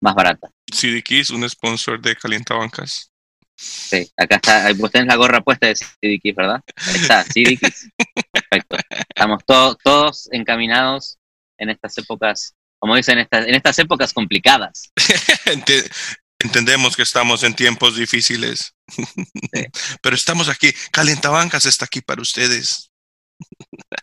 más 0.00 0.14
barata. 0.14 0.50
CD 0.72 1.02
un 1.32 1.48
sponsor 1.48 2.00
de 2.00 2.16
Calientabancas. 2.16 3.10
Sí, 3.56 4.06
acá 4.16 4.36
está, 4.36 4.70
vos 4.74 4.90
tenés 4.90 5.06
la 5.06 5.16
gorra 5.16 5.40
puesta 5.40 5.68
de 5.68 5.76
CD 5.76 6.20
¿verdad? 6.36 6.60
Ahí 6.76 6.96
está, 6.96 7.22
CD 7.24 7.58
Perfecto. 8.32 8.76
Estamos 9.08 9.42
todos 9.46 10.28
encaminados 10.32 11.18
en 11.58 11.70
estas 11.70 11.96
épocas, 11.98 12.54
como 12.78 12.96
dicen, 12.96 13.18
en 13.18 13.24
estas, 13.24 13.46
en 13.46 13.54
estas 13.54 13.78
épocas 13.78 14.12
complicadas. 14.12 14.92
Entendemos 16.38 16.96
que 16.96 17.02
estamos 17.02 17.42
en 17.44 17.54
tiempos 17.54 17.96
difíciles, 17.96 18.74
pero 20.02 20.14
estamos 20.14 20.48
aquí. 20.48 20.70
Calientabancas 20.92 21.64
está 21.64 21.86
aquí 21.86 22.02
para 22.02 22.20
ustedes. 22.20 22.90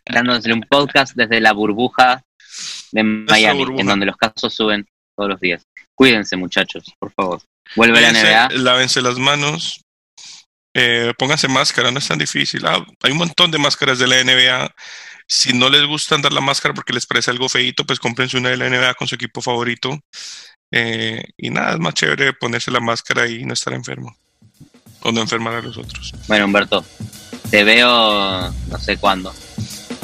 Dándole 0.05 0.53
un 0.53 0.61
podcast 0.61 1.15
desde 1.15 1.39
la 1.39 1.53
burbuja 1.53 2.23
de 2.91 3.03
Miami, 3.03 3.65
en 3.77 3.85
donde 3.85 4.07
los 4.07 4.17
casos 4.17 4.53
suben 4.53 4.87
todos 5.15 5.29
los 5.29 5.39
días. 5.39 5.63
Cuídense, 5.95 6.35
muchachos, 6.35 6.85
por 6.99 7.11
favor. 7.13 7.41
Vuelve 7.75 8.01
la 8.01 8.11
NBA. 8.11 8.57
Lávense 8.59 9.01
las 9.01 9.17
manos. 9.17 9.81
Eh, 10.75 11.13
pónganse 11.17 11.47
máscara, 11.47 11.91
no 11.91 11.99
es 11.99 12.07
tan 12.07 12.17
difícil. 12.17 12.65
Ah, 12.65 12.83
hay 13.03 13.11
un 13.11 13.19
montón 13.19 13.51
de 13.51 13.59
máscaras 13.59 13.99
de 13.99 14.07
la 14.07 14.23
NBA. 14.23 14.73
Si 15.27 15.53
no 15.53 15.69
les 15.69 15.85
gusta 15.85 16.15
andar 16.15 16.33
la 16.33 16.41
máscara 16.41 16.73
porque 16.73 16.93
les 16.93 17.05
parece 17.05 17.31
algo 17.31 17.49
feito, 17.49 17.85
pues 17.85 17.99
cómprense 17.99 18.37
una 18.37 18.49
de 18.49 18.57
la 18.57 18.69
NBA 18.69 18.93
con 18.95 19.07
su 19.07 19.15
equipo 19.15 19.41
favorito. 19.41 19.99
Eh, 20.71 21.23
y 21.37 21.49
nada, 21.49 21.73
es 21.73 21.79
más 21.79 21.93
chévere 21.93 22.33
ponerse 22.33 22.71
la 22.71 22.79
máscara 22.79 23.27
y 23.27 23.45
no 23.45 23.53
estar 23.53 23.73
enfermo. 23.73 24.15
O 25.01 25.11
no 25.11 25.21
enfermar 25.21 25.55
a 25.55 25.61
los 25.61 25.77
otros. 25.77 26.13
Bueno, 26.27 26.45
Humberto, 26.45 26.85
te 27.49 27.63
veo 27.63 28.51
no 28.51 28.79
sé 28.79 28.97
cuándo. 28.97 29.33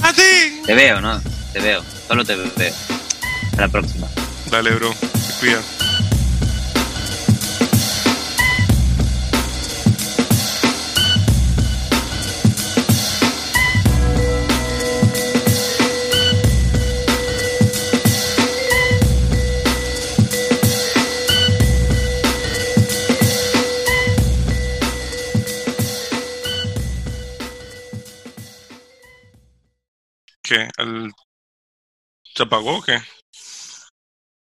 ¡A 0.03 0.13
ti! 0.13 0.61
Te 0.65 0.73
veo, 0.75 1.01
¿no? 1.01 1.21
Te 1.53 1.59
veo. 1.59 1.83
Solo 2.07 2.23
te 2.23 2.35
veo. 2.35 2.73
Hasta 3.45 3.61
la 3.61 3.69
próxima. 3.69 4.07
Dale, 4.51 4.71
bro. 4.71 4.93
Te 4.93 5.33
cuida. 5.39 5.61
¿Qué? 30.49 30.67
¿El... 30.79 31.11
¿Se 32.35 32.43
apagó 32.43 32.77
o 32.77 32.81
qué? 32.81 32.97